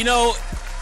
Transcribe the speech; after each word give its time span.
You 0.00 0.06
know, 0.06 0.32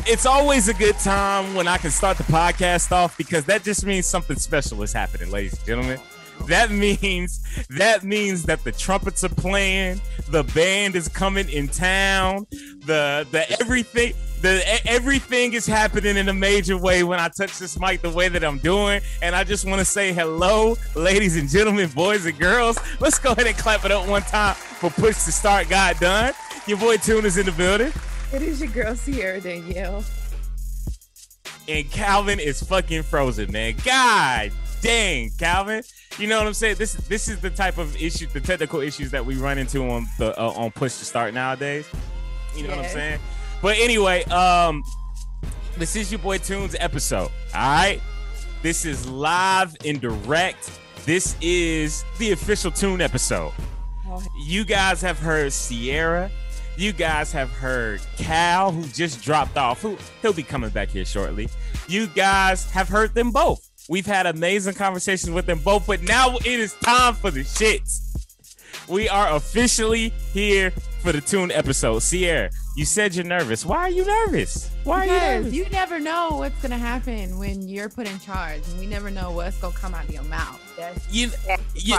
it's 0.07 0.27
always 0.27 0.69
a 0.69 0.75
good 0.75 0.97
time 1.01 1.57
when 1.57 1.67
I 1.67 1.77
can 1.77 1.91
start 1.91 2.19
the 2.19 2.23
podcast 2.23 2.93
off 2.93 3.19
because 3.19 3.45
that 3.47 3.65
just 3.65 3.85
means 3.85 4.07
something 4.07 4.37
special 4.37 4.81
is 4.85 4.93
happening, 4.93 5.33
ladies 5.33 5.55
and 5.55 5.67
gentlemen. 5.67 5.99
That 6.47 6.71
means 6.71 7.43
that 7.71 8.05
means 8.05 8.45
that 8.45 8.63
the 8.63 8.71
trumpets 8.71 9.25
are 9.25 9.29
playing, 9.29 10.01
the 10.29 10.45
band 10.45 10.95
is 10.95 11.09
coming 11.09 11.49
in 11.49 11.67
town, 11.67 12.47
the 12.87 13.27
the 13.33 13.45
everything 13.61 14.13
the 14.41 14.63
everything 14.87 15.53
is 15.53 15.67
happening 15.67 16.17
in 16.17 16.29
a 16.29 16.33
major 16.33 16.79
way 16.79 17.03
when 17.03 17.19
I 17.19 17.27
touch 17.27 17.59
this 17.59 17.77
mic 17.81 18.03
the 18.03 18.11
way 18.11 18.29
that 18.29 18.45
I'm 18.45 18.59
doing. 18.59 19.01
And 19.21 19.35
I 19.35 19.43
just 19.43 19.65
want 19.65 19.81
to 19.81 19.85
say 19.85 20.13
hello, 20.13 20.77
ladies 20.95 21.37
and 21.37 21.49
gentlemen, 21.49 21.89
boys 21.89 22.25
and 22.25 22.39
girls. 22.39 22.79
Let's 23.01 23.19
go 23.19 23.33
ahead 23.33 23.49
and 23.49 23.59
clap 23.59 23.85
it 23.85 23.91
up 23.91 24.07
one 24.07 24.23
time 24.23 24.55
for 24.55 24.91
Push 24.91 25.25
to 25.25 25.33
Start 25.33 25.69
Got 25.69 25.99
Done. 25.99 26.35
Your 26.69 26.79
boy 26.79 26.99
Tune 26.99 27.27
is 27.27 27.37
in 27.37 27.47
the 27.47 27.53
building. 27.53 27.93
It 28.33 28.43
is 28.43 28.61
your 28.61 28.71
girl 28.71 28.95
Sierra 28.95 29.41
Danielle. 29.41 30.05
And 31.67 31.91
Calvin 31.91 32.41
is 32.41 32.63
fucking 32.63 33.03
frozen, 33.03 33.53
man. 33.53 33.75
God 33.85 34.53
dang, 34.81 35.31
Calvin. 35.39 35.83
You 36.19 36.27
know 36.27 36.39
what 36.39 36.47
I'm 36.47 36.55
saying? 36.55 36.77
This 36.77 36.95
this 36.95 37.29
is 37.29 37.41
the 37.41 37.51
type 37.51 37.79
of 37.79 38.01
issue, 38.01 38.27
the 38.27 38.41
technical 38.41 38.81
issues 38.81 39.11
that 39.11 39.25
we 39.25 39.37
run 39.37 39.59
into 39.59 39.89
on 39.89 40.07
the 40.19 40.39
uh, 40.41 40.51
on 40.51 40.71
push 40.71 40.97
to 40.99 41.05
start 41.05 41.35
nowadays. 41.35 41.87
You 42.57 42.65
know 42.65 42.71
what 42.71 42.87
I'm 42.87 42.91
saying? 42.91 43.21
But 43.63 43.77
anyway, 43.79 44.25
um, 44.25 44.83
this 45.77 45.97
is 45.97 46.11
your 46.11 46.21
boy 46.21 46.39
Tunes 46.39 46.77
episode. 46.81 47.31
All 47.55 47.73
right, 47.73 48.01
this 48.63 48.85
is 48.85 49.09
live 49.09 49.77
and 49.85 50.01
direct. 50.01 50.71
This 51.05 51.37
is 51.41 52.05
the 52.19 52.33
official 52.33 52.71
Tune 52.71 53.01
episode. 53.01 53.53
You 54.45 54.65
guys 54.65 55.01
have 55.03 55.19
heard 55.19 55.53
Sierra. 55.53 56.31
You 56.79 56.93
guys 56.93 57.33
have 57.33 57.51
heard 57.51 58.01
Cal, 58.17 58.71
who 58.71 58.85
just 58.85 59.21
dropped 59.21 59.57
off. 59.57 59.83
Who 59.83 59.99
he'll 60.23 60.33
be 60.33 60.45
coming 60.45 60.71
back 60.71 60.91
here 60.91 61.05
shortly. 61.05 61.49
You 61.89 62.07
guys 62.07 62.71
have 62.71 62.89
heard 62.89 63.15
them 63.15 63.33
both. 63.33 63.69
We've 63.89 64.07
had 64.07 64.27
amazing 64.27 64.75
conversations 64.75 65.33
with 65.33 65.45
them 65.45 65.59
both, 65.59 65.89
but 65.89 66.03
now 66.03 66.37
it 66.37 66.47
is 66.47 66.75
time 66.75 67.15
for 67.15 67.33
the 67.33 67.41
shits. 67.41 68.05
We 68.89 69.09
are 69.09 69.35
officially 69.35 70.11
here 70.33 70.71
for 71.03 71.11
the 71.11 71.21
tune 71.21 71.51
episode. 71.51 71.99
Sierra, 71.99 72.49
you 72.77 72.85
said 72.85 73.13
you're 73.13 73.25
nervous. 73.25 73.67
Why 73.67 73.79
are 73.79 73.91
you 73.91 74.07
nervous? 74.07 74.71
Why 74.85 75.07
because 75.07 75.11
are 75.11 75.27
you 75.27 75.35
nervous? 75.43 75.55
You 75.55 75.69
never 75.71 75.99
know 75.99 76.29
what's 76.37 76.63
gonna 76.63 76.79
happen 76.79 77.39
when 77.39 77.67
you're 77.67 77.89
put 77.89 78.09
in 78.09 78.21
charge, 78.21 78.63
and 78.69 78.79
we 78.79 78.87
never 78.87 79.11
know 79.11 79.33
what's 79.33 79.59
gonna 79.59 79.75
come 79.75 79.95
out 79.95 80.05
of 80.05 80.15
your 80.15 80.23
mouth. 80.25 80.61
That's, 80.77 81.13
you, 81.13 81.31
that's 81.45 81.85
you, 81.85 81.97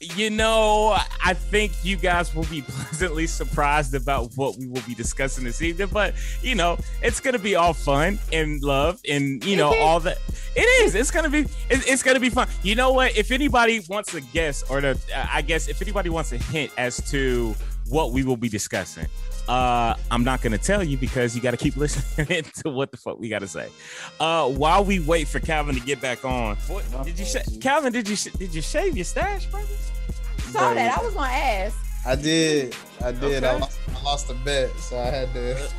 you 0.00 0.30
know, 0.30 0.96
I 1.24 1.34
think 1.34 1.72
you 1.82 1.96
guys 1.96 2.34
will 2.34 2.44
be 2.44 2.62
pleasantly 2.68 3.26
surprised 3.26 3.94
about 3.94 4.30
what 4.36 4.56
we 4.56 4.66
will 4.66 4.82
be 4.82 4.94
discussing 4.94 5.44
this 5.44 5.62
evening. 5.62 5.88
But 5.92 6.14
you 6.42 6.54
know, 6.54 6.78
it's 7.02 7.20
gonna 7.20 7.38
be 7.38 7.56
all 7.56 7.72
fun 7.72 8.18
and 8.32 8.62
love, 8.62 9.00
and 9.08 9.44
you 9.44 9.56
know, 9.56 9.70
mm-hmm. 9.70 9.82
all 9.82 10.00
that. 10.00 10.18
It 10.54 10.84
is. 10.84 10.94
It's 10.94 11.10
gonna 11.10 11.30
be. 11.30 11.46
It's 11.70 12.02
gonna 12.02 12.20
be 12.20 12.30
fun. 12.30 12.48
You 12.62 12.74
know 12.74 12.92
what? 12.92 13.16
If 13.16 13.30
anybody 13.30 13.80
wants 13.88 14.12
to 14.12 14.20
guess, 14.20 14.62
or 14.70 14.80
to, 14.80 14.98
I 15.14 15.42
guess, 15.42 15.68
if 15.68 15.82
anybody 15.82 16.10
wants 16.10 16.32
a 16.32 16.38
hint 16.38 16.72
as 16.76 16.96
to 17.10 17.54
what 17.88 18.12
we 18.12 18.24
will 18.24 18.36
be 18.36 18.48
discussing, 18.48 19.06
uh, 19.48 19.94
I'm 20.10 20.24
not 20.24 20.42
gonna 20.42 20.58
tell 20.58 20.82
you 20.82 20.96
because 20.96 21.36
you 21.36 21.42
got 21.42 21.52
to 21.52 21.56
keep 21.56 21.76
listening 21.76 22.44
to 22.64 22.70
what 22.70 22.90
the 22.90 22.96
fuck 22.96 23.18
we 23.18 23.28
got 23.28 23.40
to 23.40 23.48
say. 23.48 23.68
Uh, 24.18 24.48
while 24.48 24.84
we 24.84 25.00
wait 25.00 25.28
for 25.28 25.40
Calvin 25.40 25.74
to 25.74 25.80
get 25.80 26.00
back 26.00 26.24
on, 26.24 26.56
what, 26.68 26.84
did 27.04 27.18
you, 27.18 27.24
sh- 27.24 27.58
Calvin? 27.60 27.92
Did 27.92 28.08
you 28.08 28.16
sh- 28.16 28.32
did 28.38 28.54
you 28.54 28.62
shave 28.62 28.96
your 28.96 29.04
stash, 29.04 29.46
brother? 29.46 29.66
Saw 30.38 30.74
that. 30.74 30.98
I 30.98 31.02
was 31.02 31.14
gonna 31.14 31.28
ask. 31.28 31.76
I 32.04 32.16
did. 32.16 32.74
I 33.00 33.12
did. 33.12 33.44
Okay. 33.44 33.46
I, 33.46 33.58
lost, 33.58 33.78
I 33.88 34.02
lost 34.02 34.30
a 34.30 34.34
bet, 34.34 34.70
so 34.78 34.98
I 34.98 35.06
had 35.06 35.32
to. 35.34 35.70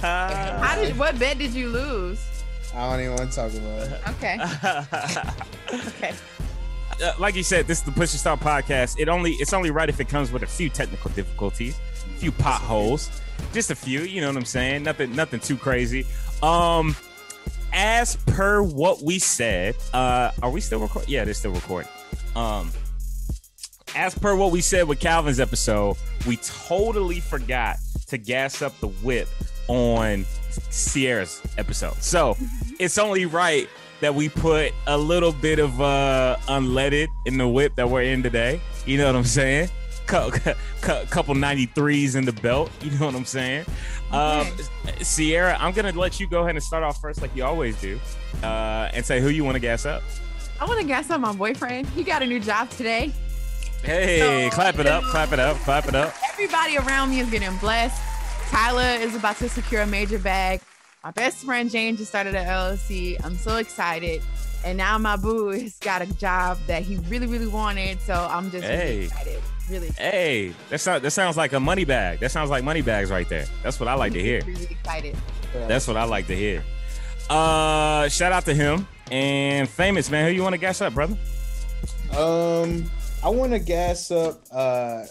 How 0.00 0.76
did? 0.80 0.98
What 0.98 1.18
bet 1.18 1.38
did 1.38 1.52
you 1.52 1.68
lose? 1.68 2.20
I 2.74 2.90
don't 2.90 3.00
even 3.00 3.14
want 3.14 3.30
to 3.30 3.36
talk 3.36 3.54
about 3.54 3.88
it. 3.88 4.08
Okay. 4.08 4.38
okay. 5.88 6.14
Uh, 7.02 7.12
like 7.18 7.34
you 7.34 7.42
said, 7.42 7.66
this 7.66 7.78
is 7.78 7.84
the 7.84 7.92
Push 7.92 8.12
to 8.12 8.18
Start 8.18 8.40
podcast. 8.40 8.98
It 8.98 9.08
only 9.08 9.32
it's 9.32 9.52
only 9.52 9.70
right 9.70 9.88
if 9.88 10.00
it 10.00 10.08
comes 10.08 10.32
with 10.32 10.42
a 10.42 10.46
few 10.46 10.68
technical 10.68 11.10
difficulties 11.12 11.78
a 11.78 11.95
few 12.16 12.32
potholes, 12.32 13.22
just 13.52 13.70
a 13.70 13.74
few. 13.74 14.00
You 14.00 14.20
know 14.20 14.28
what 14.28 14.36
I'm 14.36 14.44
saying? 14.44 14.82
Nothing, 14.82 15.14
nothing 15.14 15.40
too 15.40 15.56
crazy. 15.56 16.06
Um, 16.42 16.96
as 17.72 18.16
per 18.26 18.62
what 18.62 19.02
we 19.02 19.18
said, 19.18 19.76
uh, 19.92 20.30
are 20.42 20.50
we 20.50 20.60
still 20.60 20.80
recording? 20.80 21.10
Yeah, 21.10 21.24
they're 21.24 21.34
still 21.34 21.52
recording. 21.52 21.90
Um, 22.34 22.72
as 23.94 24.16
per 24.16 24.36
what 24.36 24.52
we 24.52 24.60
said 24.60 24.88
with 24.88 25.00
Calvin's 25.00 25.40
episode, 25.40 25.96
we 26.26 26.36
totally 26.38 27.20
forgot 27.20 27.76
to 28.08 28.18
gas 28.18 28.62
up 28.62 28.78
the 28.80 28.88
whip 28.88 29.28
on 29.68 30.24
Sierra's 30.70 31.42
episode. 31.58 31.94
So 32.02 32.36
it's 32.78 32.98
only 32.98 33.26
right 33.26 33.68
that 34.00 34.14
we 34.14 34.28
put 34.28 34.72
a 34.86 34.96
little 34.96 35.32
bit 35.32 35.58
of 35.58 35.80
uh 35.80 36.36
unleaded 36.48 37.08
in 37.24 37.38
the 37.38 37.48
whip 37.48 37.74
that 37.76 37.88
we're 37.88 38.02
in 38.02 38.22
today. 38.22 38.60
You 38.84 38.98
know 38.98 39.06
what 39.06 39.16
I'm 39.16 39.24
saying? 39.24 39.70
Couple 40.06 41.34
93s 41.34 42.16
in 42.16 42.24
the 42.24 42.32
belt. 42.32 42.70
You 42.80 42.90
know 42.98 43.06
what 43.06 43.14
I'm 43.14 43.24
saying? 43.24 43.66
Um, 44.12 44.46
Sierra, 45.02 45.56
I'm 45.58 45.72
going 45.72 45.92
to 45.92 45.98
let 45.98 46.20
you 46.20 46.28
go 46.28 46.42
ahead 46.42 46.54
and 46.54 46.62
start 46.62 46.82
off 46.82 47.00
first, 47.00 47.20
like 47.20 47.34
you 47.34 47.44
always 47.44 47.80
do, 47.80 47.98
uh, 48.42 48.90
and 48.94 49.04
say 49.04 49.20
who 49.20 49.28
you 49.28 49.44
want 49.44 49.56
to 49.56 49.60
gas 49.60 49.84
up. 49.84 50.02
I 50.60 50.64
want 50.64 50.80
to 50.80 50.86
gas 50.86 51.10
up 51.10 51.20
my 51.20 51.32
boyfriend. 51.32 51.88
He 51.88 52.02
got 52.02 52.22
a 52.22 52.26
new 52.26 52.40
job 52.40 52.70
today. 52.70 53.12
Hey, 53.82 54.48
so, 54.48 54.54
clap 54.54 54.78
it 54.78 54.86
up, 54.86 55.04
clap 55.04 55.32
it 55.32 55.38
up, 55.38 55.56
clap 55.58 55.86
it 55.86 55.94
up. 55.94 56.14
Everybody 56.32 56.78
around 56.78 57.10
me 57.10 57.20
is 57.20 57.30
getting 57.30 57.56
blessed. 57.58 58.00
Tyler 58.48 59.00
is 59.00 59.14
about 59.14 59.36
to 59.36 59.48
secure 59.48 59.82
a 59.82 59.86
major 59.86 60.18
bag. 60.18 60.60
My 61.04 61.10
best 61.10 61.44
friend 61.44 61.70
Jane 61.70 61.96
just 61.96 62.10
started 62.10 62.34
at 62.34 62.46
LLC. 62.46 63.16
I'm 63.24 63.36
so 63.36 63.56
excited. 63.56 64.22
And 64.64 64.78
now 64.78 64.98
my 64.98 65.16
boo 65.16 65.50
has 65.50 65.78
got 65.78 66.02
a 66.02 66.06
job 66.14 66.58
that 66.66 66.82
he 66.82 66.96
really, 67.08 67.26
really 67.26 67.46
wanted. 67.46 68.00
So 68.00 68.14
I'm 68.14 68.50
just 68.50 68.64
hey. 68.64 68.94
really 68.94 69.04
excited. 69.04 69.42
Really. 69.68 69.88
Hey, 69.98 70.52
that 70.70 70.84
not, 70.86 71.02
that 71.02 71.10
sounds 71.10 71.36
like 71.36 71.52
a 71.52 71.60
money 71.60 71.84
bag. 71.84 72.20
That 72.20 72.30
sounds 72.30 72.50
like 72.50 72.62
money 72.62 72.82
bags 72.82 73.10
right 73.10 73.28
there. 73.28 73.46
That's 73.62 73.80
what 73.80 73.88
I 73.88 73.94
like 73.94 74.12
to 74.12 74.22
hear. 74.22 74.42
Really 74.46 74.64
excited. 74.70 75.16
That's 75.66 75.88
what 75.88 75.96
I 75.96 76.04
like 76.04 76.26
to 76.28 76.36
hear. 76.36 76.62
Uh, 77.28 78.08
shout 78.08 78.30
out 78.32 78.44
to 78.44 78.54
him 78.54 78.86
and 79.10 79.68
famous 79.68 80.10
man. 80.10 80.28
Who 80.28 80.34
you 80.34 80.42
want 80.42 80.52
to 80.52 80.58
gas 80.58 80.80
up, 80.80 80.94
brother? 80.94 81.16
Um, 82.16 82.88
I 83.24 83.28
want 83.28 83.52
to 83.52 83.58
gas 83.58 84.10
up. 84.10 84.40
Uh, 84.52 85.04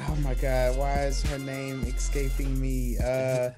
oh 0.00 0.16
my 0.22 0.34
god, 0.34 0.76
why 0.76 1.06
is 1.06 1.22
her 1.24 1.38
name 1.38 1.82
escaping 1.84 2.60
me? 2.60 2.98
Uh, 2.98 3.50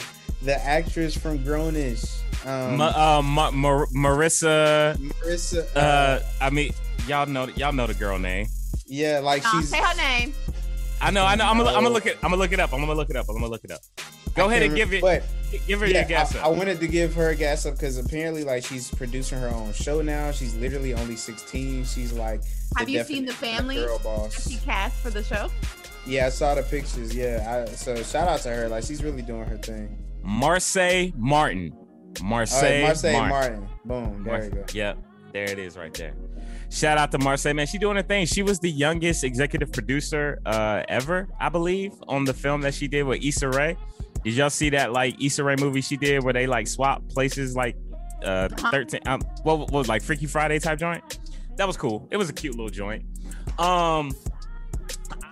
the 0.43 0.56
actress 0.62 1.16
from 1.16 1.38
Grownish. 1.41 2.20
Um, 2.47 2.76
Ma- 2.76 3.19
uh, 3.19 3.22
Ma- 3.22 3.50
Mar- 3.50 3.88
Marissa. 3.88 4.97
Marissa. 4.97 5.66
Uh, 5.75 5.78
uh, 5.78 6.22
I 6.41 6.50
mean, 6.50 6.72
y'all 7.09 7.26
know 7.26 7.48
y'all 7.56 7.72
know 7.72 7.87
the 7.87 7.94
girl 7.94 8.19
name. 8.19 8.47
Yeah, 8.87 9.20
like 9.20 9.43
she's. 9.44 9.70
Say 9.70 9.81
her 9.81 9.97
name. 9.97 10.34
I 11.00 11.10
know, 11.10 11.25
I 11.25 11.34
know. 11.34 11.44
I'm 11.44 11.59
gonna, 11.59 11.71
I'm 11.71 11.82
gonna 11.82 11.91
look 11.91 12.06
it. 12.06 12.19
I'm 12.22 12.31
gonna 12.31 12.41
look 12.41 12.53
it 12.53 12.60
up. 12.60 12.72
I'm 12.72 12.81
gonna 12.81 12.94
look 12.94 13.10
it 13.10 13.16
up. 13.16 13.27
I'm 13.28 13.34
gonna 13.34 13.49
look 13.49 13.65
it 13.65 13.71
up. 13.71 13.81
Go 14.34 14.49
ahead 14.49 14.62
and 14.62 14.75
give 14.75 14.93
it. 14.93 15.00
But 15.00 15.22
give 15.66 15.81
her 15.81 15.87
yeah, 15.87 16.00
your 16.00 16.09
gas 16.09 16.34
I, 16.34 16.41
up. 16.41 16.44
I 16.47 16.49
wanted 16.49 16.81
to 16.81 16.88
give 16.88 17.15
her 17.15 17.31
a 17.31 17.37
gas 17.37 17.66
up 17.66 17.75
because 17.75 17.99
apparently, 17.99 18.43
like, 18.43 18.65
she's 18.65 18.91
producing 18.91 19.38
her 19.38 19.49
own 19.49 19.72
show 19.72 20.03
now. 20.03 20.31
She's 20.32 20.55
literally 20.56 20.94
only 20.94 21.16
16. 21.16 21.84
She's 21.84 22.12
like. 22.12 22.43
Have 22.77 22.88
you 22.88 23.05
seen 23.05 23.27
the 23.27 23.32
family? 23.32 23.77
Girl 23.77 23.99
boss. 24.00 24.49
She 24.49 24.56
cast 24.59 24.97
for 25.00 25.10
the 25.10 25.22
show. 25.22 25.49
Yeah, 26.06 26.27
I 26.27 26.28
saw 26.31 26.55
the 26.55 26.62
pictures. 26.62 27.15
Yeah, 27.15 27.65
I, 27.69 27.71
so 27.72 27.94
shout 28.03 28.28
out 28.28 28.41
to 28.41 28.50
her. 28.50 28.69
Like, 28.69 28.84
she's 28.84 29.03
really 29.03 29.22
doing 29.22 29.44
her 29.44 29.56
thing. 29.59 29.97
Marsai 30.26 31.14
Martin. 31.17 31.73
Marsai, 32.14 32.82
right, 32.82 32.94
Marsai 32.94 33.12
Martin. 33.12 33.29
Martin. 33.29 33.69
Boom. 33.85 34.25
There 34.25 34.32
Mar- 34.32 34.44
you 34.44 34.50
go. 34.50 34.64
Yep. 34.73 34.99
There 35.32 35.50
it 35.50 35.58
is 35.58 35.76
right 35.76 35.93
there. 35.94 36.14
Shout 36.75 36.99
out 36.99 37.12
to 37.12 37.19
Marsai, 37.19 37.55
man. 37.55 37.69
She 37.69 37.79
doing 37.79 37.94
her 37.94 38.03
thing. 38.03 38.26
She 38.26 38.43
was 38.43 38.59
the 38.59 38.69
youngest 38.69 39.23
executive 39.23 39.71
producer 39.71 40.41
uh, 40.44 40.82
ever, 40.88 41.29
I 41.38 41.49
believe, 41.49 41.93
on 42.09 42.25
the 42.25 42.35
film 42.35 42.62
that 42.62 42.75
she 42.75 42.88
did 42.88 43.05
with 43.05 43.25
Issa 43.25 43.49
Rae. 43.49 43.76
Did 44.25 44.35
y'all 44.35 44.50
see 44.50 44.71
that 44.71 44.91
like 44.91 45.23
Issa 45.23 45.44
Rae 45.44 45.55
movie 45.55 45.82
she 45.82 45.97
did 45.97 46.25
where 46.25 46.32
they 46.32 46.49
like 46.49 46.67
swap 46.67 47.09
places 47.09 47.55
like 47.55 47.76
uh 48.25 48.49
13 48.49 49.00
um 49.06 49.21
what, 49.44 49.59
what 49.59 49.71
was 49.71 49.88
like 49.88 50.03
Freaky 50.03 50.26
Friday 50.26 50.59
type 50.59 50.81
joint? 50.81 51.21
That 51.59 51.69
was 51.69 51.76
cool. 51.76 52.09
It 52.11 52.17
was 52.17 52.29
a 52.29 52.32
cute 52.32 52.56
little 52.56 52.71
joint. 52.71 53.05
Um 53.56 54.12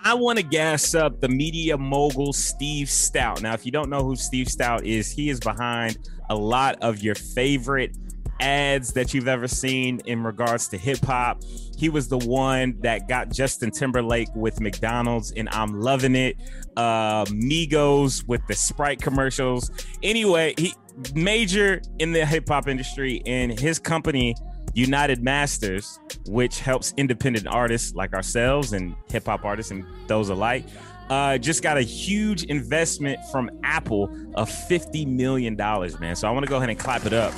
I 0.05 0.15
want 0.15 0.39
to 0.39 0.45
gas 0.45 0.95
up 0.95 1.21
the 1.21 1.29
media 1.29 1.77
mogul 1.77 2.33
Steve 2.33 2.87
Stoute. 2.87 3.43
Now, 3.43 3.55
if 3.55 3.67
you 3.67 3.73
don't 3.73 3.91
know 3.91 4.05
who 4.05 4.15
Steve 4.15 4.47
Stoute 4.47 4.85
is, 4.85 5.11
he 5.11 5.29
is 5.29 5.41
behind 5.41 5.99
a 6.31 6.37
lot 6.37 6.77
of 6.83 7.03
your 7.03 7.15
favorite 7.15 7.97
ads 8.41 8.93
that 8.93 9.15
you've 9.15 9.29
ever 9.29 9.49
seen 9.49 10.01
in 10.07 10.23
regards 10.23 10.69
to 10.69 10.79
hip 10.79 11.05
hop. 11.05 11.43
He 11.77 11.89
was 11.89 12.09
the 12.09 12.19
one 12.19 12.79
that 12.81 13.09
got 13.09 13.31
Justin 13.31 13.71
Timberlake 13.71 14.29
with 14.35 14.61
McDonald's, 14.61 15.33
and 15.33 15.49
I'm 15.51 15.81
loving 15.81 16.15
it. 16.15 16.37
Uh, 16.77 17.25
Migos 17.27 18.27
with 18.27 18.47
the 18.47 18.55
Sprite 18.55 19.01
commercials. 19.01 19.71
Anyway, 20.03 20.55
he 20.57 20.75
major 21.15 21.81
in 21.99 22.13
the 22.13 22.25
hip 22.25 22.49
hop 22.49 22.69
industry, 22.69 23.23
and 23.27 23.59
his 23.59 23.79
company 23.79 24.35
United 24.75 25.23
Masters, 25.23 25.99
which 26.27 26.61
helps 26.61 26.95
independent 26.97 27.47
artists 27.47 27.95
like 27.95 28.15
ourselves 28.15 28.73
and 28.73 28.95
hip 29.11 29.27
hop 29.27 29.45
artists 29.45 29.71
and 29.71 29.85
those 30.07 30.29
alike 30.31 30.65
uh, 31.13 31.37
just 31.37 31.63
got 31.63 31.77
a 31.77 31.83
huge 31.83 32.45
investment 32.45 33.19
from 33.31 33.51
Apple 33.63 34.05
of 34.35 34.49
$50 34.49 35.07
million, 35.07 35.55
man. 35.57 36.17
So 36.17 36.27
I 36.27 36.31
want 36.31 36.47
to 36.47 36.51
go 36.51 36.57
ahead 36.57 36.71
and 36.71 36.79
clap 36.79 37.05
it 37.05 37.13
up 37.13 37.35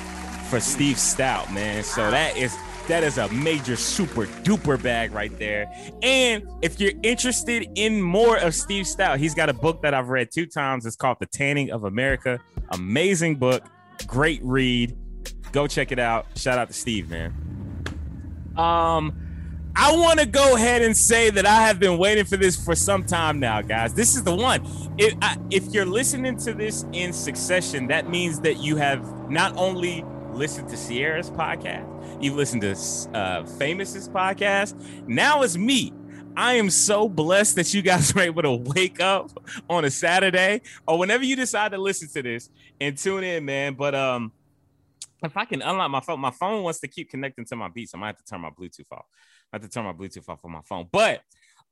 for 0.55 0.61
Steve 0.61 0.95
Stoute, 0.95 1.51
man. 1.51 1.83
So 1.83 2.09
that 2.09 2.37
is 2.37 2.57
that 2.87 3.03
is 3.03 3.17
a 3.17 3.27
major 3.27 3.75
super 3.75 4.25
duper 4.43 4.81
bag 4.81 5.11
right 5.11 5.37
there. 5.37 5.69
And 6.01 6.47
if 6.61 6.79
you're 6.79 6.93
interested 7.03 7.67
in 7.75 8.01
more 8.01 8.37
of 8.37 8.55
Steve 8.55 8.85
Stoute, 8.85 9.17
he's 9.17 9.33
got 9.33 9.49
a 9.49 9.53
book 9.53 9.81
that 9.81 9.93
I've 9.93 10.07
read 10.07 10.29
two 10.31 10.45
times. 10.45 10.85
It's 10.85 10.95
called 10.95 11.17
The 11.19 11.25
Tanning 11.25 11.71
of 11.71 11.83
America. 11.83 12.39
Amazing 12.69 13.35
book, 13.35 13.65
great 14.07 14.39
read. 14.45 14.95
Go 15.51 15.67
check 15.67 15.91
it 15.91 15.99
out. 15.99 16.27
Shout 16.37 16.57
out 16.57 16.69
to 16.69 16.73
Steve, 16.73 17.09
man. 17.09 17.33
Um, 18.55 19.73
I 19.75 19.93
want 19.93 20.21
to 20.21 20.25
go 20.25 20.55
ahead 20.55 20.81
and 20.83 20.95
say 20.95 21.31
that 21.31 21.45
I 21.45 21.63
have 21.67 21.81
been 21.81 21.97
waiting 21.97 22.23
for 22.23 22.37
this 22.37 22.55
for 22.63 22.75
some 22.75 23.03
time 23.03 23.41
now, 23.41 23.61
guys. 23.61 23.93
This 23.93 24.15
is 24.15 24.23
the 24.23 24.33
one. 24.33 24.65
If, 24.97 25.15
I, 25.21 25.35
if 25.51 25.65
you're 25.73 25.85
listening 25.85 26.37
to 26.37 26.53
this 26.53 26.85
in 26.93 27.11
succession, 27.11 27.87
that 27.87 28.09
means 28.09 28.39
that 28.39 28.59
you 28.59 28.77
have 28.77 29.29
not 29.29 29.53
only 29.57 30.05
listened 30.35 30.67
to 30.69 30.75
Sierra's 30.77 31.31
podcast, 31.31 32.21
you've 32.21 32.35
listened 32.35 32.61
to 32.61 32.71
uh, 33.17 33.45
Famous's 33.45 34.09
podcast. 34.09 34.75
Now 35.07 35.41
it's 35.43 35.55
me. 35.55 35.93
I 36.35 36.55
am 36.55 36.69
so 36.69 37.07
blessed 37.07 37.55
that 37.55 37.73
you 37.73 37.81
guys 37.81 38.13
were 38.15 38.21
able 38.21 38.41
to 38.41 38.51
wake 38.51 38.99
up 38.99 39.31
on 39.69 39.85
a 39.85 39.89
Saturday 39.89 40.61
or 40.85 40.99
whenever 40.99 41.23
you 41.23 41.37
decide 41.37 41.71
to 41.71 41.77
listen 41.77 42.09
to 42.09 42.21
this 42.21 42.49
and 42.81 42.97
tune 42.97 43.23
in, 43.23 43.45
man. 43.45 43.75
But 43.75 43.95
um, 43.95 44.33
if 45.23 45.37
I 45.37 45.45
can 45.45 45.61
unlock 45.61 45.89
my 45.89 46.01
phone, 46.01 46.19
my 46.19 46.31
phone 46.31 46.63
wants 46.63 46.81
to 46.81 46.89
keep 46.89 47.09
connecting 47.09 47.45
to 47.45 47.55
my 47.55 47.69
beats. 47.69 47.95
I 47.95 47.97
might 47.97 48.07
have 48.07 48.17
to 48.17 48.25
turn 48.25 48.41
my 48.41 48.49
Bluetooth 48.49 48.91
off. 48.91 49.05
I 49.53 49.55
have 49.55 49.61
to 49.61 49.69
turn 49.69 49.85
my 49.85 49.93
Bluetooth 49.93 50.27
off 50.27 50.43
on 50.43 50.51
my 50.51 50.61
phone. 50.65 50.87
But 50.91 51.21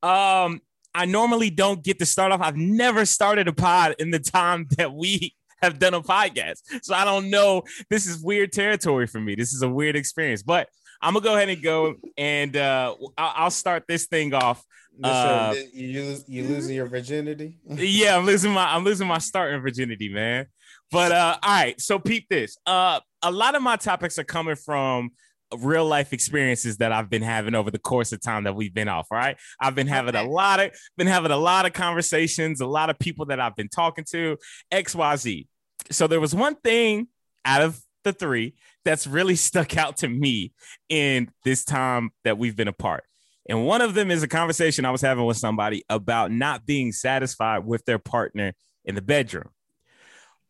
um, 0.02 0.62
I 0.96 1.06
normally 1.06 1.50
don't 1.50 1.84
get 1.84 2.00
to 2.00 2.06
start 2.06 2.32
off. 2.32 2.40
I've 2.42 2.56
never 2.56 3.06
started 3.06 3.50
a 3.50 3.54
pod 3.54 3.96
in 4.00 4.12
the 4.12 4.20
time 4.20 4.68
that 4.78 4.94
we 4.94 5.36
have 5.64 5.80
done 5.80 5.94
a 5.94 6.02
podcast. 6.02 6.62
So 6.84 6.94
I 6.94 7.06
don't 7.06 7.30
know. 7.30 7.64
This 7.90 8.06
is 8.06 8.22
weird 8.22 8.52
territory 8.52 9.08
for 9.08 9.20
me. 9.20 9.36
This 9.36 9.54
is 9.54 9.62
a 9.62 9.70
weird 9.70 9.96
experience. 9.96 10.44
But 10.44 10.68
I'm 11.02 11.14
gonna 11.14 11.24
go 11.24 11.36
ahead 11.36 11.50
and 11.50 11.62
go 11.62 11.96
and 12.18 12.56
uh, 12.56 12.96
I'll 13.18 13.52
start 13.52 13.84
this 13.88 14.08
thing 14.08 14.34
off. 14.34 14.64
Uh, 15.04 15.56
you 15.74 16.18
you 16.28 16.44
losing 16.44 16.76
your 16.76 16.86
virginity? 16.86 17.58
yeah, 17.68 18.16
I'm 18.16 18.26
losing 18.26 18.52
my 18.52 18.74
I'm 18.74 18.84
losing 18.84 19.08
my 19.08 19.18
starting 19.18 19.60
virginity, 19.62 20.10
man. 20.10 20.48
But 20.92 21.12
uh, 21.12 21.38
all 21.42 21.50
right, 21.50 21.82
so 21.82 22.00
peep 22.00 22.30
this. 22.30 22.56
Uh, 22.66 23.00
a 23.22 23.32
lot 23.32 23.56
of 23.56 23.62
my 23.62 23.76
topics 23.76 24.20
are 24.20 24.24
coming 24.24 24.56
from 24.56 25.12
real 25.58 25.86
life 25.86 26.14
experiences 26.14 26.78
that 26.78 26.92
I've 26.92 27.10
been 27.10 27.22
having 27.22 27.56
over 27.56 27.70
the 27.72 27.80
course 27.80 28.12
of 28.12 28.22
time 28.22 28.44
that 28.44 28.56
we've 28.56 28.74
been 28.74 28.88
off. 28.88 29.08
Right, 29.12 29.36
I've 29.60 29.76
been 29.76 29.88
having 29.88 30.16
okay. 30.16 30.26
a 30.26 30.30
lot 30.30 30.60
of 30.60 30.72
been 30.96 31.08
having 31.08 31.32
a 31.32 31.38
lot 31.38 31.66
of 31.66 31.74
conversations, 31.74 32.62
a 32.62 32.68
lot 32.68 32.90
of 32.90 33.00
people 33.00 33.26
that 33.26 33.40
I've 33.40 33.56
been 33.56 33.70
talking 33.70 34.06
to. 34.12 34.38
X 34.72 34.96
Y 34.96 35.16
Z. 35.16 35.48
So 35.92 36.08
there 36.08 36.20
was 36.20 36.34
one 36.36 36.56
thing 36.56 37.08
out 37.46 37.62
of 37.62 37.80
the 38.04 38.14
three 38.14 38.56
that's 38.86 39.08
really 39.08 39.36
stuck 39.50 39.78
out 39.78 39.98
to 39.98 40.08
me 40.08 40.54
in 40.90 41.32
this 41.44 41.64
time 41.64 42.12
that 42.24 42.38
we've 42.38 42.56
been 42.56 42.68
apart. 42.68 43.04
And 43.50 43.66
one 43.66 43.82
of 43.82 43.94
them 43.94 44.10
is 44.10 44.24
a 44.24 44.28
conversation 44.28 44.86
I 44.86 44.92
was 44.92 45.02
having 45.02 45.26
with 45.26 45.38
somebody 45.38 45.84
about 45.90 46.32
not 46.32 46.66
being 46.66 46.92
satisfied 46.92 47.66
with 47.66 47.84
their 47.86 48.00
partner 48.00 48.54
in 48.86 48.96
the 48.96 49.02
bedroom. 49.02 49.50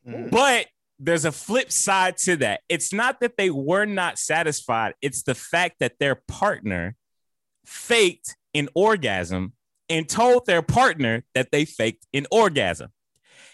Mm. 0.07 0.29
But 0.29 0.67
there's 0.99 1.25
a 1.25 1.31
flip 1.31 1.71
side 1.71 2.17
to 2.17 2.35
that. 2.37 2.61
It's 2.69 2.93
not 2.93 3.19
that 3.21 3.35
they 3.35 3.49
were 3.49 3.85
not 3.85 4.19
satisfied, 4.19 4.93
it's 5.01 5.23
the 5.23 5.35
fact 5.35 5.77
that 5.79 5.99
their 5.99 6.21
partner 6.27 6.95
faked 7.65 8.35
an 8.53 8.69
orgasm 8.75 9.53
and 9.89 10.07
told 10.07 10.45
their 10.45 10.61
partner 10.61 11.23
that 11.33 11.51
they 11.51 11.65
faked 11.65 12.05
an 12.13 12.27
orgasm. 12.31 12.89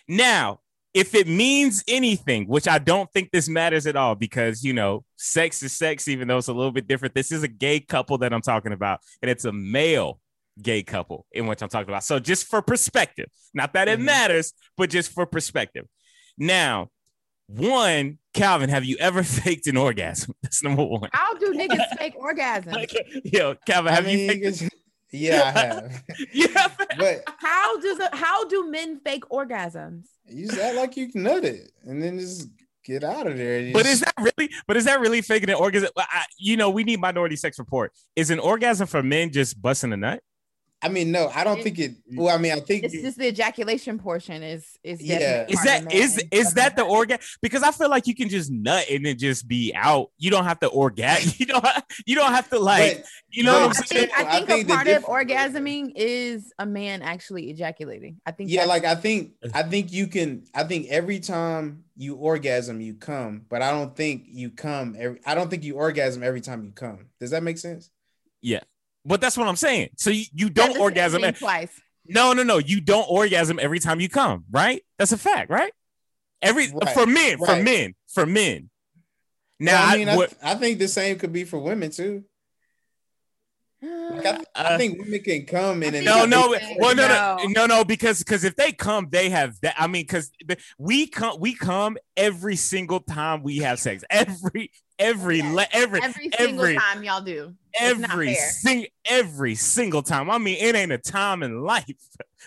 Now, 0.08 0.60
if 0.94 1.14
it 1.14 1.28
means 1.28 1.84
anything, 1.88 2.46
which 2.46 2.68
I 2.68 2.80
don't 2.80 3.12
think 3.12 3.32
this 3.32 3.48
matters 3.48 3.86
at 3.86 3.96
all 3.96 4.16
because, 4.16 4.64
you 4.64 4.74
know, 4.74 5.04
sex 5.18 5.62
is 5.62 5.74
sex, 5.74 6.08
even 6.08 6.28
though 6.28 6.38
it's 6.38 6.48
a 6.48 6.54
little 6.54 6.72
bit 6.72 6.88
different. 6.88 7.14
This 7.14 7.32
is 7.32 7.44
a 7.44 7.48
gay 7.48 7.80
couple 7.80 8.18
that 8.20 8.34
I'm 8.34 8.42
talking 8.42 8.74
about, 8.74 9.00
and 9.22 9.30
it's 9.30 9.46
a 9.46 9.52
male 9.52 10.20
gay 10.62 10.84
couple 10.84 11.26
in 11.32 11.48
which 11.48 11.62
I'm 11.62 11.70
talking 11.70 11.90
about. 11.90 12.04
So, 12.04 12.20
just 12.20 12.48
for 12.48 12.62
perspective, 12.62 13.28
not 13.54 13.74
that 13.74 13.88
it 13.88 13.98
mm-hmm. 13.98 14.06
matters, 14.06 14.54
but 14.78 14.90
just 14.90 15.12
for 15.12 15.26
perspective. 15.26 15.86
Now, 16.38 16.90
one, 17.48 18.18
Calvin, 18.34 18.70
have 18.70 18.86
you 18.86 18.98
ever 19.00 19.24
faked 19.24 19.68
an 19.68 19.78
orgasm? 19.78 20.34
That's 20.42 20.64
number 20.64 20.84
one. 20.84 21.10
How 21.14 21.36
do 21.36 21.54
niggas 21.54 21.98
fake 21.98 22.16
orgasms? 22.18 22.94
Yo, 23.26 23.56
Calvin, 23.66 23.94
have 23.94 24.06
I 24.06 24.08
mean, 24.08 24.20
you 24.20 24.52
faked? 24.52 24.70
Yeah, 25.12 25.52
I 25.56 25.60
have. 25.60 26.04
yeah, 26.34 26.68
but 26.98 27.24
how 27.38 27.80
does 27.80 28.00
it, 28.00 28.14
how 28.14 28.46
do 28.46 28.70
men 28.70 29.00
fake 29.04 29.24
orgasms? 29.30 30.06
You 30.28 30.48
just 30.48 30.60
act 30.60 30.76
like 30.76 30.98
you 30.98 31.12
can 31.12 31.24
nut 31.24 31.44
it, 31.46 31.72
and 31.84 32.02
then 32.02 32.20
just 32.20 32.48
get 32.84 33.04
out 33.04 33.28
of 33.28 33.38
there. 33.38 33.72
But 33.74 33.86
is 33.86 34.02
that 34.02 34.14
really? 34.20 34.52
But 34.68 34.78
is 34.78 34.86
that 34.86 35.00
really 35.00 35.22
faking 35.22 35.50
an 35.50 35.56
orgasm? 35.56 35.90
I, 35.98 36.26
you 36.38 36.58
know, 36.58 36.70
we 36.70 36.84
need 36.84 37.00
minority 37.00 37.36
sex 37.36 37.58
report. 37.58 37.94
Is 38.16 38.30
an 38.30 38.40
orgasm 38.40 38.88
for 38.88 39.02
men 39.02 39.32
just 39.32 39.62
busting 39.62 39.94
a 39.94 39.98
nut? 39.98 40.22
I 40.82 40.88
mean, 40.88 41.12
no, 41.12 41.30
I 41.34 41.44
don't 41.44 41.62
think 41.62 41.78
it. 41.78 41.96
Well, 42.14 42.34
I 42.34 42.40
mean, 42.40 42.54
I 42.54 42.62
think 42.62 42.86
it's 42.86 42.94
just 42.94 43.18
the 43.18 43.28
ejaculation 43.28 44.00
portion 44.00 44.44
is 44.44 44.66
is 44.82 45.02
yeah. 45.02 45.46
Is 45.50 45.62
that 45.64 45.92
is 45.92 46.24
is 46.32 46.54
that 46.54 46.78
the 46.78 46.84
organ? 46.84 47.20
Because 47.42 47.64
I 47.64 47.72
feel 47.72 47.90
like 47.90 48.08
you 48.08 48.16
can 48.16 48.30
just 48.30 48.50
nut 48.50 48.86
and 48.90 49.06
then 49.06 49.18
just 49.18 49.46
be 49.46 49.74
out. 49.76 50.12
You 50.18 50.32
don't 50.32 50.46
have 50.46 50.60
to 50.62 50.68
orgasm. 50.68 51.34
You 51.40 51.46
don't. 51.46 51.66
You 52.06 52.16
don't 52.16 52.32
have 52.32 52.50
to 52.50 52.60
like. 52.60 52.98
But, 52.98 53.06
you 53.30 53.44
know 53.44 53.68
what 53.68 53.78
I'm 53.78 53.86
saying? 53.86 54.10
I 54.16 54.24
think, 54.24 54.30
I 54.30 54.32
think, 54.32 54.50
I 54.50 54.56
think 54.56 54.70
a 54.70 54.74
part 54.74 54.88
of 54.88 55.04
orgasming 55.04 55.94
is 55.96 56.52
a 56.60 56.66
man 56.66 57.02
actually 57.02 57.50
ejaculating. 57.50 58.20
I 58.26 58.32
think. 58.32 58.50
Yeah, 58.50 58.66
like 58.66 58.84
I 58.84 58.96
think 58.96 59.34
I 59.54 59.64
think 59.64 59.92
you 59.92 60.08
can. 60.08 60.46
I 60.54 60.64
think 60.64 60.88
every 60.90 61.20
time 61.20 61.84
you 61.96 62.16
orgasm, 62.16 62.82
you 62.82 62.96
come, 62.96 63.46
but 63.50 63.62
I 63.62 63.72
don't 63.72 63.96
think 63.96 64.26
you 64.28 64.50
come 64.50 64.96
every. 64.98 65.20
I 65.26 65.36
don't 65.36 65.50
think 65.50 65.64
you 65.64 65.76
orgasm 65.76 66.24
every 66.24 66.42
time 66.42 66.64
you 66.64 66.72
come. 66.72 67.08
Does 67.20 67.32
that 67.32 67.44
make 67.44 67.58
sense? 67.58 67.90
Yeah. 68.42 68.62
But 69.06 69.22
that's 69.22 69.38
what 69.38 69.48
I'm 69.48 69.56
saying. 69.56 69.90
So 69.98 70.10
you, 70.10 70.26
you 70.34 70.50
don't 70.50 70.78
orgasm 70.78 71.22
twice. 71.34 71.72
No, 72.06 72.34
no, 72.34 72.44
no. 72.44 72.58
You 72.58 72.82
don't 72.82 73.06
orgasm 73.10 73.60
every 73.62 73.80
time 73.80 74.00
you 74.00 74.10
come, 74.10 74.46
right? 74.52 74.84
That's 74.98 75.12
a 75.12 75.18
fact, 75.18 75.50
right? 75.50 75.72
Every 76.42 76.72
right. 76.72 76.94
for 76.94 77.06
men, 77.06 77.40
right. 77.40 77.58
for 77.58 77.64
men, 77.64 77.96
for 78.08 78.26
men. 78.26 78.70
Now, 79.60 79.74
well, 79.74 79.94
I 79.94 79.98
mean, 79.98 80.10
I, 80.10 80.16
what, 80.16 80.34
I, 80.42 80.56
think 80.56 80.80
the 80.80 80.88
same 80.88 81.18
could 81.20 81.34
be 81.34 81.44
for 81.44 81.60
women 81.60 81.92
too. 81.92 82.24
Like 83.82 84.26
I, 84.26 84.40
I, 84.56 84.64
uh, 84.74 84.78
think 84.78 85.00
women 85.00 85.22
can 85.22 85.46
come 85.46 85.84
in 85.84 85.96
and 85.96 86.06
no, 86.06 86.26
no, 86.26 86.56
well, 86.78 86.96
no, 86.96 87.08
no, 87.08 87.38
no, 87.48 87.66
no, 87.66 87.86
because 87.86 88.20
because 88.20 88.44
if 88.44 88.56
they 88.56 88.72
come, 88.74 89.08
they 89.10 89.30
have 89.30 89.60
that. 89.62 89.76
I 89.78 89.88
mean, 89.88 90.04
because 90.04 90.32
we 90.78 91.08
come, 91.08 91.40
we 91.40 91.54
come 91.54 91.98
every 92.18 92.58
single 92.58 93.00
time 93.00 93.42
we 93.42 93.58
have 93.60 93.80
sex. 93.80 94.04
Every 94.10 94.72
every 95.00 95.38
yes. 95.38 95.68
every 95.72 96.02
every 96.04 96.30
single 96.38 96.66
every, 96.66 96.76
time 96.76 97.04
y'all 97.04 97.22
do. 97.22 97.56
It's 97.74 98.04
every 98.04 98.36
sing, 98.36 98.88
every 99.06 99.56
single 99.56 100.04
time. 100.04 100.30
I 100.30 100.38
mean, 100.38 100.58
it 100.60 100.76
ain't 100.76 100.92
a 100.92 100.98
time 100.98 101.44
in 101.44 101.64
life. 101.64 101.86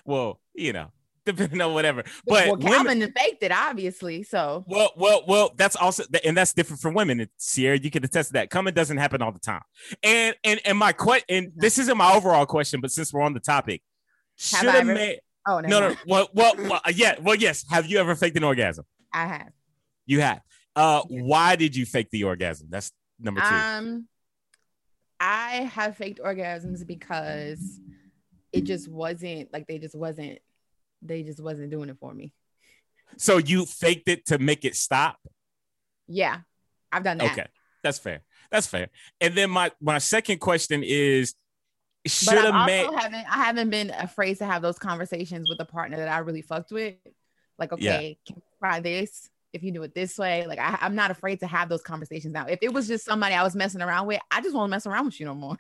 Well, 0.07 0.41
you 0.55 0.73
know, 0.73 0.91
depending 1.27 1.61
on 1.61 1.75
whatever. 1.75 2.03
But 2.27 2.49
well, 2.49 2.57
Calvin 2.57 2.99
women, 2.99 3.13
faked 3.17 3.43
it, 3.43 3.53
obviously. 3.53 4.23
So 4.23 4.65
well, 4.67 4.91
well, 4.97 5.23
well, 5.29 5.53
that's 5.57 5.77
also 5.77 6.05
and 6.25 6.37
that's 6.37 6.53
different 6.53 6.81
for 6.81 6.91
women. 6.91 7.29
Sierra, 7.37 7.79
you 7.79 7.91
can 7.91 8.05
attest 8.05 8.31
to 8.31 8.33
that. 8.35 8.51
Coming 8.51 8.75
doesn't 8.75 8.97
happen 8.97 9.23
all 9.23 9.31
the 9.31 9.39
time. 9.39 9.63
And 10.03 10.35
and 10.43 10.61
and 10.65 10.79
my 10.79 10.93
question, 10.93 11.27
and 11.29 11.53
this 11.55 11.79
isn't 11.79 11.97
my 11.97 12.15
overall 12.15 12.47
question, 12.47 12.81
but 12.81 12.91
since 12.91 13.13
we're 13.13 13.23
on 13.23 13.35
the 13.35 13.41
topic, 13.41 13.83
should 14.37 14.69
have 14.69 14.87
made. 14.87 15.21
Oh 15.47 15.61
no, 15.61 15.69
no, 15.69 15.89
no. 15.89 15.97
Well, 16.07 16.29
well, 16.33 16.55
well, 16.57 16.81
yeah, 16.93 17.17
well, 17.21 17.35
yes. 17.35 17.65
Have 17.71 17.87
you 17.87 17.99
ever 17.99 18.17
faked 18.17 18.37
an 18.37 18.45
orgasm? 18.45 18.85
I 19.13 19.27
have. 19.27 19.53
You 20.07 20.21
have. 20.21 20.41
Uh, 20.75 21.03
why 21.09 21.57
did 21.57 21.77
you 21.77 21.85
fake 21.85 22.11
the 22.11 22.25
orgasm? 22.25 22.69
That's 22.71 22.93
number 23.21 23.41
two. 23.41 23.47
Um, 23.47 24.09
I 25.21 25.71
have 25.73 25.97
faked 25.97 26.21
orgasms 26.21 26.87
because 26.87 27.81
it 28.53 28.65
just 28.65 28.89
wasn't 28.89 29.53
like 29.53 29.67
they 29.67 29.79
just 29.79 29.95
wasn't 29.95 30.39
they 31.03 31.23
just 31.23 31.41
wasn't 31.41 31.71
doing 31.71 31.89
it 31.89 31.99
for 31.99 32.13
me. 32.13 32.33
So 33.17 33.39
you 33.39 33.67
faked 33.67 34.09
it 34.09 34.27
to 34.27 34.39
make 34.39 34.65
it 34.65 34.75
stop? 34.75 35.19
Yeah. 36.09 36.39
I've 36.91 37.05
done 37.05 37.19
that. 37.19 37.33
Okay. 37.33 37.47
That's 37.83 37.99
fair. 37.99 38.23
That's 38.51 38.67
fair. 38.67 38.89
And 39.21 39.35
then 39.35 39.51
my 39.51 39.71
my 39.81 39.99
second 39.99 40.39
question 40.39 40.83
is 40.85 41.35
should 42.07 42.35
but 42.35 42.39
I 42.39 42.79
also 42.85 42.97
haven't 42.97 43.27
I 43.31 43.45
haven't 43.45 43.71
been 43.71 43.91
afraid 43.91 44.39
to 44.39 44.47
have 44.47 44.63
those 44.63 44.79
conversations 44.79 45.49
with 45.49 45.61
a 45.61 45.65
partner 45.65 45.99
that 45.99 46.09
I 46.09 46.19
really 46.19 46.43
fucked 46.43 46.73
with. 46.73 46.95
Like, 47.59 47.73
okay, 47.73 47.85
yeah. 47.85 48.15
can 48.27 48.37
we 48.37 48.59
try 48.59 48.81
this? 48.81 49.31
If 49.53 49.63
you 49.63 49.73
do 49.73 49.83
it 49.83 49.95
this 49.95 50.19
way. 50.19 50.47
Like 50.47 50.59
I, 50.59 50.79
am 50.81 50.95
not 50.95 51.11
afraid 51.11 51.41
to 51.41 51.47
have 51.47 51.69
those 51.69 51.83
conversations 51.83 52.33
now. 52.33 52.47
If 52.47 52.61
it 52.63 52.73
was 52.73 52.89
just 52.89 53.05
somebody 53.05 53.35
I 53.35 53.43
was 53.43 53.55
messing 53.55 53.83
around 53.83 54.07
with, 54.07 54.21
I 54.31 54.41
just 54.41 54.55
won't 54.55 54.71
mess 54.71 54.87
around 54.87 55.07
with 55.07 55.21
you 55.21 55.27
no 55.27 55.35
more. 55.35 55.57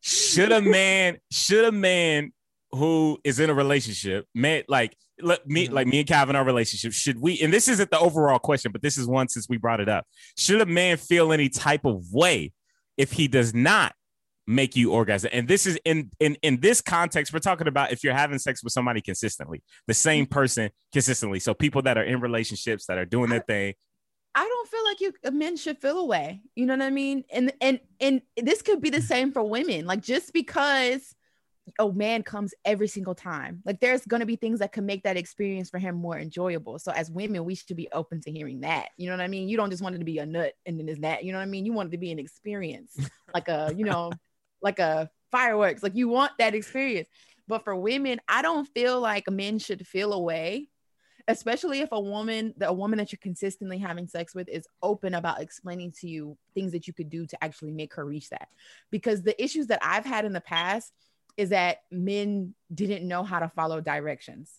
should 0.00 0.52
a 0.52 0.60
man, 0.60 1.18
should 1.30 1.64
a 1.64 1.72
man 1.72 2.32
who 2.72 3.18
is 3.24 3.40
in 3.40 3.50
a 3.50 3.54
relationship, 3.54 4.26
man, 4.34 4.62
like 4.68 4.96
let 5.22 5.46
me, 5.46 5.66
mm-hmm. 5.66 5.74
like 5.74 5.86
me 5.86 5.98
and 6.00 6.08
Calvin, 6.08 6.36
our 6.36 6.44
relationship, 6.44 6.92
should 6.92 7.20
we? 7.20 7.40
And 7.40 7.52
this 7.52 7.68
isn't 7.68 7.90
the 7.90 7.98
overall 7.98 8.38
question, 8.38 8.72
but 8.72 8.82
this 8.82 8.96
is 8.96 9.06
one 9.06 9.28
since 9.28 9.48
we 9.48 9.58
brought 9.58 9.80
it 9.80 9.88
up. 9.88 10.06
Should 10.38 10.60
a 10.60 10.66
man 10.66 10.96
feel 10.96 11.32
any 11.32 11.48
type 11.48 11.84
of 11.84 12.04
way 12.12 12.52
if 12.96 13.12
he 13.12 13.28
does 13.28 13.54
not 13.54 13.94
make 14.50 14.76
you 14.76 14.92
orgasm. 14.92 15.30
And 15.32 15.48
this 15.48 15.64
is 15.64 15.78
in 15.84 16.10
in 16.18 16.36
in 16.42 16.60
this 16.60 16.80
context, 16.80 17.32
we're 17.32 17.38
talking 17.38 17.68
about 17.68 17.92
if 17.92 18.02
you're 18.04 18.14
having 18.14 18.38
sex 18.38 18.62
with 18.62 18.72
somebody 18.72 19.00
consistently, 19.00 19.62
the 19.86 19.94
same 19.94 20.24
mm-hmm. 20.24 20.32
person 20.32 20.70
consistently. 20.92 21.38
So 21.40 21.54
people 21.54 21.82
that 21.82 21.96
are 21.96 22.02
in 22.02 22.20
relationships 22.20 22.86
that 22.86 22.98
are 22.98 23.04
doing 23.04 23.30
their 23.30 23.40
thing. 23.40 23.74
I 24.34 24.44
don't 24.44 24.68
feel 24.68 24.84
like 24.84 25.00
you 25.00 25.32
men 25.32 25.56
should 25.56 25.78
feel 25.78 25.98
away. 25.98 26.42
You 26.54 26.66
know 26.66 26.74
what 26.74 26.82
I 26.82 26.90
mean? 26.90 27.24
And 27.32 27.52
and 27.60 27.80
and 28.00 28.22
this 28.36 28.62
could 28.62 28.80
be 28.80 28.90
the 28.90 28.98
mm. 28.98 29.02
same 29.02 29.32
for 29.32 29.42
women. 29.42 29.86
Like 29.86 30.02
just 30.02 30.32
because 30.32 31.14
a 31.78 31.92
man 31.92 32.22
comes 32.22 32.54
every 32.64 32.88
single 32.88 33.14
time. 33.14 33.62
Like 33.64 33.80
there's 33.80 34.04
going 34.04 34.20
to 34.20 34.26
be 34.26 34.36
things 34.36 34.58
that 34.58 34.72
can 34.72 34.86
make 34.86 35.04
that 35.04 35.16
experience 35.16 35.70
for 35.70 35.78
him 35.78 35.94
more 35.94 36.18
enjoyable. 36.18 36.78
So 36.78 36.90
as 36.90 37.10
women, 37.10 37.44
we 37.44 37.54
should 37.54 37.76
be 37.76 37.88
open 37.92 38.20
to 38.22 38.32
hearing 38.32 38.60
that. 38.62 38.88
You 38.96 39.08
know 39.08 39.16
what 39.16 39.22
I 39.22 39.28
mean? 39.28 39.48
You 39.48 39.56
don't 39.56 39.70
just 39.70 39.82
want 39.82 39.94
it 39.94 39.98
to 39.98 40.04
be 40.04 40.18
a 40.18 40.26
nut 40.26 40.54
and 40.66 40.78
then 40.78 40.88
is 40.88 40.98
that. 41.00 41.24
You 41.24 41.32
know 41.32 41.38
what 41.38 41.44
I 41.44 41.46
mean? 41.46 41.66
You 41.66 41.72
want 41.72 41.88
it 41.88 41.92
to 41.92 41.98
be 41.98 42.10
an 42.10 42.18
experience, 42.18 42.96
like 43.34 43.48
a 43.48 43.72
you 43.76 43.84
know, 43.84 44.10
like 44.62 44.78
a 44.78 45.10
fireworks. 45.30 45.82
Like 45.82 45.94
you 45.94 46.08
want 46.08 46.32
that 46.38 46.54
experience. 46.54 47.08
But 47.48 47.64
for 47.64 47.74
women, 47.74 48.20
I 48.28 48.42
don't 48.42 48.66
feel 48.66 49.00
like 49.00 49.28
men 49.28 49.58
should 49.58 49.86
feel 49.86 50.12
away, 50.12 50.68
especially 51.26 51.80
if 51.80 51.90
a 51.90 52.00
woman, 52.00 52.54
the 52.56 52.68
a 52.68 52.72
woman 52.72 52.98
that 52.98 53.10
you're 53.10 53.18
consistently 53.20 53.78
having 53.78 54.06
sex 54.06 54.34
with, 54.34 54.48
is 54.48 54.68
open 54.82 55.14
about 55.14 55.40
explaining 55.40 55.92
to 56.00 56.08
you 56.08 56.38
things 56.54 56.72
that 56.72 56.86
you 56.86 56.92
could 56.92 57.10
do 57.10 57.26
to 57.26 57.42
actually 57.42 57.72
make 57.72 57.94
her 57.94 58.04
reach 58.04 58.30
that. 58.30 58.48
Because 58.90 59.22
the 59.22 59.42
issues 59.42 59.66
that 59.68 59.80
I've 59.82 60.04
had 60.04 60.24
in 60.24 60.32
the 60.32 60.40
past 60.40 60.92
is 61.36 61.48
that 61.48 61.78
men 61.90 62.54
didn't 62.72 63.06
know 63.06 63.24
how 63.24 63.40
to 63.40 63.48
follow 63.48 63.80
directions. 63.80 64.52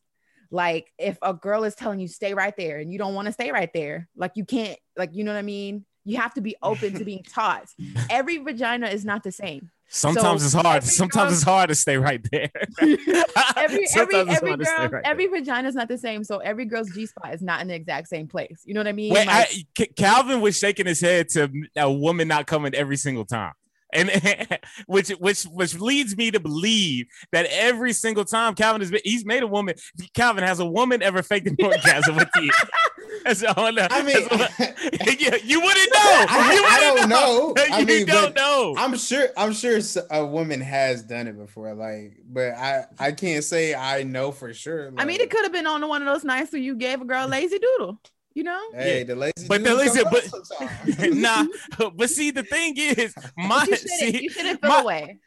Like 0.49 0.91
if 0.97 1.17
a 1.21 1.33
girl 1.33 1.63
is 1.63 1.75
telling 1.75 2.01
you 2.01 2.09
stay 2.09 2.33
right 2.33 2.55
there 2.57 2.79
and 2.79 2.91
you 2.91 2.99
don't 2.99 3.15
want 3.15 3.27
to 3.27 3.31
stay 3.31 3.51
right 3.51 3.71
there, 3.73 4.09
like 4.17 4.33
you 4.35 4.43
can't, 4.43 4.77
like 4.97 5.15
you 5.15 5.23
know 5.23 5.31
what 5.31 5.39
I 5.39 5.43
mean? 5.43 5.85
You 6.03 6.17
have 6.17 6.33
to 6.33 6.41
be 6.41 6.55
open 6.61 6.93
to 6.95 7.05
being 7.05 7.23
taught. 7.23 7.69
Every 8.09 8.37
vagina 8.37 8.87
is 8.87 9.05
not 9.05 9.23
the 9.23 9.31
same. 9.31 9.71
Sometimes 9.93 10.41
so 10.41 10.45
it's 10.45 10.65
hard. 10.65 10.83
Sometimes 10.85 11.25
girl, 11.25 11.33
it's 11.33 11.43
hard 11.43 11.69
to 11.69 11.75
stay 11.75 11.97
right 11.97 12.25
there. 12.31 12.49
every 13.57 13.85
every, 13.93 14.15
every 14.15 14.55
girl, 14.55 14.87
right 14.87 15.01
every 15.03 15.27
vagina 15.27 15.67
is 15.67 15.75
not 15.75 15.89
the 15.89 15.97
same. 15.97 16.23
So 16.23 16.37
every 16.37 16.63
girl's 16.63 16.89
G 16.91 17.05
spot 17.05 17.33
is 17.33 17.41
not 17.41 17.61
in 17.61 17.67
the 17.67 17.75
exact 17.75 18.07
same 18.07 18.27
place. 18.27 18.63
You 18.65 18.73
know 18.73 18.79
what 18.79 18.87
I 18.87 18.93
mean? 18.93 19.13
Wait, 19.13 19.27
like, 19.27 19.53
I, 19.77 19.85
Calvin 19.97 20.39
was 20.39 20.57
shaking 20.57 20.85
his 20.85 21.01
head 21.01 21.27
to 21.29 21.51
a 21.75 21.91
woman 21.91 22.29
not 22.29 22.47
coming 22.47 22.73
every 22.73 22.95
single 22.95 23.25
time 23.25 23.51
and 23.93 24.09
which 24.87 25.09
which 25.09 25.43
which 25.43 25.79
leads 25.79 26.15
me 26.17 26.31
to 26.31 26.39
believe 26.39 27.07
that 27.31 27.47
every 27.49 27.93
single 27.93 28.25
time 28.25 28.55
Calvin 28.55 28.81
has 28.81 28.91
been, 28.91 29.01
he's 29.03 29.25
made 29.25 29.43
a 29.43 29.47
woman. 29.47 29.75
Calvin 30.13 30.43
has 30.43 30.59
a 30.59 30.65
woman 30.65 31.01
ever 31.01 31.23
faked 31.23 31.47
an 31.47 31.55
orgasm 31.61 32.15
with 32.15 32.29
you? 32.37 32.51
That's 33.25 33.43
all 33.43 33.79
I, 33.79 33.87
I 33.91 34.03
mean, 34.03 34.15
yeah, 35.19 35.35
you 35.43 35.61
wouldn't 35.61 35.93
know. 35.93 36.25
I, 36.29 36.53
you 36.55 36.61
wouldn't 36.61 36.73
I 36.73 36.79
don't 36.79 37.09
know. 37.09 37.53
know. 37.55 37.75
I 37.75 37.79
you 37.79 37.85
mean, 37.85 38.05
don't 38.07 38.35
know. 38.35 38.73
I'm 38.77 38.97
sure. 38.97 39.27
I'm 39.37 39.53
sure 39.53 39.79
a 40.09 40.25
woman 40.25 40.61
has 40.61 41.03
done 41.03 41.27
it 41.27 41.37
before. 41.37 41.73
Like, 41.73 42.17
but 42.25 42.53
I 42.53 42.85
I 42.97 43.11
can't 43.11 43.43
say 43.43 43.75
I 43.75 44.03
know 44.03 44.31
for 44.31 44.53
sure. 44.53 44.91
Like, 44.91 45.01
I 45.01 45.05
mean, 45.05 45.21
it 45.21 45.29
could 45.29 45.43
have 45.43 45.53
been 45.53 45.67
on 45.67 45.87
one 45.87 46.01
of 46.01 46.07
those 46.07 46.23
nights 46.23 46.51
where 46.51 46.61
you 46.61 46.75
gave 46.75 47.01
a 47.01 47.05
girl 47.05 47.25
a 47.25 47.27
lazy 47.27 47.59
doodle. 47.59 47.99
You 48.33 48.43
know? 48.43 48.61
Hey, 48.73 48.99
yeah. 48.99 49.03
the 49.03 49.15
lazy 49.15 49.47
but 49.47 49.63
the 49.63 49.75
lazy, 49.75 50.01
but 50.03 51.13
nah. 51.13 51.45
But 51.95 52.09
see, 52.09 52.31
the 52.31 52.43
thing 52.43 52.75
is, 52.77 53.13
my 53.37 53.65
you 53.67 53.75
shouldn't, 53.75 53.89
see, 53.89 54.23
you 54.23 54.29
shouldn't 54.29 54.61
feel 54.61 54.69
my, 54.69 54.81
away. 54.81 55.19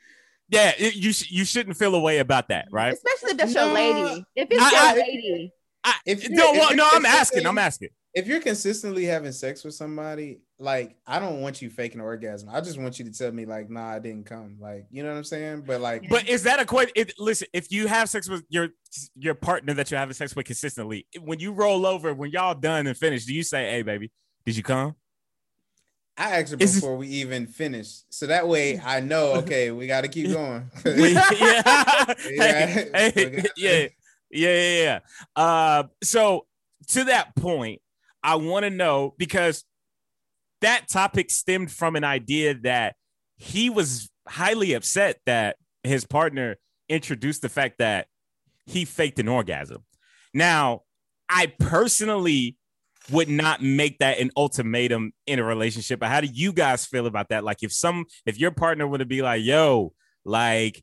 Yeah, 0.49 0.73
it, 0.78 0.94
you 0.94 1.12
sh- 1.12 1.30
you 1.30 1.44
shouldn't 1.44 1.76
feel 1.76 1.94
away 1.94 2.18
about 2.18 2.49
that, 2.49 2.68
right? 2.70 2.92
Especially 2.92 3.32
if 3.32 3.37
that's 3.37 3.54
no, 3.54 3.66
your 3.66 3.75
lady. 3.75 4.25
If 4.34 4.49
it's 4.50 4.62
I, 4.62 4.70
your 4.70 4.80
I, 4.80 5.06
lady. 5.06 5.52
I, 5.84 5.94
if 6.06 6.30
no, 6.30 6.52
well, 6.52 6.75
no, 6.75 6.88
I'm 6.92 7.04
asking. 7.04 7.46
I'm 7.46 7.58
asking 7.58 7.90
if 8.14 8.28
you're 8.28 8.40
consistently 8.40 9.04
having 9.04 9.33
sex 9.33 9.64
with 9.64 9.75
somebody, 9.75 10.40
like 10.59 10.97
I 11.04 11.18
don't 11.18 11.40
want 11.40 11.61
you 11.61 11.68
faking 11.68 12.00
an 12.00 12.06
orgasm. 12.06 12.49
I 12.50 12.61
just 12.61 12.78
want 12.78 12.99
you 12.99 13.04
to 13.06 13.12
tell 13.12 13.33
me 13.33 13.44
like, 13.44 13.68
nah, 13.68 13.90
I 13.90 13.99
didn't 13.99 14.26
come. 14.26 14.56
Like, 14.61 14.87
you 14.90 15.02
know 15.02 15.11
what 15.11 15.18
I'm 15.18 15.25
saying? 15.25 15.64
But 15.66 15.80
like, 15.80 16.09
but 16.09 16.28
is 16.28 16.44
that 16.44 16.61
a 16.61 16.64
question? 16.64 16.92
listen, 17.18 17.49
if 17.52 17.73
you 17.73 17.88
have 17.88 18.09
sex 18.09 18.28
with 18.28 18.44
your 18.49 18.68
your 19.16 19.35
partner 19.35 19.75
that 19.75 19.90
you're 19.90 19.99
having 19.99 20.14
sex 20.14 20.35
with 20.37 20.47
consistently, 20.47 21.06
when 21.21 21.40
you 21.40 21.52
roll 21.52 21.85
over, 21.85 22.14
when 22.14 22.30
y'all 22.30 22.54
done 22.54 22.87
and 22.87 22.97
finished, 22.97 23.26
do 23.26 23.35
you 23.35 23.42
say, 23.42 23.68
"Hey, 23.71 23.83
baby, 23.83 24.12
did 24.47 24.56
you 24.56 24.62
come?" 24.62 24.94
I 26.16 26.40
asked 26.40 26.52
her 26.52 26.56
before 26.56 26.97
we 26.97 27.09
even 27.09 27.49
finished, 27.49 28.04
so 28.14 28.28
that 28.28 28.47
way 28.47 28.80
I 28.85 29.00
know. 29.00 29.35
Okay, 29.38 29.73
we 29.73 29.88
got 29.88 30.02
to 30.02 30.09
keep 30.09 30.30
going. 30.30 30.71
yeah, 30.85 32.14
hey, 32.16 32.90
hey, 32.94 33.44
yeah, 33.56 33.73
yeah, 33.76 33.88
yeah, 34.30 34.83
yeah. 34.83 34.99
Uh, 35.35 35.83
so 36.00 36.47
to 36.88 37.04
that 37.04 37.35
point 37.35 37.80
I 38.25 38.37
want 38.37 38.64
to 38.64 38.71
know 38.71 39.14
because 39.19 39.64
that 40.62 40.88
topic 40.88 41.31
stemmed 41.31 41.71
from 41.71 41.95
an 41.95 42.04
idea 42.04 42.54
that 42.62 42.97
he 43.37 43.69
was 43.69 44.11
highly 44.26 44.73
upset 44.73 45.21
that 45.26 45.57
his 45.83 46.07
partner 46.07 46.57
introduced 46.88 47.43
the 47.43 47.49
fact 47.50 47.78
that 47.78 48.07
he 48.66 48.87
faked 48.87 49.19
an 49.19 49.28
orgasm. 49.28 49.85
Now, 50.33 50.83
I 51.28 51.52
personally 51.59 52.57
would 53.11 53.28
not 53.28 53.62
make 53.62 53.99
that 53.99 54.19
an 54.19 54.31
ultimatum 54.37 55.12
in 55.26 55.38
a 55.38 55.45
relationship. 55.45 56.00
But 56.00 56.09
how 56.09 56.23
do 56.23 56.26
you 56.26 56.52
guys 56.52 56.87
feel 56.87 57.07
about 57.07 57.28
that? 57.28 57.45
Like 57.45 57.62
if 57.62 57.73
some 57.73 58.07
if 58.25 58.38
your 58.40 58.50
partner 58.50 58.87
would 58.87 59.07
be 59.09 59.21
like, 59.21 59.43
yo, 59.43 59.93
like 60.25 60.83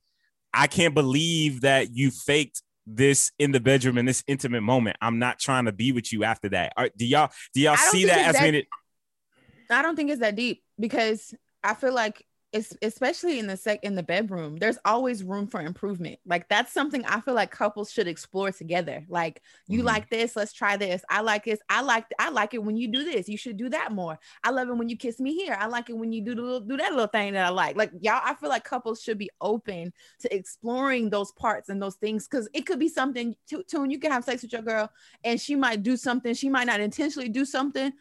I 0.53 0.67
can't 0.67 0.93
believe 0.93 1.61
that 1.61 1.95
you 1.95 2.11
faked 2.11 2.61
this 2.87 3.31
in 3.39 3.51
the 3.51 3.59
bedroom 3.59 3.97
in 3.97 4.05
this 4.05 4.23
intimate 4.27 4.61
moment. 4.61 4.97
I'm 5.01 5.19
not 5.19 5.39
trying 5.39 5.65
to 5.65 5.71
be 5.71 5.91
with 5.91 6.11
you 6.11 6.23
after 6.23 6.49
that. 6.49 6.73
Are, 6.77 6.89
do 6.95 7.05
y'all 7.05 7.31
do 7.53 7.61
y'all 7.61 7.77
see 7.77 8.05
that 8.05 8.27
as 8.27 8.35
that, 8.35 8.43
I 9.69 9.81
don't 9.81 9.95
think 9.95 10.11
it's 10.11 10.21
that 10.21 10.35
deep 10.35 10.63
because 10.79 11.33
I 11.63 11.73
feel 11.73 11.93
like 11.93 12.25
especially 12.53 13.39
in 13.39 13.47
the 13.47 13.55
sec 13.55 13.79
in 13.83 13.95
the 13.95 14.03
bedroom 14.03 14.57
there's 14.57 14.77
always 14.83 15.23
room 15.23 15.47
for 15.47 15.61
improvement. 15.61 16.19
Like 16.25 16.49
that's 16.49 16.73
something 16.73 17.05
i 17.05 17.21
feel 17.21 17.33
like 17.33 17.51
couples 17.51 17.91
should 17.91 18.07
explore 18.07 18.51
together. 18.51 19.05
Like 19.07 19.41
you 19.67 19.79
mm-hmm. 19.79 19.87
like 19.87 20.09
this 20.09 20.35
let's 20.35 20.53
try 20.53 20.77
this. 20.77 21.01
I 21.09 21.21
like 21.21 21.45
this. 21.45 21.59
I 21.69 21.81
like 21.81 22.05
i 22.19 22.29
like 22.29 22.53
it 22.53 22.63
when 22.63 22.77
you 22.77 22.87
do 22.87 23.03
this. 23.03 23.29
You 23.29 23.37
should 23.37 23.57
do 23.57 23.69
that 23.69 23.91
more. 23.91 24.19
I 24.43 24.51
love 24.51 24.69
it 24.69 24.75
when 24.75 24.89
you 24.89 24.97
kiss 24.97 25.19
me 25.19 25.33
here. 25.33 25.57
I 25.59 25.67
like 25.67 25.89
it 25.89 25.97
when 25.97 26.11
you 26.11 26.21
do 26.23 26.35
the 26.35 26.41
little, 26.41 26.59
do 26.59 26.77
that 26.77 26.91
little 26.91 27.07
thing 27.07 27.33
that 27.33 27.45
i 27.45 27.49
like. 27.49 27.75
Like 27.75 27.91
y'all 28.01 28.21
i 28.23 28.33
feel 28.33 28.49
like 28.49 28.63
couples 28.63 29.01
should 29.01 29.17
be 29.17 29.29
open 29.39 29.93
to 30.19 30.35
exploring 30.35 31.09
those 31.09 31.31
parts 31.31 31.69
and 31.69 31.81
those 31.81 31.95
things 31.95 32.27
because 32.27 32.49
it 32.53 32.65
could 32.65 32.79
be 32.79 32.89
something 32.89 33.35
to 33.47 33.63
tune 33.63 33.91
you 33.91 33.99
can 33.99 34.11
have 34.11 34.23
sex 34.23 34.41
with 34.41 34.53
your 34.53 34.61
girl 34.61 34.89
and 35.23 35.39
she 35.39 35.55
might 35.55 35.83
do 35.83 35.95
something 35.95 36.33
she 36.33 36.49
might 36.49 36.67
not 36.67 36.79
intentionally 36.79 37.29
do 37.29 37.45
something 37.45 37.91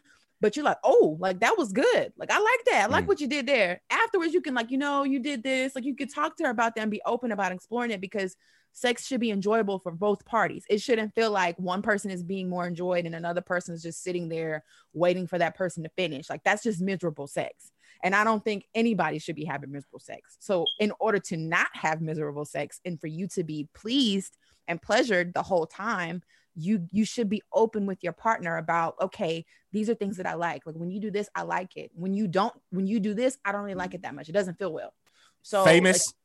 but 0.41 0.55
you're 0.55 0.65
like, 0.65 0.79
oh, 0.83 1.17
like 1.19 1.39
that 1.39 1.57
was 1.57 1.71
good. 1.71 2.11
Like 2.17 2.31
I 2.31 2.39
like 2.39 2.65
that. 2.65 2.83
I 2.83 2.85
like 2.87 3.05
mm. 3.05 3.09
what 3.09 3.21
you 3.21 3.27
did 3.27 3.47
there. 3.47 3.81
Afterwards, 3.89 4.33
you 4.33 4.41
can 4.41 4.55
like, 4.55 4.71
you 4.71 4.77
know, 4.77 5.03
you 5.03 5.19
did 5.19 5.43
this. 5.43 5.75
Like 5.75 5.85
you 5.85 5.95
could 5.95 6.13
talk 6.13 6.35
to 6.37 6.45
her 6.45 6.49
about 6.49 6.75
that 6.75 6.81
and 6.81 6.91
be 6.91 7.01
open 7.05 7.31
about 7.31 7.51
exploring 7.51 7.91
it 7.91 8.01
because 8.01 8.35
sex 8.73 9.05
should 9.05 9.19
be 9.19 9.31
enjoyable 9.31 9.79
for 9.79 9.91
both 9.91 10.25
parties. 10.25 10.65
It 10.69 10.81
shouldn't 10.81 11.13
feel 11.13 11.31
like 11.31 11.57
one 11.59 11.81
person 11.81 12.09
is 12.09 12.23
being 12.23 12.49
more 12.49 12.67
enjoyed 12.67 13.05
and 13.05 13.15
another 13.15 13.41
person 13.41 13.75
is 13.75 13.83
just 13.83 14.03
sitting 14.03 14.29
there 14.29 14.63
waiting 14.93 15.27
for 15.27 15.37
that 15.37 15.55
person 15.55 15.83
to 15.83 15.89
finish. 15.95 16.29
Like 16.29 16.43
that's 16.43 16.63
just 16.63 16.81
miserable 16.81 17.27
sex. 17.27 17.71
And 18.03 18.15
I 18.15 18.23
don't 18.23 18.43
think 18.43 18.65
anybody 18.73 19.19
should 19.19 19.35
be 19.35 19.45
having 19.45 19.71
miserable 19.71 19.99
sex. 19.99 20.37
So, 20.39 20.65
in 20.79 20.91
order 20.99 21.19
to 21.19 21.37
not 21.37 21.67
have 21.73 22.01
miserable 22.01 22.45
sex 22.45 22.79
and 22.83 22.99
for 22.99 23.05
you 23.05 23.27
to 23.29 23.43
be 23.43 23.69
pleased 23.75 24.37
and 24.67 24.81
pleasured 24.81 25.33
the 25.35 25.43
whole 25.43 25.67
time, 25.67 26.23
you 26.55 26.87
you 26.91 27.05
should 27.05 27.29
be 27.29 27.41
open 27.53 27.85
with 27.85 27.99
your 28.01 28.13
partner 28.13 28.57
about 28.57 28.95
okay 29.01 29.45
these 29.71 29.89
are 29.89 29.95
things 29.95 30.17
that 30.17 30.25
i 30.25 30.33
like. 30.33 30.65
Like 30.65 30.75
when 30.75 30.91
you 30.91 30.99
do 30.99 31.11
this 31.11 31.29
i 31.35 31.43
like 31.43 31.77
it. 31.77 31.91
When 31.93 32.13
you 32.13 32.27
don't 32.27 32.53
when 32.71 32.87
you 32.87 32.99
do 32.99 33.13
this 33.13 33.37
i 33.45 33.51
don't 33.51 33.61
really 33.61 33.75
like 33.75 33.93
it 33.93 34.03
that 34.03 34.15
much. 34.15 34.29
It 34.29 34.33
doesn't 34.33 34.57
feel 34.57 34.73
well. 34.73 34.93
So 35.41 35.63
famous? 35.63 36.07
Like, 36.07 36.15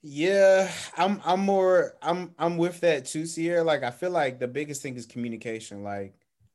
yeah 0.00 0.70
i'm 0.96 1.20
i'm 1.24 1.40
more 1.40 1.96
i'm 2.00 2.32
i'm 2.38 2.56
with 2.56 2.78
that 2.80 3.04
too 3.04 3.26
Sierra. 3.26 3.64
like 3.64 3.82
i 3.82 3.90
feel 3.90 4.12
like 4.12 4.38
the 4.38 4.46
biggest 4.46 4.80
thing 4.80 4.96
is 4.96 5.06
communication. 5.06 5.82
Like 5.82 6.14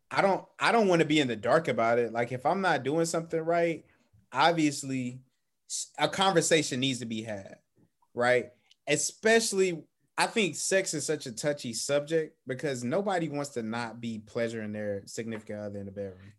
i 0.10 0.22
don't 0.22 0.46
i 0.60 0.72
don't 0.72 0.88
want 0.88 1.02
to 1.02 1.08
be 1.08 1.20
in 1.20 1.28
the 1.28 1.36
dark 1.36 1.68
about 1.68 2.00
it. 2.00 2.14
Like 2.14 2.32
if 2.32 2.46
i'm 2.46 2.62
not 2.62 2.84
doing 2.84 3.06
something 3.06 3.42
right 3.42 3.86
obviously 4.32 5.20
a 6.00 6.08
conversation 6.08 6.80
needs 6.80 7.00
to 7.00 7.06
be 7.06 7.22
had 7.22 7.58
right? 8.14 8.52
Especially 8.88 9.84
I 10.18 10.28
think 10.28 10.56
sex 10.56 10.94
is 10.94 11.06
such 11.06 11.26
a 11.26 11.32
touchy 11.32 11.74
subject 11.74 12.38
because 12.46 12.84
nobody 12.84 13.30
wants 13.30 13.52
to 13.52 13.64
not 13.64 14.00
be 14.00 14.20
pleasuring 14.20 14.72
their 14.72 15.02
significant 15.06 15.60
other 15.60 15.80
in 15.80 15.86
the 15.86 15.92
bedroom. 15.92 16.34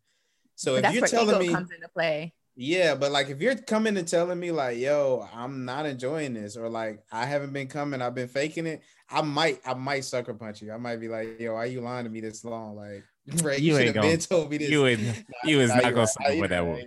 So 0.54 0.81
but 0.81 0.85
if 0.87 0.95
you're 0.95 1.07
telling 1.09 1.38
me 1.38 1.52
comes 1.52 1.71
into 1.73 1.88
play. 1.88 2.33
Yeah, 2.57 2.95
but 2.95 3.11
like 3.11 3.31
if 3.31 3.40
you're 3.40 3.57
coming 3.57 3.97
and 3.97 4.07
telling 4.07 4.38
me 4.38 4.52
like, 4.52 4.78
yo, 4.78 5.28
I'm 5.35 5.64
not 5.64 5.87
enjoying 5.87 6.35
this, 6.35 6.57
or 6.57 6.69
like 6.69 7.02
I 7.11 7.26
haven't 7.26 7.52
been 7.52 7.66
coming, 7.66 8.00
I've 8.00 8.14
been 8.14 8.28
faking 8.28 8.66
it, 8.66 8.83
I 9.11 9.23
might, 9.23 9.61
I 9.66 9.75
might 9.75 10.04
sucker 10.04 10.35
punch 10.35 10.62
you. 10.62 10.73
I 10.73 10.76
might 10.76 11.00
be 11.00 11.09
like, 11.09 11.40
yo, 11.40 11.54
why 11.54 11.64
you 11.64 11.81
lying 11.81 12.04
to 12.04 12.11
me 12.11 12.21
this 12.21 12.45
long? 12.45 12.76
Like, 12.76 13.02
right, 13.43 13.59
you, 13.59 13.73
you 13.73 13.78
should 13.78 13.97
have 13.97 14.04
been 14.04 14.19
told 14.21 14.50
me 14.50 14.59
this. 14.59 14.71
You 14.71 14.87
ain't, 14.87 15.00
you 15.45 15.61
is 15.61 15.71
not 15.71 15.83
gonna 15.83 16.07
sucker 16.07 16.37
with 16.38 16.50
that 16.50 16.64
one. 16.64 16.85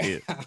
Yeah. 0.00 0.18
but, 0.28 0.46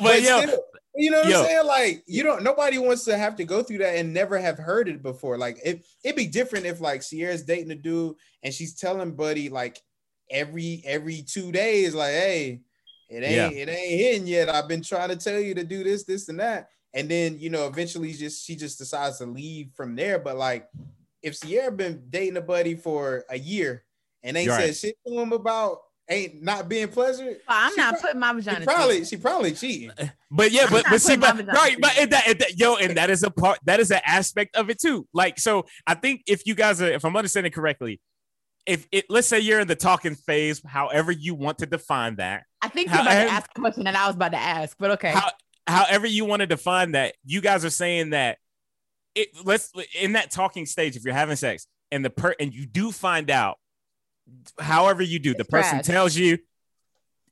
but 0.00 0.22
yo, 0.22 0.40
still, 0.40 0.62
you 0.96 1.10
know 1.10 1.18
what 1.18 1.28
Yo. 1.28 1.40
I'm 1.40 1.46
saying? 1.46 1.66
Like, 1.66 2.04
you 2.06 2.22
don't 2.22 2.42
nobody 2.42 2.78
wants 2.78 3.04
to 3.04 3.16
have 3.16 3.36
to 3.36 3.44
go 3.44 3.62
through 3.62 3.78
that 3.78 3.96
and 3.96 4.12
never 4.12 4.38
have 4.38 4.58
heard 4.58 4.88
it 4.88 5.02
before. 5.02 5.38
Like, 5.38 5.58
it, 5.64 5.84
it'd 6.02 6.16
be 6.16 6.26
different 6.26 6.66
if 6.66 6.80
like 6.80 7.02
Sierra's 7.02 7.42
dating 7.42 7.70
a 7.70 7.74
dude 7.74 8.16
and 8.42 8.52
she's 8.52 8.74
telling 8.74 9.14
Buddy 9.14 9.48
like 9.48 9.80
every 10.30 10.82
every 10.84 11.22
two 11.22 11.52
days, 11.52 11.94
like, 11.94 12.12
hey, 12.12 12.60
It 13.08 13.22
ain't 13.22 13.54
yeah. 13.54 13.62
it 13.62 13.68
ain't 13.68 14.00
hitting 14.00 14.26
yet. 14.26 14.48
I've 14.48 14.68
been 14.68 14.82
trying 14.82 15.10
to 15.10 15.16
tell 15.16 15.38
you 15.38 15.54
to 15.54 15.64
do 15.64 15.84
this, 15.84 16.04
this, 16.04 16.28
and 16.28 16.40
that. 16.40 16.70
And 16.94 17.08
then 17.08 17.38
you 17.38 17.50
know, 17.50 17.66
eventually 17.66 18.12
just 18.12 18.44
she 18.44 18.56
just 18.56 18.78
decides 18.78 19.18
to 19.18 19.26
leave 19.26 19.70
from 19.74 19.94
there. 19.94 20.18
But 20.18 20.36
like 20.36 20.68
if 21.22 21.36
Sierra 21.36 21.72
been 21.72 22.02
dating 22.10 22.36
a 22.36 22.40
buddy 22.40 22.74
for 22.74 23.24
a 23.30 23.38
year 23.38 23.84
and 24.22 24.36
ain't 24.36 24.48
right. 24.48 24.74
said 24.74 24.76
shit 24.76 24.96
to 25.06 25.20
him 25.20 25.32
about 25.32 25.80
ain't 26.08 26.42
not 26.42 26.68
being 26.68 26.88
pleasant. 26.88 27.38
Oh, 27.40 27.42
I'm 27.48 27.74
not 27.76 27.94
pro- 27.94 28.02
putting 28.02 28.20
my 28.20 28.32
vagina. 28.32 28.60
She 28.60 28.66
probably 28.66 29.04
she 29.04 29.16
probably 29.16 29.52
cheating. 29.52 29.90
But 30.28 30.50
yeah, 30.50 30.66
but 30.68 30.84
but 30.90 31.00
see, 31.00 31.16
but 31.16 31.46
right, 31.46 31.76
but 31.80 32.10
that, 32.10 32.38
that, 32.40 32.58
yo, 32.58 32.74
and 32.74 32.96
that 32.96 33.10
is 33.10 33.22
a 33.22 33.30
part 33.30 33.60
that 33.64 33.78
is 33.78 33.92
an 33.92 34.00
aspect 34.04 34.56
of 34.56 34.70
it 34.70 34.80
too. 34.80 35.06
Like, 35.14 35.38
so 35.38 35.66
I 35.86 35.94
think 35.94 36.24
if 36.26 36.44
you 36.46 36.56
guys 36.56 36.82
are, 36.82 36.90
if 36.90 37.04
I'm 37.04 37.16
understanding 37.16 37.52
correctly, 37.52 38.00
if 38.66 38.88
it 38.90 39.06
let's 39.08 39.28
say 39.28 39.38
you're 39.38 39.60
in 39.60 39.68
the 39.68 39.76
talking 39.76 40.16
phase, 40.16 40.60
however 40.66 41.12
you 41.12 41.36
want 41.36 41.58
to 41.58 41.66
define 41.66 42.16
that. 42.16 42.42
I 42.60 42.68
think 42.68 42.90
you're 42.90 43.00
about 43.00 43.12
to 43.12 43.30
ask 43.30 43.50
a 43.54 43.60
question 43.60 43.84
that 43.84 43.94
I 43.94 44.08
was 44.08 44.16
about 44.16 44.32
to 44.32 44.38
ask, 44.38 44.76
but 44.78 44.90
okay. 44.92 45.12
How, 45.12 45.30
however 45.68 46.08
you 46.08 46.24
want 46.24 46.40
to 46.40 46.46
define 46.46 46.92
that, 46.92 47.14
you 47.24 47.40
guys 47.40 47.64
are 47.64 47.70
saying 47.70 48.10
that 48.10 48.38
it 49.14 49.28
let's 49.44 49.70
in 49.98 50.14
that 50.14 50.32
talking 50.32 50.66
stage, 50.66 50.96
if 50.96 51.04
you're 51.04 51.14
having 51.14 51.36
sex 51.36 51.68
and 51.92 52.04
the 52.04 52.10
per 52.10 52.34
and 52.40 52.52
you 52.52 52.66
do 52.66 52.90
find 52.90 53.30
out 53.30 53.58
however 54.58 55.02
you 55.02 55.18
do, 55.18 55.30
it's 55.30 55.38
the 55.38 55.44
person 55.44 55.76
trash. 55.76 55.86
tells 55.86 56.16
you, 56.16 56.38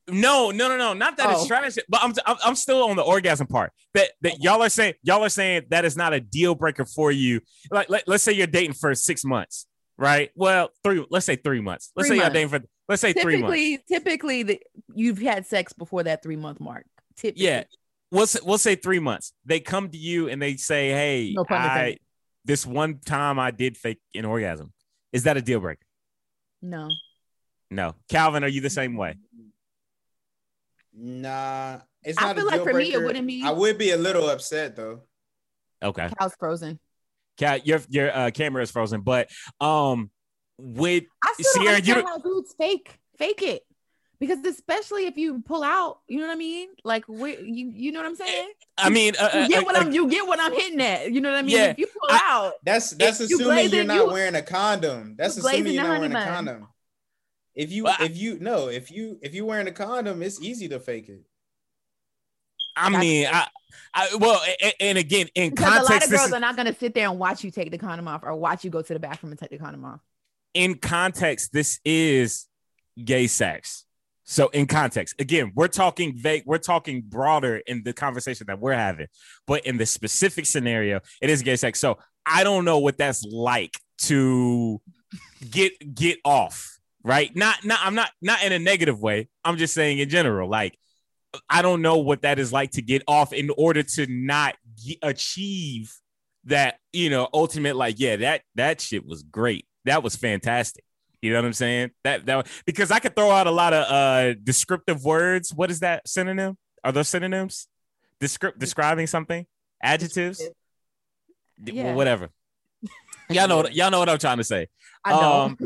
no, 0.08 0.50
no, 0.50 0.68
no, 0.68 0.76
no, 0.76 0.92
not 0.92 1.16
that 1.16 1.28
oh. 1.28 1.32
it's 1.32 1.46
trash, 1.46 1.76
but 1.88 2.02
I'm, 2.02 2.12
I'm, 2.26 2.36
I'm 2.44 2.54
still 2.54 2.84
on 2.84 2.96
the 2.96 3.02
orgasm 3.02 3.46
part. 3.46 3.72
That 3.94 4.10
that 4.20 4.42
y'all 4.42 4.62
are 4.62 4.68
saying 4.68 4.94
y'all 5.02 5.24
are 5.24 5.30
saying 5.30 5.64
that 5.70 5.84
is 5.84 5.96
not 5.96 6.12
a 6.12 6.20
deal 6.20 6.54
breaker 6.54 6.84
for 6.84 7.10
you. 7.10 7.40
Like 7.70 7.88
let, 7.88 8.06
let's 8.06 8.22
say 8.22 8.32
you're 8.32 8.46
dating 8.46 8.74
for 8.74 8.94
six 8.94 9.24
months, 9.24 9.66
right? 9.96 10.30
Well, 10.34 10.70
three. 10.82 11.04
Let's 11.10 11.24
say 11.24 11.36
three 11.36 11.60
months. 11.60 11.90
Let's 11.96 12.08
three 12.08 12.18
say 12.18 12.22
months. 12.22 12.34
you're 12.34 12.46
dating 12.46 12.60
for. 12.60 12.68
Let's 12.86 13.00
say 13.00 13.14
typically, 13.14 13.46
three 13.46 13.70
months. 13.72 13.84
Typically, 13.88 14.42
the, 14.42 14.62
you've 14.94 15.18
had 15.18 15.46
sex 15.46 15.72
before 15.72 16.02
that 16.02 16.22
three 16.22 16.36
month 16.36 16.60
mark. 16.60 16.84
Typically. 17.16 17.46
Yeah, 17.46 17.64
we'll 18.10 18.26
say, 18.26 18.40
we'll 18.44 18.58
say 18.58 18.74
three 18.74 18.98
months. 18.98 19.32
They 19.46 19.60
come 19.60 19.88
to 19.88 19.96
you 19.96 20.28
and 20.28 20.42
they 20.42 20.56
say, 20.56 20.90
"Hey, 20.90 21.32
no 21.34 21.46
I, 21.48 21.96
this 22.44 22.66
one 22.66 22.98
time 22.98 23.38
I 23.38 23.52
did 23.52 23.78
fake 23.78 24.00
an 24.14 24.26
orgasm." 24.26 24.72
Is 25.12 25.22
that 25.22 25.36
a 25.36 25.42
deal 25.42 25.60
breaker? 25.60 25.83
No. 26.64 26.88
No. 27.71 27.94
Calvin, 28.09 28.42
are 28.42 28.49
you 28.49 28.62
the 28.62 28.71
same 28.71 28.97
way? 28.97 29.16
Nah, 30.97 31.80
it's 32.02 32.18
not 32.18 32.30
I 32.30 32.35
feel 32.35 32.47
like 32.47 32.62
for 32.62 32.73
breaker. 32.73 32.99
me 32.99 33.02
it 33.02 33.06
wouldn't 33.06 33.26
be. 33.26 33.42
I 33.44 33.50
would 33.50 33.76
be 33.76 33.90
a 33.90 33.97
little 33.97 34.28
upset 34.30 34.75
though. 34.75 35.02
Okay. 35.83 36.09
Cal's 36.18 36.35
frozen. 36.38 36.78
Cal, 37.37 37.59
your 37.59 37.80
your 37.88 38.16
uh, 38.16 38.30
camera 38.30 38.62
is 38.62 38.71
frozen, 38.71 39.02
but 39.02 39.28
um, 39.61 40.11
with 40.56 41.04
I 41.23 41.35
still 41.35 41.62
Sierra, 41.62 41.80
don't 41.83 41.99
understand 41.99 42.06
how 42.06 42.18
dudes 42.18 42.54
fake 42.56 42.99
fake 43.18 43.42
it 43.42 43.62
because 44.18 44.38
especially 44.44 45.06
if 45.06 45.16
you 45.16 45.40
pull 45.40 45.62
out, 45.62 46.00
you 46.06 46.18
know 46.18 46.26
what 46.26 46.35
I 46.35 46.37
mean? 46.37 46.68
Like 46.85 47.04
you 47.09 47.37
you 47.47 47.92
know 47.92 48.00
what 48.00 48.06
I'm 48.06 48.16
saying? 48.16 48.49
I 48.78 48.90
mean, 48.90 49.14
uh, 49.18 49.30
you 49.35 49.49
get 49.49 49.62
uh, 49.62 49.64
what 49.64 49.76
uh, 49.76 49.80
I'm 49.80 49.92
you 49.92 50.09
get 50.09 50.26
what 50.26 50.40
I'm 50.40 50.52
hitting 50.52 50.80
at. 50.80 51.12
You 51.12 51.21
know 51.21 51.30
what 51.30 51.38
I 51.38 51.42
mean? 51.42 51.56
Yeah, 51.56 51.64
if 51.66 51.78
you 51.78 51.87
pull 51.87 52.11
I, 52.11 52.21
out, 52.23 52.52
that's 52.64 52.90
that's 52.90 53.21
assuming 53.21 53.71
you 53.71 53.80
are 53.80 53.85
not 53.85 53.97
you, 53.97 54.12
wearing 54.12 54.35
a 54.35 54.42
condom. 54.42 55.14
That's 55.16 55.37
assuming 55.37 55.73
you're 55.75 55.83
not 55.83 56.00
wearing 56.00 56.14
a 56.14 56.25
condom. 56.25 56.68
If 57.54 57.71
you 57.71 57.85
well, 57.85 57.97
if 58.00 58.16
you 58.16 58.38
no 58.40 58.68
if 58.68 58.90
you 58.90 59.18
if 59.23 59.35
you 59.35 59.44
wearing 59.44 59.68
a 59.68 59.73
condom, 59.73 60.23
it's 60.23 60.40
easy 60.42 60.68
to 60.68 60.80
fake 60.80 61.09
it. 61.09 61.23
I 62.76 62.90
mean, 62.90 63.28
I, 63.30 63.47
I 63.92 64.09
well, 64.18 64.42
and, 64.61 64.75
and 64.80 64.99
again, 64.99 65.28
in 65.35 65.50
because 65.50 65.87
context, 65.87 65.90
a 65.90 65.92
lot 65.92 66.04
of 66.04 66.11
girls 66.11 66.26
is, 66.26 66.33
are 66.33 66.40
not 66.40 66.56
going 66.56 66.66
to 66.66 66.75
sit 66.75 66.94
there 66.94 67.09
and 67.09 67.18
watch 67.18 67.44
you 67.44 67.52
take 67.52 67.71
the 67.71 67.78
condom 67.78 68.09
off 68.09 68.23
or 68.25 68.35
watch 68.35 68.64
you 68.64 68.71
go 68.71 68.83
to 68.83 68.92
the 68.92 68.99
bathroom 68.99 69.30
and 69.30 69.38
take 69.38 69.50
the 69.50 69.59
condom 69.59 69.85
off. 69.85 70.00
In 70.54 70.76
context, 70.76 71.52
this 71.52 71.80
is 71.85 72.47
gay 73.02 73.26
sex. 73.26 73.83
So 74.25 74.49
in 74.49 74.66
context, 74.66 75.14
again, 75.21 75.52
we're 75.54 75.69
talking 75.69 76.16
vague, 76.16 76.45
we're 76.47 76.58
talking 76.58 77.02
broader 77.06 77.60
in 77.67 77.82
the 77.84 77.93
conversation 77.93 78.47
that 78.49 78.58
we're 78.58 78.73
having, 78.73 79.06
but 79.47 79.67
in 79.67 79.76
the 79.76 79.87
specific 79.87 80.47
scenario, 80.47 81.00
it 81.21 81.30
is 81.30 81.43
gay 81.43 81.56
sex. 81.56 81.78
So 81.78 81.99
I 82.25 82.43
don't 82.43 82.65
know 82.65 82.78
what 82.78 82.97
that's 82.97 83.23
like 83.25 83.78
to 83.99 84.80
get 85.50 85.95
get 85.95 86.19
off 86.25 86.75
right? 87.04 87.34
Not, 87.37 87.65
not, 87.65 87.78
I'm 87.82 87.95
not, 87.95 88.10
not 88.21 88.43
in 88.43 88.52
a 88.52 88.58
negative 88.58 89.00
way. 89.00 89.28
I'm 89.45 89.58
just 89.58 89.75
saying 89.75 89.99
in 89.99 90.08
general, 90.08 90.49
like, 90.49 90.76
I 91.49 91.63
don't 91.63 91.82
know 91.82 91.99
what 91.99 92.23
that 92.23 92.39
is 92.39 92.52
like 92.52 92.73
to 92.73 92.82
get 92.82 93.02
off 93.06 93.32
in 93.32 93.50
order 93.56 93.82
to 93.82 94.06
not 94.08 94.54
achieve 95.02 95.95
that, 96.45 96.78
you 96.93 97.10
know, 97.10 97.28
ultimate, 97.32 97.76
like, 97.76 97.97
yeah, 97.99 98.17
that, 98.17 98.43
that 98.54 98.80
shit 98.80 99.06
was 99.06 99.23
great. 99.23 99.67
That 99.84 100.02
was 100.02 100.17
fantastic. 100.17 100.83
You 101.25 101.32
know 101.32 101.39
what 101.39 101.47
I'm 101.47 101.52
saying? 101.54 101.91
That, 102.02 102.26
that, 102.26 102.47
because 102.67 102.91
I 102.91 102.99
could 102.99 103.17
throw 103.17 103.30
out 103.30 103.47
a 103.47 103.50
lot 103.50 103.73
of 103.73 103.91
uh 103.91 104.34
descriptive 104.45 105.04
words. 105.04 105.54
What 105.54 105.71
is 105.71 105.80
that 105.80 106.06
synonym? 106.06 106.58
Are 106.84 106.93
those 106.93 107.08
synonyms? 107.08 107.67
Descript, 108.21 108.58
describing 108.58 109.06
something? 109.06 109.47
Adjectives? 109.82 110.43
Yeah. 111.65 111.84
Well, 111.84 111.95
whatever. 111.95 112.28
Y'all 113.30 113.49
know, 113.49 113.67
y'all 113.69 113.91
know 113.91 114.00
what 114.00 114.10
I'm 114.10 114.19
trying 114.19 114.37
to 114.37 114.45
say. 114.45 114.69
I 115.02 115.13
know. 115.13 115.56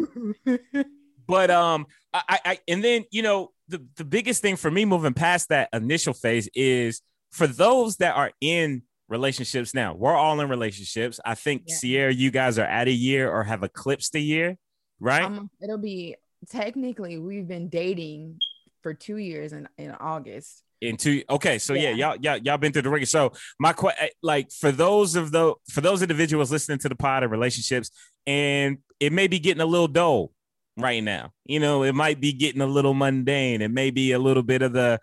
Um, 0.47 0.57
but 1.27 1.51
um, 1.51 1.87
I, 2.15 2.39
I 2.45 2.59
and 2.69 2.85
then 2.85 3.05
you 3.11 3.23
know 3.23 3.51
the 3.67 3.85
the 3.97 4.05
biggest 4.05 4.43
thing 4.43 4.55
for 4.55 4.71
me 4.71 4.85
moving 4.85 5.13
past 5.13 5.49
that 5.49 5.69
initial 5.73 6.15
phase 6.15 6.49
is 6.55 7.03
for 7.33 7.49
those 7.49 7.97
that 7.97 8.15
are 8.15 8.31
in 8.41 8.83
relationships 9.09 9.75
now. 9.75 9.95
We're 9.95 10.15
all 10.15 10.41
in 10.41 10.49
relationships. 10.49 11.19
I 11.25 11.35
think 11.35 11.65
yeah. 11.67 11.75
Sierra, 11.75 12.13
you 12.13 12.31
guys 12.31 12.59
are 12.61 12.67
at 12.67 12.87
a 12.87 12.93
year 12.93 13.29
or 13.29 13.43
have 13.43 13.65
eclipsed 13.65 14.15
a 14.15 14.21
year, 14.21 14.57
right? 15.01 15.25
Um, 15.25 15.51
it'll 15.63 15.79
be 15.79 16.17
technically 16.49 17.19
we've 17.19 17.49
been 17.49 17.69
dating 17.69 18.39
for 18.83 18.95
two 18.95 19.17
years 19.17 19.53
in 19.53 19.69
in 19.79 19.93
August. 19.93 20.63
In 20.81 20.97
two, 20.97 21.25
okay, 21.29 21.59
so 21.59 21.75
yeah, 21.75 21.91
yeah 21.91 21.91
y'all, 21.91 22.17
y'all, 22.21 22.37
y'all 22.37 22.59
been 22.59 22.73
through 22.73 22.83
the 22.83 22.91
ring. 22.91 23.05
So 23.05 23.33
my 23.59 23.73
question, 23.73 24.05
eh, 24.05 24.09
like 24.23 24.53
for 24.53 24.71
those 24.71 25.17
of 25.17 25.33
the 25.33 25.55
for 25.71 25.81
those 25.81 26.03
individuals 26.03 26.53
listening 26.53 26.79
to 26.79 26.89
the 26.89 26.95
pod 26.95 27.25
of 27.25 27.33
relationships, 27.33 27.91
and 28.29 28.79
it 29.01 29.13
may 29.13 29.27
be 29.27 29.41
getting 29.41 29.61
a 29.61 29.67
little 29.67 29.89
dull 29.89 30.31
right 30.79 31.03
now. 31.03 31.33
You 31.45 31.61
know, 31.61 31.83
it 31.83 31.95
might 31.95 32.21
be 32.21 32.33
getting 32.33 32.61
a 32.61 32.67
little 32.67 32.95
mundane. 32.95 33.61
It 33.61 33.71
may 33.71 33.91
be 33.91 34.13
a 34.13 34.19
little 34.19 34.43
bit 34.43 34.63
of 34.63 34.73
the, 34.73 35.01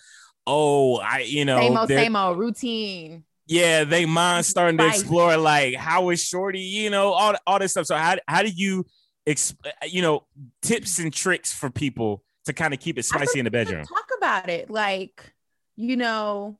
oh, 0.47 0.97
I, 0.97 1.19
you 1.19 1.45
know, 1.45 1.59
same 1.59 1.77
old, 1.77 1.89
same 1.89 2.15
old 2.15 2.37
routine. 2.37 3.23
Yeah, 3.47 3.83
they 3.83 4.05
mind 4.05 4.45
starting 4.45 4.77
to 4.79 4.87
explore 4.87 5.37
like 5.37 5.75
how 5.75 6.09
is 6.09 6.23
Shorty, 6.23 6.61
you 6.61 6.89
know, 6.89 7.11
all 7.11 7.35
all 7.45 7.59
this 7.59 7.71
stuff. 7.71 7.85
So 7.85 7.95
how 7.95 8.15
how 8.27 8.41
do 8.41 8.49
you, 8.49 8.85
exp- 9.27 9.65
uh, 9.65 9.69
uh, 9.81 9.85
you 9.85 10.01
know, 10.01 10.23
tips 10.61 10.99
and 10.99 11.13
tricks 11.13 11.53
for 11.53 11.69
people 11.69 12.23
to 12.45 12.53
kind 12.53 12.73
of 12.73 12.79
keep 12.79 12.97
it 12.97 13.03
spicy 13.03 13.39
in 13.39 13.45
the 13.45 13.51
bedroom? 13.51 13.85
Talk 13.85 14.09
about 14.17 14.49
it, 14.49 14.69
like 14.69 15.33
you 15.77 15.97
know, 15.97 16.57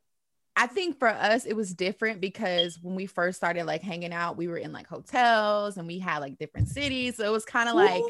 I 0.58 0.68
think 0.68 1.00
for 1.00 1.10
us 1.10 1.46
it 1.46 1.56
was 1.56 1.74
different 1.74 2.22
because 2.22 2.80
when 2.82 2.96
we 2.96 3.08
first 3.08 3.38
started 3.38 3.66
like 3.66 3.82
hanging 3.82 4.14
out, 4.14 4.38
we 4.38 4.48
were 4.48 4.58
in 4.58 4.72
like 4.72 4.88
hotels 4.88 5.78
and 5.78 5.86
we 5.86 6.00
had 6.00 6.20
like 6.20 6.38
different 6.38 6.70
cities. 6.70 7.18
So 7.18 7.26
it 7.26 7.32
was 7.32 7.44
kind 7.44 7.68
of 7.68 7.76
like 7.76 8.02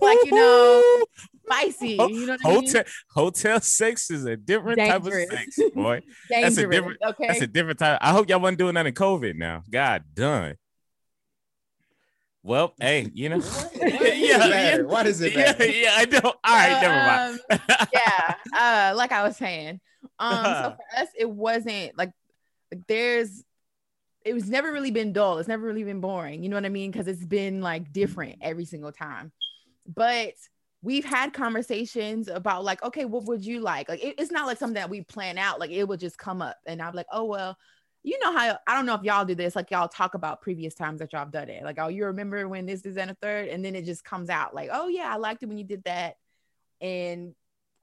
like 0.00 0.18
you 0.24 0.32
know, 0.32 1.04
spicy. 1.44 1.90
You 1.90 2.26
know 2.26 2.36
hotel 2.42 2.80
I 2.80 2.84
mean? 2.84 2.84
hotel 3.10 3.60
sex 3.60 4.10
is 4.10 4.24
a 4.24 4.36
different 4.36 4.78
Dangerous. 4.78 5.28
type 5.28 5.48
of 5.48 5.54
sex, 5.54 5.60
boy. 5.74 6.00
that's 6.28 6.56
a 6.58 6.66
different 6.66 6.98
okay. 7.04 7.26
That's 7.28 7.42
a 7.42 7.46
different 7.46 7.78
type. 7.78 7.98
I 8.00 8.10
hope 8.10 8.28
y'all 8.28 8.40
wasn't 8.40 8.58
doing 8.58 8.74
that 8.74 8.86
in 8.86 8.94
COVID 8.94 9.36
now. 9.36 9.62
God 9.70 10.02
done. 10.12 10.56
Well, 12.42 12.74
hey, 12.80 13.10
you 13.12 13.28
know, 13.28 13.42
yeah, 13.74 14.46
yeah, 14.46 14.82
what 14.82 15.06
is 15.06 15.20
it? 15.20 15.32
Yeah, 15.34 15.62
yeah, 15.62 15.92
I 15.94 16.04
know. 16.06 16.20
All 16.22 16.34
right, 16.44 16.80
never 16.80 16.94
mind. 16.94 17.40
Um, 17.50 17.86
yeah, 17.92 18.34
uh, 18.56 18.96
like 18.96 19.12
I 19.12 19.22
was 19.22 19.36
saying, 19.36 19.80
um, 20.18 20.44
so 20.44 20.76
for 20.94 21.02
us, 21.02 21.08
it 21.18 21.28
wasn't 21.28 21.96
like, 21.96 22.12
like 22.72 22.82
there's 22.88 23.44
it 24.24 24.34
was 24.34 24.50
never 24.50 24.70
really 24.72 24.90
been 24.90 25.12
dull. 25.12 25.38
It's 25.38 25.48
never 25.48 25.66
really 25.66 25.84
been 25.84 26.00
boring. 26.00 26.42
You 26.42 26.50
know 26.50 26.56
what 26.56 26.66
I 26.66 26.70
mean? 26.70 26.90
Because 26.90 27.08
it's 27.08 27.24
been 27.24 27.62
like 27.62 27.92
different 27.92 28.36
every 28.42 28.66
single 28.66 28.92
time. 28.92 29.32
But 29.86 30.34
we've 30.82 31.04
had 31.04 31.32
conversations 31.32 32.28
about 32.28 32.64
like, 32.64 32.82
okay, 32.82 33.06
what 33.06 33.24
would 33.24 33.44
you 33.44 33.60
like? 33.60 33.88
Like, 33.88 34.04
it, 34.04 34.16
it's 34.18 34.30
not 34.30 34.46
like 34.46 34.58
something 34.58 34.74
that 34.74 34.90
we 34.90 35.02
plan 35.02 35.38
out. 35.38 35.58
Like, 35.58 35.70
it 35.70 35.84
would 35.84 36.00
just 36.00 36.18
come 36.18 36.42
up, 36.42 36.56
and 36.66 36.82
I'm 36.82 36.94
like, 36.94 37.06
oh 37.12 37.24
well, 37.24 37.56
you 38.02 38.18
know 38.20 38.32
how 38.36 38.58
I 38.66 38.74
don't 38.74 38.86
know 38.86 38.94
if 38.94 39.02
y'all 39.02 39.24
do 39.24 39.34
this. 39.34 39.54
Like, 39.54 39.70
y'all 39.70 39.88
talk 39.88 40.14
about 40.14 40.40
previous 40.40 40.74
times 40.74 41.00
that 41.00 41.12
y'all 41.12 41.20
have 41.20 41.32
done 41.32 41.48
it. 41.48 41.62
Like, 41.62 41.78
oh, 41.78 41.88
you 41.88 42.06
remember 42.06 42.48
when 42.48 42.66
this 42.66 42.86
is 42.86 42.96
and 42.96 43.10
a 43.10 43.16
third, 43.20 43.48
and 43.48 43.64
then 43.64 43.74
it 43.76 43.84
just 43.84 44.04
comes 44.04 44.30
out 44.30 44.54
like, 44.54 44.70
oh 44.72 44.88
yeah, 44.88 45.12
I 45.12 45.16
liked 45.16 45.42
it 45.42 45.46
when 45.46 45.58
you 45.58 45.64
did 45.64 45.84
that, 45.84 46.16
and 46.80 47.34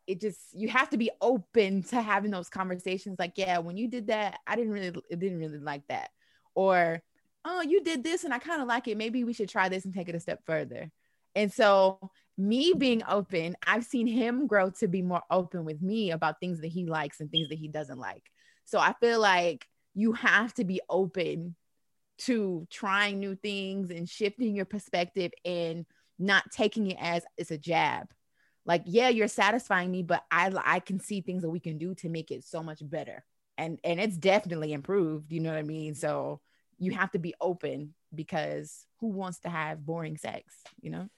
it 0.08 0.21
just 0.21 0.39
you 0.53 0.69
have 0.69 0.89
to 0.89 0.97
be 0.97 1.12
open 1.21 1.84
to 1.84 2.01
having 2.01 2.32
those 2.32 2.49
conversations 2.49 3.17
like 3.19 3.34
yeah 3.36 3.60
when 3.60 3.77
you 3.77 3.88
did 3.88 4.08
that 4.08 4.39
i 4.47 4.56
didn't 4.56 4.71
really 4.71 4.88
it 5.10 5.19
didn't 5.19 5.38
really 5.38 5.60
like 5.60 5.86
that 5.89 6.10
or 6.56 7.01
oh 7.45 7.62
you 7.62 7.84
did 7.84 8.03
this 8.03 8.23
and 8.23 8.34
i 8.34 8.39
kind 8.39 8.62
of 8.62 8.67
like 8.67 8.88
it 8.88 8.97
maybe 8.97 9.23
we 9.23 9.34
should 9.34 9.49
try 9.49 9.69
this 9.69 9.86
and 9.86 9.93
take 9.93 10.10
it 10.10 10.15
a 10.15 10.19
step 10.19 10.39
further 10.45 10.89
and 11.36 11.51
so 11.51 11.99
me 12.38 12.73
being 12.75 13.03
open 13.08 13.56
i've 13.65 13.84
seen 13.84 14.08
him 14.08 14.47
grow 14.47 14.69
to 14.69 14.88
be 14.88 15.01
more 15.01 15.23
open 15.30 15.65
with 15.65 15.82
me 15.82 16.12
about 16.12 16.39
things 16.39 16.62
that 16.62 16.67
he 16.67 16.86
likes 16.86 17.19
and 17.19 17.30
things 17.30 17.49
that 17.49 17.58
he 17.58 17.67
doesn't 17.67 17.99
like 17.99 18.23
so 18.63 18.80
i 18.80 18.93
feel 19.01 19.19
like 19.19 19.67
you 19.98 20.14
have 20.14 20.54
to 20.54 20.64
be 20.64 20.80
open 20.90 21.56
to 22.20 22.68
trying 22.70 23.20
new 23.20 23.36
things 23.36 23.90
and 23.90 24.08
shifting 24.08 24.56
your 24.56 24.66
perspective 24.66 25.32
and 25.44 25.88
not 26.20 26.52
taking 26.52 26.92
it 26.92 26.98
as 27.00 27.24
it's 27.36 27.50
a 27.50 27.58
jab. 27.58 28.08
Like 28.64 28.84
yeah 28.86 29.10
you're 29.10 29.28
satisfying 29.28 29.90
me 29.90 30.04
but 30.04 30.24
i 30.30 30.52
i 30.64 30.80
can 30.80 31.00
see 31.00 31.22
things 31.22 31.42
that 31.42 31.50
we 31.50 31.60
can 31.60 31.78
do 31.78 31.96
to 31.96 32.10
make 32.10 32.30
it 32.32 32.44
so 32.44 32.62
much 32.62 32.80
better. 32.88 33.26
And 33.58 33.80
and 33.84 34.00
it's 34.00 34.18
definitely 34.18 34.72
improved 34.72 35.32
you 35.32 35.40
know 35.40 35.50
what 35.50 35.58
i 35.58 35.64
mean? 35.64 35.96
So 35.96 36.42
you 36.78 36.92
have 36.92 37.10
to 37.12 37.20
be 37.20 37.34
open 37.42 37.96
because 38.14 38.86
who 39.00 39.08
wants 39.08 39.40
to 39.40 39.50
have 39.50 39.84
boring 39.84 40.18
sex 40.18 40.62
you 40.80 40.92
know? 40.92 41.10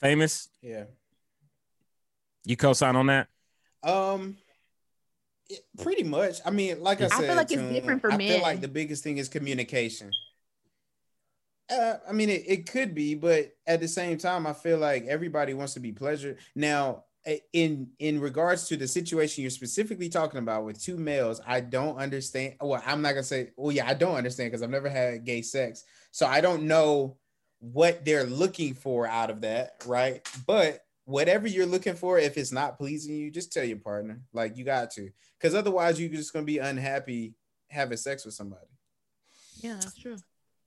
Famous? 0.00 0.48
Yeah. 0.62 0.84
you 2.44 2.56
co-sign 2.56 2.96
on 2.96 3.06
that? 3.06 3.28
Um, 3.82 4.36
it- 4.38 4.43
pretty 5.82 6.02
much. 6.02 6.38
I 6.44 6.50
mean, 6.50 6.82
like 6.82 7.00
I 7.00 7.06
I 7.06 7.08
said, 7.08 7.26
feel 7.26 7.36
like 7.36 7.50
it's 7.52 7.62
different 7.62 8.00
for 8.00 8.12
I 8.12 8.18
feel 8.18 8.42
like 8.42 8.60
the 8.60 8.68
biggest 8.68 9.02
thing 9.02 9.18
is 9.18 9.28
communication. 9.28 10.10
Uh, 11.70 11.94
I 12.08 12.12
mean, 12.12 12.28
it, 12.28 12.44
it 12.46 12.70
could 12.70 12.94
be, 12.94 13.14
but 13.14 13.52
at 13.66 13.80
the 13.80 13.88
same 13.88 14.18
time, 14.18 14.46
I 14.46 14.52
feel 14.52 14.78
like 14.78 15.06
everybody 15.06 15.54
wants 15.54 15.74
to 15.74 15.80
be 15.80 15.92
pleasured. 15.92 16.38
Now, 16.54 17.04
in 17.54 17.88
in 17.98 18.20
regards 18.20 18.68
to 18.68 18.76
the 18.76 18.86
situation 18.86 19.42
you're 19.42 19.50
specifically 19.50 20.08
talking 20.08 20.38
about 20.38 20.64
with 20.64 20.82
two 20.82 20.96
males, 20.96 21.40
I 21.46 21.60
don't 21.60 21.96
understand. 21.96 22.56
Well, 22.60 22.82
I'm 22.84 23.02
not 23.02 23.10
gonna 23.10 23.22
say. 23.22 23.52
Well, 23.56 23.72
yeah, 23.72 23.88
I 23.88 23.94
don't 23.94 24.14
understand 24.14 24.50
because 24.50 24.62
I've 24.62 24.70
never 24.70 24.90
had 24.90 25.24
gay 25.24 25.42
sex, 25.42 25.84
so 26.10 26.26
I 26.26 26.40
don't 26.40 26.64
know 26.64 27.16
what 27.60 28.04
they're 28.04 28.24
looking 28.24 28.74
for 28.74 29.06
out 29.06 29.30
of 29.30 29.40
that, 29.40 29.82
right? 29.86 30.26
But 30.46 30.83
whatever 31.04 31.46
you're 31.46 31.66
looking 31.66 31.94
for, 31.94 32.18
if 32.18 32.36
it's 32.36 32.52
not 32.52 32.76
pleasing 32.78 33.14
you, 33.16 33.30
just 33.30 33.52
tell 33.52 33.64
your 33.64 33.76
partner. 33.78 34.20
Like 34.32 34.56
you 34.56 34.64
got 34.64 34.90
to, 34.92 35.10
because 35.38 35.54
otherwise 35.54 36.00
you're 36.00 36.10
just 36.10 36.32
gonna 36.32 36.44
be 36.44 36.58
unhappy 36.58 37.34
having 37.68 37.96
sex 37.98 38.24
with 38.24 38.34
somebody. 38.34 38.66
yeah 39.60 39.74
that's 39.74 39.94
true 39.98 40.16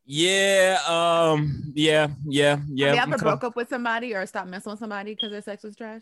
yeah 0.09 0.77
um 0.87 1.71
yeah 1.75 2.07
yeah 2.25 2.59
yeah 2.69 2.87
have 2.87 2.95
you 2.95 3.01
I'm 3.01 3.13
ever 3.13 3.21
broke 3.23 3.43
up 3.43 3.55
with 3.57 3.67
somebody 3.69 4.13
or 4.15 4.25
stopped 4.25 4.47
messing 4.49 4.71
with 4.71 4.79
somebody 4.79 5.13
because 5.15 5.31
their 5.31 5.41
sex 5.41 5.63
was 5.63 5.75
trash 5.75 6.01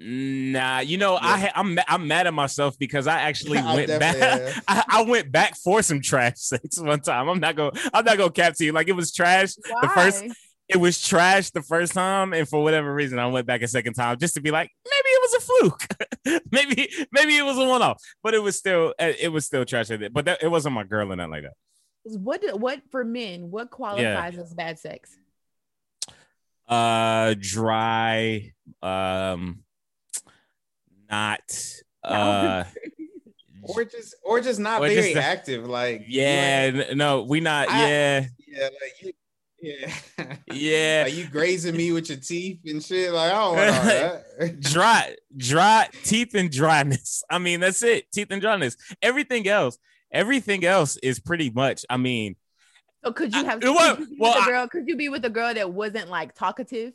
Nah, 0.00 0.78
you 0.80 0.96
know, 0.96 1.16
I 1.16 1.30
Yeah. 1.30 1.36
ha- 1.46 1.52
I'm 1.56 1.78
I'm 1.88 2.06
mad 2.06 2.26
at 2.28 2.34
myself 2.34 2.78
because 2.78 3.06
I 3.08 3.20
actually 3.22 3.58
I 3.70 3.74
went 3.74 3.88
back. 3.88 4.16
definitely. 4.16 4.62
I, 4.68 4.84
I 4.88 5.02
went 5.02 5.32
back 5.32 5.56
for 5.56 5.82
some 5.82 6.00
trash 6.00 6.34
sex 6.36 6.78
one 6.80 7.00
time. 7.00 7.28
I'm 7.28 7.40
not 7.40 7.56
gonna 7.56 7.72
I'm 7.92 8.04
not 8.04 8.16
going 8.16 8.30
to 8.30 8.40
cap 8.40 8.54
to 8.56 8.64
you. 8.64 8.72
Like 8.72 8.86
it 8.88 8.92
was 8.92 9.12
trash. 9.12 9.54
The 9.54 9.90
first- 9.94 10.24
Why? 10.24 10.30
It 10.68 10.76
was 10.76 11.00
trash 11.00 11.50
the 11.50 11.62
first 11.62 11.94
time, 11.94 12.32
and 12.34 12.46
for 12.48 12.62
whatever 12.62 12.92
reason, 12.92 13.18
I 13.18 13.26
went 13.26 13.46
back 13.46 13.62
a 13.62 13.68
second 13.68 13.94
time 13.94 14.18
just 14.18 14.34
to 14.34 14.42
be 14.42 14.50
like, 14.50 14.70
maybe 14.84 15.08
it 15.08 15.20
was 15.22 15.34
a 15.34 15.40
fluke. 15.40 16.42
maybe 16.52 16.88
maybe 17.10 17.36
it 17.38 17.44
was 17.44 17.56
a 17.56 17.64
one 17.64 17.80
off, 17.82 18.02
but 18.22 18.34
it 18.34 18.42
was 18.42 18.56
still 18.56 18.94
uh, 19.00 19.12
it 19.18 19.28
was 19.28 19.46
still 19.46 19.64
trash. 19.64 19.88
But 20.12 20.26
that, 20.26 20.42
it 20.42 20.48
wasn't 20.48 20.74
my 20.74 20.84
girl 20.84 21.10
or 21.12 21.16
nothing 21.16 21.30
like 21.30 21.42
that. 21.44 21.54
what 22.18 22.42
what 22.60 22.82
for 22.90 23.02
men 23.04 23.50
what 23.50 23.70
qualifies 23.70 24.36
as 24.36 24.52
bad 24.52 24.78
sex 24.78 25.16
Uh, 26.68 27.34
dry. 27.40 28.52
Um, 28.82 29.60
not. 31.10 31.40
Uh. 32.04 32.64
Or 33.60 33.84
just 33.84 34.14
or 34.24 34.40
just 34.40 34.60
not 34.60 34.80
Or 34.80 34.86
very 34.88 34.94
just 35.12 35.16
active. 35.16 35.66
Like 35.66 36.04
Yeah, 36.08 36.62
ain't- 36.66 36.90
n- 36.90 36.96
no, 36.96 37.24
we 37.24 37.40
not. 37.40 37.68
I- 37.68 37.88
yeah, 37.88 38.26
yeah, 38.46 38.62
like 38.64 39.02
you, 39.02 39.12
yeah, 39.60 39.92
yeah. 40.52 41.02
Are 41.06 41.08
you 41.08 41.26
grazing 41.28 41.76
me 41.76 41.92
with 41.92 42.08
your 42.08 42.18
teeth 42.18 42.60
and 42.66 42.82
shit? 42.82 43.12
Like 43.12 43.32
I 43.32 43.34
don't 43.34 43.56
want 43.56 43.84
that. 44.38 44.60
dry, 44.60 45.16
dry 45.36 45.88
teeth 46.04 46.34
and 46.34 46.50
dryness. 46.50 47.22
I 47.30 47.38
mean, 47.38 47.60
that's 47.60 47.82
it. 47.82 48.10
Teeth 48.12 48.28
and 48.30 48.40
dryness. 48.40 48.76
Everything 49.02 49.46
else, 49.48 49.78
everything 50.12 50.64
else 50.64 50.96
is 50.98 51.18
pretty 51.20 51.50
much. 51.50 51.84
I 51.90 51.96
mean, 51.96 52.36
So 53.04 53.12
could 53.12 53.32
you 53.34 53.40
I- 53.40 53.44
have 53.44 53.58
it 53.58 53.62
could 53.62 53.74
was- 53.74 53.98
you 54.08 54.16
well, 54.18 54.34
with 54.34 54.42
I- 54.42 54.46
a 54.46 54.48
girl? 54.50 54.68
Could 54.68 54.88
you 54.88 54.96
be 54.96 55.08
with 55.08 55.24
a 55.24 55.30
girl 55.30 55.52
that 55.54 55.72
wasn't 55.72 56.08
like 56.08 56.34
talkative? 56.34 56.92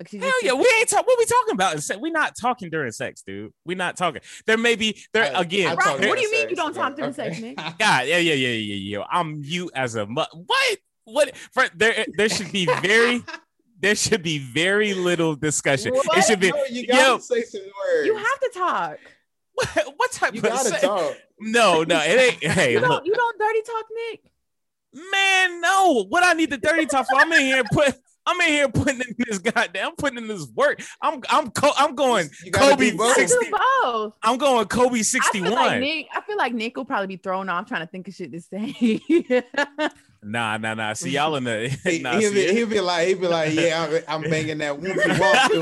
Like 0.00 0.10
she 0.10 0.18
hell 0.18 0.30
yeah, 0.44 0.52
we 0.52 0.64
ain't 0.78 0.88
talking. 0.88 1.06
What 1.06 1.18
we 1.18 1.24
talking 1.24 1.54
about? 1.54 1.74
in 1.74 1.80
sex? 1.80 1.98
We 2.00 2.10
not 2.10 2.36
talking 2.40 2.70
during 2.70 2.92
sex, 2.92 3.22
dude. 3.26 3.52
We're 3.64 3.76
not 3.76 3.96
talking. 3.96 4.20
There 4.46 4.56
may 4.56 4.76
be 4.76 4.96
there 5.12 5.34
I- 5.36 5.40
again. 5.40 5.72
I 5.72 5.74
Right, 5.74 5.86
what 5.94 6.00
do 6.02 6.06
during 6.06 6.22
you 6.22 6.30
mean 6.30 6.50
you 6.50 6.54
don't 6.54 6.72
talk 6.72 6.90
but- 6.94 6.96
during 6.98 7.10
okay. 7.10 7.30
sex, 7.34 7.40
man? 7.40 7.54
God, 7.56 8.06
yeah, 8.06 8.18
yeah, 8.18 8.34
yeah, 8.34 8.48
yeah, 8.48 8.98
yeah. 8.98 9.04
I'm 9.10 9.42
you 9.44 9.72
as 9.74 9.96
a 9.96 10.06
mu- 10.06 10.22
what? 10.46 10.78
What? 11.12 11.36
For, 11.52 11.66
there, 11.74 12.04
there 12.16 12.28
should 12.28 12.52
be 12.52 12.66
very, 12.66 13.22
there 13.80 13.94
should 13.94 14.22
be 14.22 14.38
very 14.38 14.94
little 14.94 15.34
discussion. 15.36 15.92
It 15.94 16.24
should 16.24 16.40
be. 16.40 16.50
No, 16.50 16.64
you 16.70 16.86
gotta 16.86 17.02
Yo. 17.12 17.18
say 17.18 17.42
some 17.42 17.60
words. 17.62 18.06
You 18.06 18.16
have 18.16 18.40
to 18.40 18.50
talk. 18.54 18.98
What, 19.54 19.68
what 19.96 20.12
type 20.12 20.34
You 20.34 20.40
of 20.40 20.44
gotta 20.44 20.68
sex? 20.68 20.82
talk. 20.82 21.16
No, 21.40 21.82
no, 21.84 21.98
it 22.00 22.42
ain't. 22.42 22.42
Hey, 22.52 22.72
You 22.72 22.80
don't 22.80 23.04
you 23.06 23.14
don't 23.14 23.38
dirty 23.38 23.62
talk, 23.62 23.84
Nick. 24.10 24.20
man, 25.12 25.60
no. 25.60 26.04
What 26.08 26.24
I 26.24 26.32
need 26.34 26.50
the 26.50 26.58
dirty 26.58 26.86
talk 26.86 27.06
for? 27.08 27.16
I'm 27.16 27.32
in 27.32 27.40
here 27.40 27.62
put. 27.72 27.94
I'm 28.26 28.38
in 28.42 28.48
here 28.48 28.68
putting 28.68 29.00
in 29.00 29.14
this 29.16 29.38
goddamn. 29.38 29.86
I'm 29.88 29.96
putting 29.96 30.18
in 30.18 30.28
this 30.28 30.46
work. 30.54 30.82
I'm 31.00 31.22
I'm 31.30 31.50
co- 31.50 31.72
I'm 31.78 31.94
going. 31.94 32.28
Kobe 32.52 32.90
do 32.90 32.98
both. 32.98 33.16
I 33.16 33.24
60 33.24 33.46
do 33.46 33.56
both. 33.82 34.12
I'm 34.22 34.36
going 34.36 34.66
Kobe 34.66 34.98
I 34.98 35.02
61. 35.02 35.50
like 35.52 35.80
Nick. 35.80 36.06
I 36.14 36.20
feel 36.20 36.36
like 36.36 36.52
Nick 36.52 36.76
will 36.76 36.84
probably 36.84 37.06
be 37.06 37.16
thrown 37.16 37.48
off 37.48 37.66
trying 37.68 37.80
to 37.80 37.86
think 37.86 38.06
of 38.06 38.14
shit 38.14 38.32
to 38.32 38.40
say. 38.42 39.42
Nah, 40.22 40.56
nah, 40.56 40.74
nah. 40.74 40.92
See 40.94 41.10
y'all 41.10 41.36
in 41.36 41.44
the. 41.44 41.68
He, 41.84 41.98
nah, 42.02 42.16
will 42.18 42.32
be, 42.32 42.52
he'll 42.52 42.66
be 42.66 42.80
like, 42.80 43.08
he'll 43.08 43.18
be 43.18 43.28
like, 43.28 43.54
yeah, 43.54 44.02
I'm, 44.08 44.22
I'm 44.22 44.30
banging 44.30 44.58
that 44.58 44.74
whoopie 44.78 45.18
walk 45.20 45.50
through. 45.50 45.60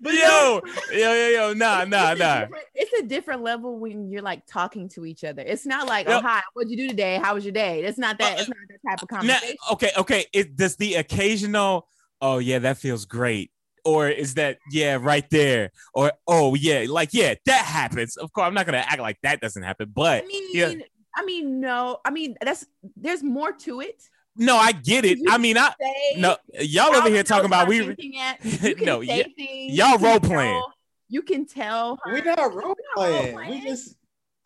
but 0.00 0.14
yo, 0.14 0.60
yo, 0.92 1.12
yo, 1.14 1.28
yo. 1.28 1.52
Nah, 1.54 1.84
nah, 1.84 2.12
it's 2.12 2.20
a 2.20 2.24
nah. 2.24 2.40
different- 2.40 2.64
It's 2.74 2.92
a 3.00 3.02
different 3.06 3.42
level 3.42 3.78
when 3.78 4.10
you're 4.10 4.22
like 4.22 4.46
talking 4.46 4.88
to 4.90 5.04
each 5.06 5.22
other. 5.24 5.42
It's 5.42 5.66
not 5.66 5.86
like, 5.86 6.08
Yep. 6.08 6.22
oh 6.24 6.26
hi, 6.26 6.42
what'd 6.54 6.70
you 6.70 6.76
do 6.76 6.88
today? 6.88 7.20
How 7.22 7.34
was 7.34 7.44
your 7.44 7.52
day? 7.52 7.84
It's 7.84 7.98
not 7.98 8.18
that. 8.18 8.38
Uh, 8.38 8.40
It's 8.40 8.48
not 8.48 8.56
that 8.68 8.90
type 8.90 9.02
of 9.02 9.10
Nah, 9.10 9.18
conversation. 9.18 9.56
okay, 9.72 9.90
okay. 9.98 10.26
It 10.32 10.56
does 10.56 10.76
the 10.76 10.94
occasional. 10.94 11.86
Oh 12.20 12.38
yeah, 12.38 12.58
that 12.60 12.78
feels 12.78 13.04
great. 13.04 13.50
Or 13.84 14.08
is 14.08 14.34
that 14.34 14.58
yeah, 14.70 14.96
right 15.00 15.28
there? 15.30 15.70
Or 15.92 16.12
oh 16.28 16.54
yeah, 16.54 16.86
like 16.88 17.10
yeah, 17.12 17.34
that 17.46 17.64
happens. 17.64 18.16
Of 18.16 18.32
course, 18.32 18.46
I'm 18.46 18.54
not 18.54 18.64
gonna 18.66 18.78
act 18.78 19.00
like 19.00 19.18
that 19.24 19.40
doesn't 19.40 19.62
happen, 19.62 19.90
but 19.94 20.22
I 20.24 20.26
mean, 20.26 20.50
yeah. 20.52 20.74
I 21.14 21.24
mean, 21.24 21.60
no. 21.60 21.98
I 22.04 22.10
mean, 22.10 22.36
that's 22.40 22.66
there's 22.96 23.22
more 23.22 23.52
to 23.52 23.80
it. 23.80 24.02
no, 24.36 24.56
I 24.56 24.72
get 24.72 25.04
it. 25.04 25.18
You 25.18 25.26
I 25.28 25.38
mean, 25.38 25.58
I 25.58 25.74
no, 26.16 26.36
y'all 26.60 26.94
over 26.94 27.08
here 27.08 27.22
talking 27.22 27.46
about 27.46 27.68
we. 27.68 27.82
Looking 27.82 28.14
you 28.42 28.74
can 28.74 28.84
No, 28.84 29.02
say 29.02 29.24
y- 29.26 29.32
things, 29.36 29.74
y'all 29.74 29.98
role 29.98 30.20
playing. 30.20 30.62
You 31.08 31.22
can 31.22 31.46
tell. 31.46 31.98
her- 32.04 32.14
we 32.14 32.22
not 32.22 32.38
role 32.38 32.50
role 32.50 32.74
playing. 32.96 33.34
playing. 33.34 33.50
We 33.50 33.68
just, 33.68 33.96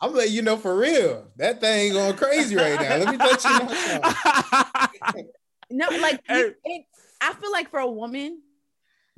I'm 0.01 0.13
letting 0.13 0.35
you 0.35 0.43
know 0.43 0.57
for 0.57 0.77
real. 0.77 1.29
That 1.37 1.61
thing 1.61 1.93
going 1.93 2.17
crazy 2.17 2.57
right 2.57 2.81
now. 2.81 2.97
Let 2.97 3.11
me 3.11 3.17
let 3.17 3.45
you 3.45 5.21
know. 5.21 5.27
No, 5.71 5.89
like 6.01 6.21
Hey. 6.29 6.39
you, 6.39 6.55
it, 6.65 6.85
I 7.21 7.33
feel 7.35 7.51
like 7.51 7.71
for 7.71 7.81
a 7.81 7.91
woman, 7.91 8.41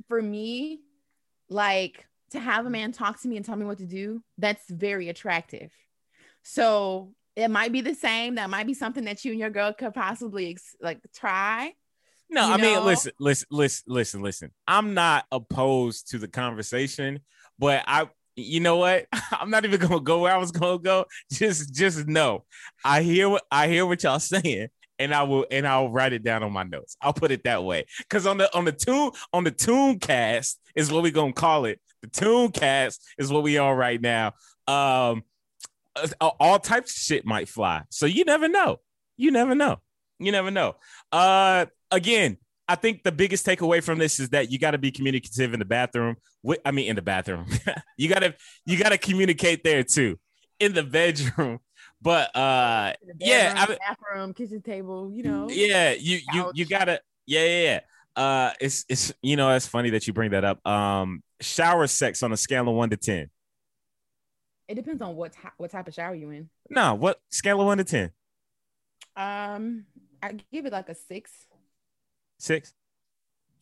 for 0.07 0.19
me, 0.21 0.79
like 1.49 2.05
to 2.31 2.39
have 2.39 2.65
a 2.65 2.69
man 2.71 2.91
talk 2.91 3.21
to 3.21 3.27
me 3.27 3.37
and 3.37 3.45
tell 3.45 3.55
me 3.55 3.65
what 3.65 3.77
to 3.79 3.85
do, 3.85 4.23
that's 4.39 4.67
very 4.69 5.09
attractive. 5.09 5.71
So 6.43 7.13
it 7.39 7.49
might 7.49 7.71
be 7.71 7.81
the 7.81 7.95
same. 7.95 8.35
That 8.35 8.49
might 8.49 8.67
be 8.67 8.73
something 8.73 9.05
that 9.05 9.23
you 9.23 9.31
and 9.31 9.39
your 9.39 9.49
girl 9.49 9.73
could 9.73 9.93
possibly 9.93 10.51
ex- 10.51 10.75
like 10.81 10.99
try. 11.15 11.73
No, 12.29 12.43
I 12.43 12.57
mean, 12.57 12.83
listen, 12.85 13.11
listen, 13.19 13.47
listen, 13.49 13.83
listen, 13.87 14.21
listen. 14.21 14.51
I'm 14.67 14.93
not 14.93 15.25
opposed 15.31 16.09
to 16.11 16.19
the 16.19 16.27
conversation, 16.27 17.21
but 17.57 17.83
I, 17.87 18.07
you 18.35 18.59
know 18.59 18.77
what? 18.77 19.07
I'm 19.31 19.49
not 19.49 19.65
even 19.65 19.79
gonna 19.79 19.99
go 19.99 20.19
where 20.19 20.33
I 20.33 20.37
was 20.37 20.51
gonna 20.51 20.79
go. 20.79 21.05
Just, 21.31 21.73
just 21.73 22.07
know, 22.07 22.43
I 22.83 23.01
hear 23.01 23.29
what 23.29 23.43
I 23.49 23.67
hear 23.67 23.85
what 23.85 24.03
y'all 24.03 24.19
saying, 24.19 24.67
and 24.99 25.13
I 25.13 25.23
will, 25.23 25.45
and 25.49 25.67
I'll 25.67 25.89
write 25.89 26.13
it 26.13 26.23
down 26.23 26.43
on 26.43 26.51
my 26.51 26.63
notes. 26.63 26.97
I'll 27.01 27.13
put 27.13 27.31
it 27.31 27.45
that 27.45 27.63
way, 27.63 27.85
because 27.99 28.27
on 28.27 28.37
the 28.37 28.55
on 28.55 28.65
the 28.65 28.73
tune 28.73 29.11
on 29.33 29.43
the 29.43 29.51
tune 29.51 29.97
cast 29.97 30.59
is 30.75 30.91
what 30.91 31.03
we 31.03 31.11
gonna 31.11 31.33
call 31.33 31.65
it. 31.65 31.79
The 32.01 32.09
tune 32.09 32.51
cast 32.51 33.01
is 33.17 33.31
what 33.31 33.43
we 33.43 33.57
are 33.57 33.75
right 33.75 33.99
now. 33.99 34.33
Um, 34.67 35.23
all 36.21 36.59
types 36.59 36.91
of 36.91 36.97
shit 37.01 37.25
might 37.25 37.47
fly, 37.49 37.83
so 37.89 38.05
you 38.05 38.23
never 38.25 38.47
know. 38.47 38.77
You 39.17 39.31
never 39.31 39.55
know. 39.55 39.77
You 40.19 40.31
never 40.31 40.51
know. 40.51 40.75
Uh, 41.11 41.65
again, 41.91 42.37
I 42.67 42.75
think 42.75 43.03
the 43.03 43.11
biggest 43.11 43.45
takeaway 43.45 43.83
from 43.83 43.97
this 43.99 44.19
is 44.19 44.29
that 44.29 44.51
you 44.51 44.59
got 44.59 44.71
to 44.71 44.77
be 44.77 44.91
communicative 44.91 45.53
in 45.53 45.59
the 45.59 45.65
bathroom. 45.65 46.17
I 46.65 46.71
mean, 46.71 46.87
in 46.89 46.95
the 46.95 47.01
bathroom, 47.01 47.45
you 47.97 48.07
gotta 48.09 48.35
you 48.65 48.77
gotta 48.77 48.97
communicate 48.97 49.63
there 49.63 49.83
too, 49.83 50.19
in 50.59 50.73
the 50.73 50.83
bedroom. 50.83 51.59
But 52.01 52.33
uh, 52.33 52.93
The 53.05 53.13
Yeah, 53.19 53.53
bedroom, 53.55 53.77
I- 53.81 53.89
bathroom, 53.89 54.33
kitchen 54.33 54.61
table. 54.61 55.11
You 55.13 55.23
know. 55.23 55.47
yeah, 55.49 55.91
you 55.91 56.19
you 56.33 56.51
you 56.53 56.65
gotta 56.65 57.01
yeah 57.25 57.43
yeah 57.43 57.61
yeah. 57.63 57.79
Uh, 58.15 58.53
it's 58.61 58.85
it's 58.87 59.13
you 59.21 59.35
know 59.35 59.53
it's 59.53 59.67
funny 59.67 59.89
that 59.89 60.07
you 60.07 60.13
bring 60.13 60.31
that 60.31 60.45
up. 60.45 60.65
Um, 60.65 61.21
shower 61.41 61.87
sex 61.87 62.23
on 62.23 62.31
a 62.31 62.37
scale 62.37 62.69
of 62.69 62.73
one 62.75 62.89
to 62.91 62.95
ten. 62.97 63.29
It 64.69 64.75
depends 64.75 65.01
on 65.01 65.15
what 65.15 65.33
ty- 65.33 65.51
what 65.57 65.71
type 65.71 65.87
of 65.87 65.93
shower 65.95 66.13
you 66.15 66.29
in. 66.29 66.49
No, 66.69 66.93
what 66.93 67.19
scale 67.29 67.59
of 67.59 67.65
one 67.67 67.79
to 67.79 67.83
ten? 67.83 68.11
Um, 69.17 69.85
I 70.21 70.33
give 70.51 70.65
it 70.67 70.71
like 70.71 70.89
a 70.89 70.95
six. 70.95 71.31
Six. 72.37 72.73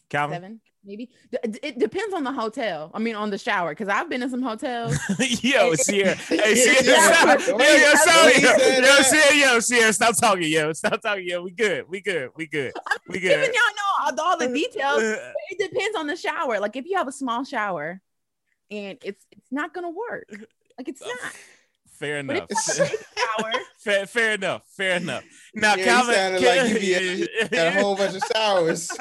Calvin? 0.09 0.35
seven, 0.35 0.61
maybe. 0.85 1.09
D- 1.31 1.59
It 1.63 1.79
depends 1.79 2.13
on 2.13 2.23
the 2.23 2.31
hotel. 2.31 2.91
I 2.93 2.99
mean, 2.99 3.15
on 3.15 3.29
the 3.29 3.37
shower, 3.37 3.69
because 3.71 3.87
I've 3.89 4.09
been 4.09 4.21
in 4.21 4.29
some 4.29 4.41
hotels. 4.41 4.97
yo, 5.41 5.73
Sierra. 5.75 6.15
Hey, 6.27 6.55
Sierra, 6.55 6.83
Yeah, 6.85 7.37
Yo, 7.47 7.55
way- 7.57 7.81
yo, 7.81 7.91
the 7.91 7.97
stop. 7.97 8.41
Yo, 8.41 8.85
yo. 8.85 9.01
Sierra, 9.01 9.35
yo, 9.53 9.59
Sierra, 9.59 9.93
stop 9.93 10.15
talking, 10.17 10.49
yo. 10.51 10.73
Stop 10.73 11.01
talking, 11.01 11.25
yo. 11.27 11.41
We 11.41 11.51
good. 11.51 11.85
We 11.89 12.01
good. 12.01 12.29
We 12.35 12.47
good. 12.47 12.73
We 13.07 13.19
Giving 13.19 13.37
good. 13.47 13.55
y'all 13.55 14.11
know 14.13 14.21
all, 14.23 14.31
all 14.31 14.37
the 14.37 14.47
details. 14.53 15.01
Uh, 15.01 15.31
It 15.51 15.69
depends 15.71 15.97
on 15.97 16.07
the 16.07 16.15
shower. 16.17 16.59
Like 16.59 16.75
if 16.75 16.85
you 16.85 16.97
have 16.97 17.07
a 17.07 17.11
small 17.13 17.43
shower, 17.45 17.99
and 18.69 18.97
it's 19.03 19.25
it's 19.31 19.51
not 19.51 19.73
gonna 19.73 19.89
work. 19.89 20.25
Like 20.77 20.87
it's 20.89 21.01
not. 21.01 21.11
Fair 21.99 22.17
enough. 22.19 22.45
if 22.49 22.77
you 22.77 22.83
have 22.83 22.93
a 22.93 22.95
big 22.95 22.99
shower, 23.17 23.51
Fair, 23.79 24.05
fair 24.05 24.33
enough. 24.33 24.61
Fair 24.75 24.97
enough. 24.97 25.23
Now, 25.55 25.71
Yeah, 25.73 25.77
you 25.77 25.85
Calvin, 25.85 26.13
sounded 26.15 26.41
like 26.43 26.69
you 26.69 26.79
be 26.79 27.23
at- 27.41 27.51
Got 27.51 27.67
a 27.67 27.71
whole 27.81 27.95
bunch 27.95 28.15
of 28.15 28.21
showers. 28.35 28.91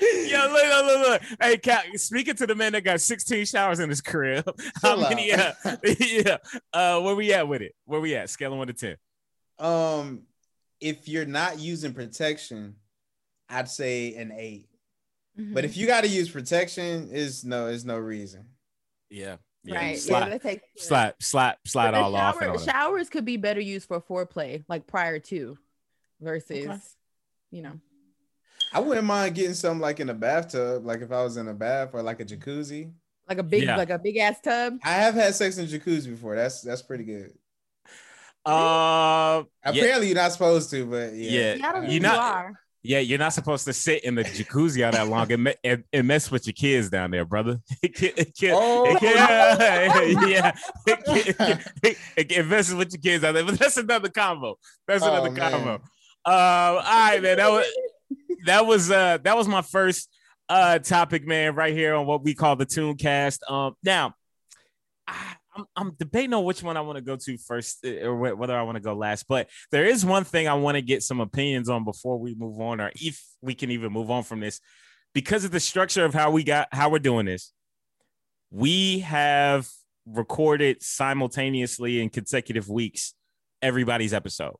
Yo, 0.00 0.38
look, 0.48 0.64
look, 0.64 0.86
look, 0.86 1.08
look. 1.08 1.22
Hey, 1.40 1.56
Cal, 1.58 1.80
speaking 1.94 2.34
to 2.34 2.46
the 2.46 2.54
man 2.54 2.72
that 2.72 2.82
got 2.82 3.00
16 3.00 3.44
showers 3.46 3.78
in 3.78 3.88
his 3.88 4.00
crib. 4.00 4.44
How 4.82 4.96
Chill 4.96 5.08
many? 5.08 5.32
Uh, 5.32 5.52
yeah. 6.00 6.36
Uh, 6.72 7.00
where 7.00 7.14
we 7.14 7.32
at 7.32 7.46
with 7.46 7.62
it? 7.62 7.74
Where 7.84 8.00
we 8.00 8.14
at? 8.16 8.28
Scale 8.28 8.52
of 8.52 8.58
one 8.58 8.66
to 8.66 8.72
10. 8.72 8.96
Um, 9.58 10.22
if 10.80 11.08
you're 11.08 11.24
not 11.26 11.58
using 11.60 11.92
protection, 11.94 12.74
I'd 13.48 13.68
say 13.68 14.14
an 14.16 14.32
eight. 14.36 14.66
Mm-hmm. 15.38 15.54
But 15.54 15.64
if 15.64 15.76
you 15.76 15.86
got 15.86 16.02
to 16.02 16.08
use 16.08 16.28
protection, 16.30 17.08
is 17.12 17.44
no, 17.44 17.68
is 17.68 17.84
no 17.84 17.96
reason. 17.98 18.46
Yeah. 19.08 19.36
Yeah. 19.64 19.76
right, 19.76 19.90
yeah, 19.92 19.96
Slide, 19.96 20.32
that 20.32 20.42
takes 20.42 20.64
slide, 20.76 21.14
slide, 21.20 21.56
slide 21.64 21.92
But 21.92 21.98
the 21.98 22.04
all 22.04 22.16
off. 22.16 22.40
And 22.42 22.50
all 22.50 22.58
showers 22.58 23.08
could 23.08 23.24
be 23.24 23.36
better 23.36 23.60
used 23.60 23.86
for 23.86 24.00
foreplay, 24.00 24.64
like 24.68 24.86
prior 24.86 25.18
to, 25.20 25.56
versus, 26.20 26.66
Okay. 26.66 26.78
you 27.52 27.62
know. 27.62 27.78
I 28.72 28.80
wouldn't 28.80 29.06
mind 29.06 29.34
getting 29.34 29.54
something 29.54 29.80
like 29.80 30.00
in 30.00 30.08
a 30.08 30.14
bathtub, 30.14 30.84
like 30.84 31.00
if 31.02 31.12
I 31.12 31.22
was 31.22 31.36
in 31.36 31.46
a 31.48 31.54
bath 31.54 31.90
or 31.92 32.02
like 32.02 32.20
a 32.20 32.24
jacuzzi. 32.24 32.90
like 33.28 33.38
a 33.38 33.42
big 33.42 33.62
Yeah. 33.64 33.76
like 33.76 33.90
a 33.90 33.98
big 33.98 34.16
ass 34.16 34.40
tub. 34.42 34.78
I 34.84 34.92
have 34.94 35.14
had 35.14 35.34
sex 35.34 35.56
in 35.58 35.66
jacuzzi 35.66 36.08
before. 36.10 36.34
That's 36.34 36.60
that's 36.62 36.82
pretty 36.82 37.04
good. 37.04 37.32
Uh, 38.44 39.44
yeah, 39.64 39.70
Apparently, 39.70 40.08
you're 40.08 40.16
not 40.16 40.32
supposed 40.32 40.70
to, 40.70 40.84
but 40.86 41.14
yeah. 41.14 41.54
Yeah, 41.54 41.68
I 41.68 41.72
don't 41.72 41.84
you 41.84 41.90
think 41.90 42.02
not- 42.02 42.18
are. 42.18 42.60
Yeah, 42.82 42.98
you're 42.98 43.18
not 43.18 43.32
supposed 43.32 43.64
to 43.66 43.72
sit 43.72 44.04
in 44.04 44.14
the 44.16 44.24
jacuzzi 44.24 44.84
all 44.84 44.92
that 44.92 45.08
long 45.08 45.30
and, 45.30 45.44
me- 45.44 45.54
and, 45.62 45.84
and 45.92 46.06
mess 46.08 46.30
with 46.30 46.46
your 46.46 46.52
kids 46.54 46.90
down 46.90 47.10
there, 47.10 47.24
brother. 47.24 47.60
It 47.82 47.94
can- 47.94 48.12
it 48.16 48.36
can- 48.36 48.54
Oh. 48.54 48.84
it 48.86 48.98
can- 48.98 50.28
yeah, 50.28 50.52
it, 50.86 51.36
can- 51.36 51.60
it, 51.82 51.96
it 52.16 52.28
can 52.28 52.48
messes 52.48 52.74
with 52.74 52.92
your 52.92 53.00
kids 53.00 53.22
out 53.24 53.32
there, 53.32 53.44
but 53.44 53.58
that's 53.58 53.76
another 53.76 54.08
combo. 54.08 54.58
That's 54.88 55.02
Oh, 55.04 55.08
another 55.12 55.30
man. 55.30 55.50
combo. 55.52 55.74
Uh, 56.24 56.30
all 56.30 56.82
right, 56.82 57.22
man. 57.22 57.36
That 57.36 57.50
was 57.50 57.66
that 58.46 58.66
was 58.66 58.90
uh 58.90 59.18
that 59.24 59.36
was 59.36 59.46
my 59.48 59.62
first 59.62 60.08
uh 60.48 60.78
topic, 60.80 61.26
man, 61.26 61.54
right 61.54 61.72
here 61.74 61.94
on 61.94 62.06
what 62.06 62.22
we 62.24 62.34
call 62.34 62.56
the 62.56 62.66
Tune 62.66 62.96
Cast. 62.96 63.42
Um, 63.48 63.74
now 63.82 64.14
I, 65.06 65.34
I'm 65.54 65.64
I'm 65.76 65.94
debating 65.98 66.34
on 66.34 66.44
which 66.44 66.62
one 66.62 66.76
I 66.76 66.80
want 66.80 66.96
to 66.96 67.02
go 67.02 67.16
to 67.16 67.38
first, 67.38 67.84
uh, 67.84 68.08
or 68.08 68.16
wh- 68.16 68.38
whether 68.38 68.56
I 68.56 68.62
want 68.62 68.76
to 68.76 68.82
go 68.82 68.94
last. 68.94 69.26
But 69.28 69.48
there 69.70 69.84
is 69.84 70.04
one 70.04 70.24
thing 70.24 70.48
I 70.48 70.54
want 70.54 70.76
to 70.76 70.82
get 70.82 71.02
some 71.02 71.20
opinions 71.20 71.68
on 71.68 71.84
before 71.84 72.18
we 72.18 72.34
move 72.34 72.60
on, 72.60 72.80
or 72.80 72.90
if 72.96 73.22
we 73.40 73.54
can 73.54 73.70
even 73.70 73.92
move 73.92 74.10
on 74.10 74.22
from 74.22 74.40
this, 74.40 74.60
because 75.14 75.44
of 75.44 75.50
the 75.50 75.60
structure 75.60 76.04
of 76.04 76.14
how 76.14 76.30
we 76.30 76.44
got 76.44 76.68
how 76.72 76.90
we're 76.90 76.98
doing 76.98 77.26
this. 77.26 77.52
We 78.50 79.00
have 79.00 79.68
recorded 80.04 80.82
simultaneously 80.82 82.02
in 82.02 82.10
consecutive 82.10 82.68
weeks 82.68 83.14
everybody's 83.62 84.12
episode. 84.12 84.56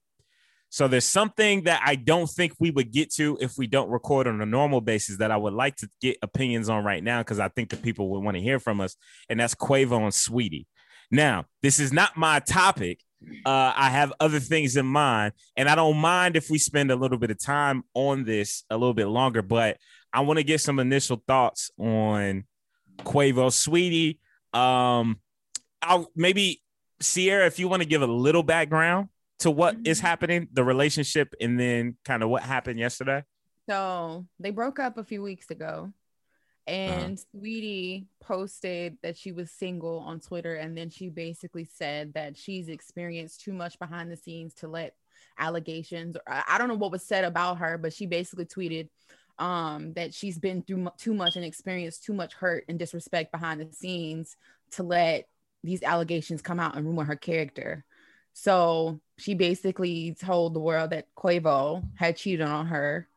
So 0.72 0.88
there's 0.88 1.04
something 1.04 1.64
that 1.64 1.82
I 1.84 1.96
don't 1.96 2.30
think 2.30 2.54
we 2.58 2.70
would 2.70 2.92
get 2.92 3.12
to 3.14 3.36
if 3.42 3.58
we 3.58 3.66
don't 3.66 3.90
record 3.90 4.26
on 4.26 4.40
a 4.40 4.46
normal 4.46 4.80
basis 4.80 5.18
that 5.18 5.30
I 5.30 5.36
would 5.36 5.52
like 5.52 5.76
to 5.76 5.88
get 6.00 6.16
opinions 6.22 6.70
on 6.70 6.82
right 6.82 7.04
now 7.04 7.20
because 7.20 7.38
I 7.38 7.48
think 7.48 7.68
the 7.68 7.76
people 7.76 8.08
would 8.08 8.24
want 8.24 8.38
to 8.38 8.42
hear 8.42 8.58
from 8.58 8.80
us, 8.80 8.96
and 9.28 9.38
that's 9.38 9.54
Quavo 9.54 9.98
and 9.98 10.12
Saweetie. 10.12 10.64
Now, 11.12 11.44
this 11.60 11.78
is 11.78 11.92
not 11.92 12.16
my 12.16 12.40
topic. 12.40 13.00
Uh, 13.44 13.72
I 13.76 13.90
have 13.90 14.12
other 14.18 14.40
things 14.40 14.76
in 14.76 14.86
mind, 14.86 15.34
and 15.56 15.68
I 15.68 15.76
don't 15.76 15.98
mind 15.98 16.34
if 16.34 16.50
we 16.50 16.58
spend 16.58 16.90
a 16.90 16.96
little 16.96 17.18
bit 17.18 17.30
of 17.30 17.38
time 17.38 17.84
on 17.94 18.24
this 18.24 18.64
a 18.70 18.76
little 18.76 18.94
bit 18.94 19.06
longer, 19.06 19.42
but 19.42 19.76
I 20.12 20.22
want 20.22 20.38
to 20.38 20.42
get 20.42 20.60
some 20.60 20.78
initial 20.80 21.22
thoughts 21.28 21.70
on 21.78 22.44
Quavo, 23.00 23.50
Saweetie. 23.50 24.18
Um, 24.58 25.20
I'll 25.82 26.10
maybe 26.16 26.62
Sierra, 27.00 27.46
if 27.46 27.58
you 27.58 27.68
want 27.68 27.82
to 27.82 27.88
give 27.88 28.02
a 28.02 28.06
little 28.06 28.42
background 28.42 29.08
to 29.40 29.50
what 29.50 29.76
is 29.84 29.98
Mhm. 30.00 30.02
happening, 30.02 30.48
the 30.52 30.64
relationship, 30.64 31.34
and 31.40 31.60
then 31.60 31.96
kind 32.04 32.22
of 32.22 32.28
what 32.28 32.42
happened 32.42 32.78
yesterday. 32.78 33.22
So 33.68 34.26
they 34.40 34.50
broke 34.50 34.78
up 34.78 34.98
a 34.98 35.04
few 35.04 35.22
weeks 35.22 35.50
ago. 35.50 35.92
And 36.66 37.18
Saweetie 37.18 38.06
posted 38.20 38.96
that 39.02 39.16
she 39.16 39.32
was 39.32 39.50
single 39.50 39.98
on 39.98 40.20
Twitter. 40.20 40.54
And 40.54 40.76
then 40.76 40.90
she 40.90 41.08
basically 41.08 41.64
said 41.64 42.14
that 42.14 42.36
she's 42.36 42.68
experienced 42.68 43.40
too 43.40 43.52
much 43.52 43.78
behind 43.78 44.10
the 44.10 44.16
scenes 44.16 44.54
to 44.54 44.68
let 44.68 44.94
allegations, 45.38 46.16
or 46.16 46.22
I 46.26 46.58
don't 46.58 46.68
know 46.68 46.74
what 46.74 46.92
was 46.92 47.04
said 47.04 47.24
about 47.24 47.58
her, 47.58 47.78
but 47.78 47.92
she 47.92 48.06
basically 48.06 48.44
tweeted 48.44 48.88
um, 49.38 49.92
that 49.94 50.14
she's 50.14 50.38
been 50.38 50.62
through 50.62 50.88
too 50.98 51.14
much 51.14 51.36
and 51.36 51.44
experienced 51.44 52.04
too 52.04 52.12
much 52.12 52.34
hurt 52.34 52.64
and 52.68 52.78
disrespect 52.78 53.32
behind 53.32 53.60
the 53.60 53.72
scenes 53.72 54.36
to 54.72 54.82
let 54.82 55.26
these 55.64 55.82
allegations 55.82 56.42
come 56.42 56.60
out 56.60 56.76
and 56.76 56.86
ruin 56.86 57.06
her 57.06 57.16
character. 57.16 57.84
So 58.34 59.00
she 59.18 59.34
basically 59.34 60.14
told 60.14 60.54
the 60.54 60.60
world 60.60 60.90
that 60.90 61.08
Quavo 61.16 61.84
had 61.96 62.16
cheated 62.16 62.46
on 62.46 62.66
her. 62.66 63.08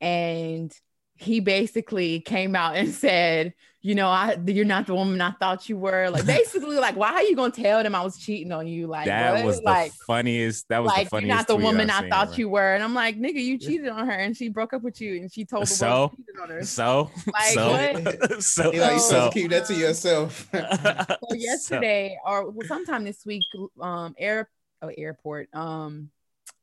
And 0.00 0.74
he 1.20 1.40
basically 1.40 2.20
came 2.20 2.56
out 2.56 2.76
and 2.76 2.92
said, 2.92 3.54
you 3.82 3.94
know, 3.94 4.08
I 4.08 4.36
you're 4.46 4.64
not 4.66 4.86
the 4.86 4.94
woman 4.94 5.20
I 5.20 5.30
thought 5.32 5.68
you 5.68 5.76
were. 5.76 6.10
Like 6.10 6.26
basically, 6.38 6.76
like, 6.76 6.96
why 6.96 7.12
are 7.12 7.22
you 7.22 7.34
gonna 7.34 7.50
tell 7.50 7.82
them 7.82 7.94
I 7.94 8.02
was 8.02 8.18
cheating 8.18 8.52
on 8.52 8.66
you? 8.66 8.86
Like 8.86 9.06
that 9.06 9.34
what? 9.34 9.44
was 9.44 9.58
the 9.58 9.64
like, 9.64 9.92
funniest. 10.06 10.68
That 10.68 10.82
was 10.82 10.92
the 10.92 10.98
like 10.98 11.12
you're 11.12 11.22
not 11.22 11.46
the 11.46 11.56
woman 11.56 11.88
I've 11.88 12.04
I 12.04 12.08
thought 12.08 12.28
right? 12.28 12.38
you 12.38 12.48
were. 12.48 12.74
And 12.74 12.82
I'm 12.82 12.94
like, 12.94 13.18
nigga, 13.18 13.42
you 13.42 13.58
cheated 13.58 13.88
on 13.88 14.06
her 14.06 14.12
and 14.12 14.36
she 14.36 14.48
broke 14.48 14.74
up 14.74 14.82
with 14.82 15.00
you 15.00 15.16
and 15.16 15.32
she 15.32 15.44
told 15.44 15.62
the 15.62 15.66
So? 15.68 15.88
world 15.88 16.10
you 16.18 16.24
cheated 16.24 16.40
on 16.42 16.48
her. 16.50 16.64
So, 16.64 17.10
Like, 17.32 17.54
so, 17.54 17.70
what? 17.70 18.42
so, 18.42 18.72
You 18.72 18.80
know, 18.80 18.92
you 18.92 18.98
So- 19.00 19.08
so, 19.10 19.26
to 19.28 19.34
keep 19.34 19.50
that 19.50 19.66
to 19.66 19.74
yourself. 19.74 20.48
so 20.52 21.34
yesterday 21.34 22.18
or 22.24 22.52
sometime 22.66 23.04
this 23.04 23.24
week 23.24 23.44
um 23.80 24.14
air 24.18 24.48
oh, 24.82 24.90
airport 24.96 25.48
um 25.54 26.10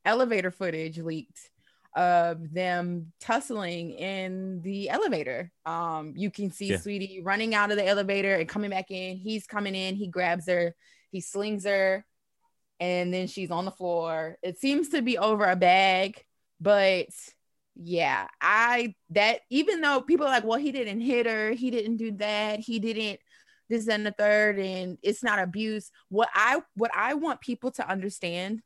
elevator 0.06 0.52
footage 0.52 0.98
leaked 1.00 1.50
of 1.98 2.54
them 2.54 3.12
tussling 3.20 3.92
in 3.92 4.62
the 4.62 4.90
elevator. 4.90 5.52
Um 5.66 6.14
you 6.16 6.30
can 6.32 6.52
see 6.52 6.68
Yeah. 6.68 6.78
Saweetie 6.78 7.22
running 7.24 7.56
out 7.56 7.72
of 7.72 7.78
the 7.78 7.88
elevator 7.88 8.36
and 8.36 8.48
coming 8.48 8.70
back 8.70 8.92
in. 8.92 9.18
He's 9.18 9.48
coming 9.48 9.76
in. 9.76 9.96
He 9.96 10.08
grabs 10.08 10.48
her. 10.48 10.76
He 11.12 11.22
slings 11.22 11.66
her. 11.66 12.06
And 12.80 13.12
then 13.12 13.26
she's 13.28 13.50
on 13.50 13.66
the 13.66 13.72
floor. 13.72 14.38
It 14.44 14.60
seems 14.60 14.90
to 14.90 15.02
be 15.02 15.18
over 15.18 15.44
a 15.46 15.56
bag 15.56 16.24
but 16.60 17.08
yeah 17.76 18.28
i 18.42 18.96
that 19.12 19.42
even 19.52 19.82
though 19.82 20.02
people 20.02 20.26
are 20.26 20.32
like 20.32 20.44
well 20.44 20.58
he 20.58 20.72
didn't 20.72 21.02
hit 21.02 21.26
her. 21.26 21.52
He 21.52 21.70
didn't 21.72 21.98
do 21.98 22.12
that. 22.14 22.60
He 22.60 22.80
didn't 22.80 23.20
this 23.70 23.88
and 23.88 24.06
the 24.06 24.12
third 24.12 24.58
and 24.60 24.98
it's 25.04 25.24
not 25.24 25.40
abuse. 25.40 25.92
What 26.10 26.30
i 26.34 26.62
what 26.76 26.92
i 26.96 27.16
want 27.16 27.42
people 27.42 27.72
to 27.72 27.90
understand 27.90 28.62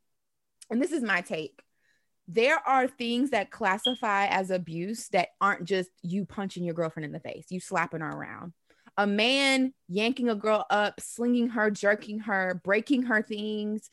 and 0.69 0.81
this 0.81 0.91
is 0.91 1.03
my 1.03 1.21
take 1.21 1.59
there 2.33 2.65
are 2.67 2.87
things 2.87 3.31
that 3.31 3.51
classify 3.51 4.27
as 4.27 4.51
abuse 4.51 5.09
that 5.09 5.29
aren't 5.41 5.65
just 5.65 5.89
you 6.01 6.25
punching 6.25 6.63
your 6.63 6.73
girlfriend 6.73 7.05
in 7.05 7.11
the 7.11 7.19
face 7.19 7.45
you 7.49 7.59
slapping 7.59 8.01
her 8.01 8.09
around. 8.09 8.53
A 8.97 9.07
man 9.07 9.73
yanking 9.87 10.29
a 10.29 10.35
girl 10.35 10.65
up 10.69 10.99
slinging 10.99 11.49
her 11.49 11.71
jerking 11.71 12.19
her 12.19 12.61
breaking 12.63 13.03
her 13.03 13.21
things 13.21 13.89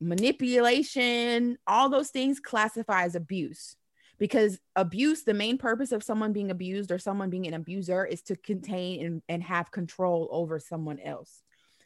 manipulation 0.00 1.56
all 1.66 1.88
those 1.88 2.10
things 2.10 2.40
classify 2.40 3.04
as 3.04 3.14
abuse 3.14 3.76
because 4.18 4.58
abuse 4.74 5.22
the 5.22 5.34
main 5.34 5.58
purpose 5.58 5.92
of 5.92 6.02
someone 6.02 6.32
being 6.32 6.50
abused 6.50 6.90
or 6.90 6.98
someone 6.98 7.30
being 7.30 7.46
an 7.46 7.54
abuser 7.54 8.04
is 8.04 8.20
to 8.22 8.36
contain 8.36 9.04
and, 9.04 9.22
and 9.28 9.42
have 9.44 9.70
control 9.70 10.28
over 10.32 10.58
someone 10.58 10.98
else 10.98 11.42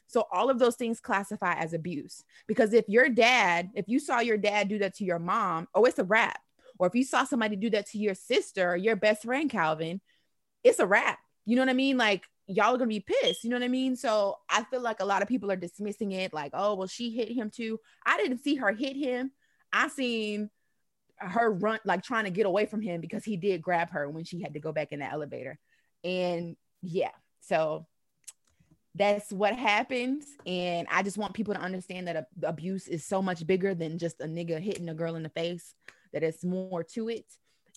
so 0.07 0.25
all 0.33 0.51
of 0.51 0.59
those 0.59 0.77
things 0.77 1.01
classify 1.01 1.55
as 1.55 1.73
abuse 1.73 2.23
because 2.47 2.73
if 2.73 2.89
your 2.89 3.09
dad 3.09 3.71
if 3.75 3.89
you 3.89 3.99
saw 3.99 4.21
your 4.21 4.37
dad 4.37 4.69
do 4.69 4.79
that 4.79 4.95
to 4.95 5.05
your 5.05 5.19
mom 5.19 5.69
oh 5.75 5.85
it's 5.85 5.99
a 5.99 6.05
wrap. 6.05 6.41
Or 6.79 6.87
if 6.87 6.95
you 6.95 7.05
saw 7.05 7.25
somebody 7.25 7.57
do 7.57 7.71
that 7.71 7.87
to 7.91 7.99
your 7.99 8.15
sister 8.15 8.73
or 8.73 8.77
your 8.77 8.97
best 8.97 9.23
friend 9.23 9.51
calvin 9.51 10.01
it's 10.63 10.79
a 10.79 10.87
wrap. 10.87 11.19
You 11.45 11.57
know 11.57 11.63
what 11.63 11.71
i 11.71 11.75
mean? 11.75 11.97
Like 11.97 12.25
y'all 12.47 12.75
are 12.75 12.79
gonna 12.79 12.89
be 12.89 13.01
pissed. 13.01 13.45
You 13.45 13.51
know 13.51 13.57
what 13.57 13.65
i 13.65 13.69
mean? 13.69 13.97
So 13.97 14.37
i 14.49 14.63
feel 14.65 14.81
like 14.81 15.01
a 15.01 15.07
lot 15.07 15.23
of 15.23 15.29
people 15.29 15.51
are 15.51 15.57
dismissing 15.57 16.13
it 16.13 16.33
like 16.33 16.53
oh 16.55 16.75
well 16.75 16.89
she 16.89 17.11
hit 17.11 17.31
him 17.31 17.51
too. 17.51 17.81
I 18.05 18.17
didn't 18.19 18.39
see 18.39 18.57
her 18.57 18.73
hit 18.73 18.97
him. 18.97 19.33
I 19.73 19.89
seen 19.89 20.51
her 21.19 21.51
run 21.51 21.79
like 21.85 22.03
trying 22.03 22.25
to 22.25 22.31
get 22.31 22.47
away 22.47 22.67
from 22.67 22.83
him 22.83 23.01
because 23.01 23.25
he 23.25 23.37
did 23.37 23.63
grab 23.63 23.91
her 23.91 24.09
when 24.09 24.25
she 24.25 24.43
had 24.43 24.55
to 24.55 24.61
go 24.61 24.73
back 24.73 24.93
in 24.93 25.01
the 25.01 25.11
elevator. 25.11 25.59
And 26.05 26.57
yeah, 26.83 27.13
so 27.41 27.87
that's 28.97 29.33
what 29.33 29.55
happens. 29.55 30.27
And 30.47 30.87
I 30.91 31.03
just 31.03 31.19
want 31.19 31.35
people 31.35 31.55
to 31.55 31.61
understand 31.61 32.09
that 32.09 32.17
a- 32.17 32.49
abuse 32.49 32.89
is 32.89 33.05
so 33.05 33.21
much 33.21 33.47
bigger 33.47 33.75
than 33.75 33.99
just 33.99 34.21
a 34.21 34.27
nigga 34.27 34.59
hitting 34.61 34.89
a 34.89 34.95
girl 34.95 35.17
in 35.17 35.23
the 35.23 35.29
face, 35.29 35.75
that 36.13 36.23
it's 36.23 36.45
more 36.45 36.83
to 36.83 37.09
it. 37.09 37.27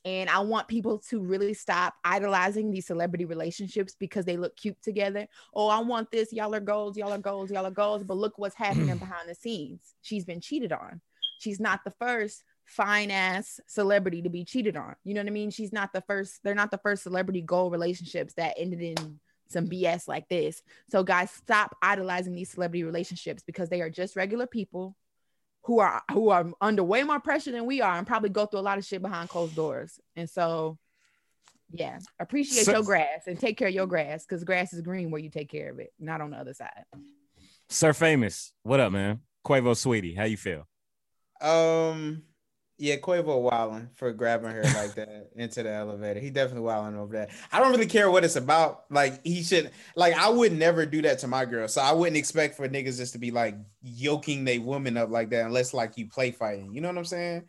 And 0.05 0.29
I 0.29 0.39
want 0.39 0.69
people 0.69 0.99
to 1.09 1.19
really 1.19 1.53
stop 1.53 1.93
idolizing 2.05 2.71
these 2.71 2.87
celebrity 2.87 3.25
relationships 3.25 3.95
because 3.99 4.23
they 4.23 4.37
look 4.37 4.55
cute 4.55 4.81
together. 4.81 5.27
Oh, 5.53 5.67
I 5.67 5.79
want 5.79 6.09
this. 6.09 6.31
Y'all 6.31 6.55
are 6.55 6.61
goals. 6.61 6.95
Y'all 6.95 7.11
are 7.11 7.17
goals. 7.17 7.51
Y'all 7.51 7.65
are 7.65 7.71
goals. 7.71 8.03
But 8.03 8.15
look 8.15 8.37
what's 8.37 8.55
happening 8.55 8.97
behind 8.97 9.27
the 9.27 9.35
scenes. 9.35 9.81
She's 10.01 10.23
been 10.23 10.39
cheated 10.39 10.71
on. 10.71 11.01
She's 11.39 11.59
not 11.59 11.83
the 11.83 11.91
first 11.99 12.43
fine 12.63 13.11
ass 13.11 13.59
celebrity 13.67 14.21
to 14.21 14.29
be 14.29 14.45
cheated 14.45 14.77
on. 14.77 14.95
You 15.03 15.15
know 15.15 15.21
what 15.21 15.27
I 15.27 15.31
mean? 15.31 15.51
She's 15.51 15.73
not 15.73 15.91
the 15.91 16.01
first, 16.01 16.39
they're 16.43 16.55
not 16.55 16.71
the 16.71 16.77
first 16.77 17.03
celebrity 17.03 17.41
goal 17.41 17.69
relationships 17.69 18.35
that 18.35 18.53
ended 18.57 18.81
in 18.81 19.19
some 19.49 19.67
BS 19.67 20.07
like 20.07 20.27
this. 20.29 20.61
So, 20.89 21.03
guys, 21.03 21.31
stop 21.31 21.75
idolizing 21.81 22.35
these 22.35 22.49
celebrity 22.49 22.83
relationships 22.83 23.43
because 23.45 23.69
they 23.69 23.81
are 23.81 23.89
just 23.89 24.15
regular 24.15 24.47
people 24.47 24.95
who 25.63 25.79
are 25.79 26.01
who 26.11 26.29
are 26.29 26.51
under 26.61 26.83
way 26.83 27.03
more 27.03 27.19
pressure 27.19 27.51
than 27.51 27.65
we 27.65 27.81
are 27.81 27.97
and 27.97 28.07
probably 28.07 28.29
go 28.29 28.45
through 28.45 28.59
a 28.59 28.61
lot 28.61 28.77
of 28.77 28.85
shit 28.85 29.01
behind 29.01 29.29
closed 29.29 29.55
doors. 29.55 29.99
And 30.15 30.29
so, 30.29 30.77
yeah, 31.71 31.99
appreciate 32.19 32.65
so, 32.65 32.73
your 32.73 32.83
grass 32.83 33.27
and 33.27 33.39
take 33.39 33.57
care 33.57 33.67
of 33.67 33.73
your 33.73 33.87
grass 33.87 34.25
because 34.25 34.43
grass 34.43 34.73
is 34.73 34.81
green 34.81 35.11
where 35.11 35.21
you 35.21 35.29
take 35.29 35.49
care 35.49 35.69
of 35.69 35.79
it, 35.79 35.91
not 35.99 36.21
on 36.21 36.31
the 36.31 36.37
other 36.37 36.53
side. 36.53 36.85
Sir 37.67 37.93
Famous, 37.93 38.53
what 38.63 38.79
up, 38.79 38.91
man? 38.91 39.19
Quavo 39.45 39.75
Saweetie, 39.75 40.17
how 40.17 40.23
you 40.23 40.37
feel? 40.37 40.67
Um, 41.41 42.23
yeah, 42.79 42.95
Quavo 42.95 43.41
wilding 43.41 43.89
for 43.95 44.13
grabbing 44.13 44.51
her 44.51 44.63
like 44.63 44.93
that 44.95 45.31
into 45.35 45.63
the 45.63 45.71
elevator. 45.71 46.19
He 46.19 46.29
definitely 46.29 46.61
wilding 46.61 46.97
over 46.97 47.13
that. 47.13 47.29
I 47.51 47.59
don't 47.59 47.71
really 47.71 47.85
care 47.85 48.09
what 48.09 48.23
it's 48.23 48.37
about. 48.37 48.85
Like 48.89 49.23
he 49.25 49.43
should 49.43 49.71
like 49.95 50.15
I 50.15 50.29
would 50.29 50.53
never 50.53 50.85
do 50.85 51.01
that 51.01 51.19
to 51.19 51.27
my 51.27 51.45
girl. 51.45 51.67
So 51.67 51.81
I 51.81 51.91
wouldn't 51.91 52.17
expect 52.17 52.55
for 52.55 52.67
niggas 52.69 52.97
just 52.97 53.13
to 53.13 53.19
be 53.19 53.31
like 53.31 53.55
yoking 53.81 54.45
they 54.45 54.59
woman 54.59 54.95
up 54.95 55.09
like 55.09 55.29
that 55.31 55.45
unless 55.45 55.73
like 55.73 55.97
you 55.97 56.07
play 56.07 56.31
fighting. 56.31 56.73
You 56.73 56.79
know 56.79 56.87
what 56.87 56.97
I'm 56.97 57.05
saying? 57.05 57.43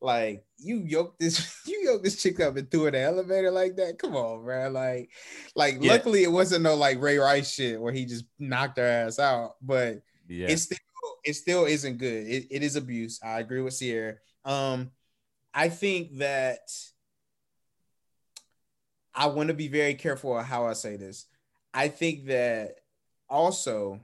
Like 0.00 0.44
you 0.56 0.78
yoke 0.78 1.18
this 1.18 1.60
you 1.66 1.82
yoke 1.84 2.04
this 2.04 2.22
chick 2.22 2.38
up 2.38 2.56
and 2.56 2.70
threw 2.70 2.82
her 2.82 2.88
in 2.88 2.94
the 2.94 3.00
elevator 3.00 3.50
like 3.50 3.74
that. 3.76 3.98
Come 3.98 4.14
on, 4.14 4.46
man. 4.46 4.72
Like, 4.72 5.10
like 5.56 5.78
yeah. 5.80 5.92
luckily 5.92 6.22
it 6.22 6.30
wasn't 6.30 6.62
no 6.62 6.76
like 6.76 7.00
Ray 7.00 7.18
Rice 7.18 7.52
shit 7.52 7.80
where 7.80 7.92
he 7.92 8.04
just 8.04 8.24
knocked 8.38 8.78
her 8.78 8.86
ass 8.86 9.18
out. 9.18 9.56
But 9.60 10.02
yeah, 10.28 10.46
it 10.46 10.58
still 10.58 10.78
it 11.24 11.34
still 11.34 11.64
isn't 11.64 11.98
good. 11.98 12.26
It, 12.28 12.46
it 12.52 12.62
is 12.62 12.76
abuse. 12.76 13.18
I 13.20 13.40
agree 13.40 13.62
with 13.62 13.74
Sierra 13.74 14.14
um, 14.46 14.92
I 15.52 15.68
think 15.68 16.18
that 16.18 16.70
I 19.14 19.26
want 19.26 19.48
to 19.48 19.54
be 19.54 19.68
very 19.68 19.94
careful 19.94 20.38
how 20.40 20.66
I 20.66 20.74
say 20.74 20.96
this. 20.96 21.26
I 21.74 21.88
think 21.88 22.26
that 22.26 22.76
also, 23.28 24.00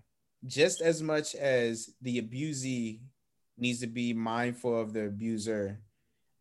just 0.46 0.80
as 0.80 1.00
much 1.00 1.34
as 1.34 1.90
the 2.02 2.20
abusee 2.20 3.00
needs 3.56 3.80
to 3.80 3.86
be 3.86 4.12
mindful 4.12 4.78
of 4.78 4.92
the 4.92 5.06
abuser, 5.06 5.80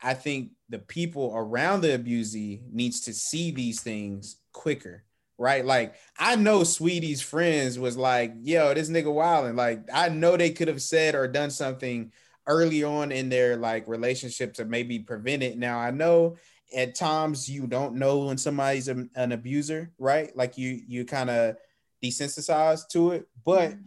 I 0.02 0.16
think 0.16 0.52
the 0.70 0.80
people 0.80 1.32
around 1.36 1.82
the 1.82 1.90
abusee 1.90 2.62
needs 2.72 3.02
to 3.02 3.14
see 3.14 3.52
these 3.52 3.82
things 3.82 4.38
quicker, 4.52 5.04
right? 5.38 5.64
Like 5.64 5.94
I 6.18 6.38
know 6.38 6.62
Saweetie's 6.62 7.22
friends 7.22 7.78
was 7.78 7.98
like, 7.98 8.34
"Yo, 8.42 8.74
this 8.74 8.90
nigga 8.90 9.14
wilding." 9.14 9.56
Like 9.56 9.84
I 9.94 10.10
know 10.10 10.38
they 10.38 10.50
could 10.50 10.70
have 10.70 10.82
said 10.82 11.14
or 11.14 11.28
done 11.28 11.52
something 11.52 12.12
early 12.48 12.84
on 12.84 13.12
in 13.12 13.30
their 13.30 13.58
like 13.58 13.88
relationship 13.88 14.54
to 14.56 14.66
maybe 14.66 15.00
prevent 15.00 15.44
it. 15.44 15.58
Now 15.58 15.80
I 15.80 15.92
know 15.92 16.38
at 16.76 16.96
times 16.96 17.50
you 17.50 17.68
don't 17.68 17.96
know 17.96 18.26
when 18.26 18.38
somebody's 18.38 18.88
a, 18.88 19.08
an 19.16 19.32
abuser, 19.32 19.92
right? 19.98 20.36
Like 20.36 20.58
you 20.58 20.82
you 20.88 21.06
kind 21.06 21.30
of 21.30 21.56
desensitized 22.04 22.90
to 22.90 23.12
it, 23.12 23.28
but 23.46 23.72
mm-hmm. 23.72 23.82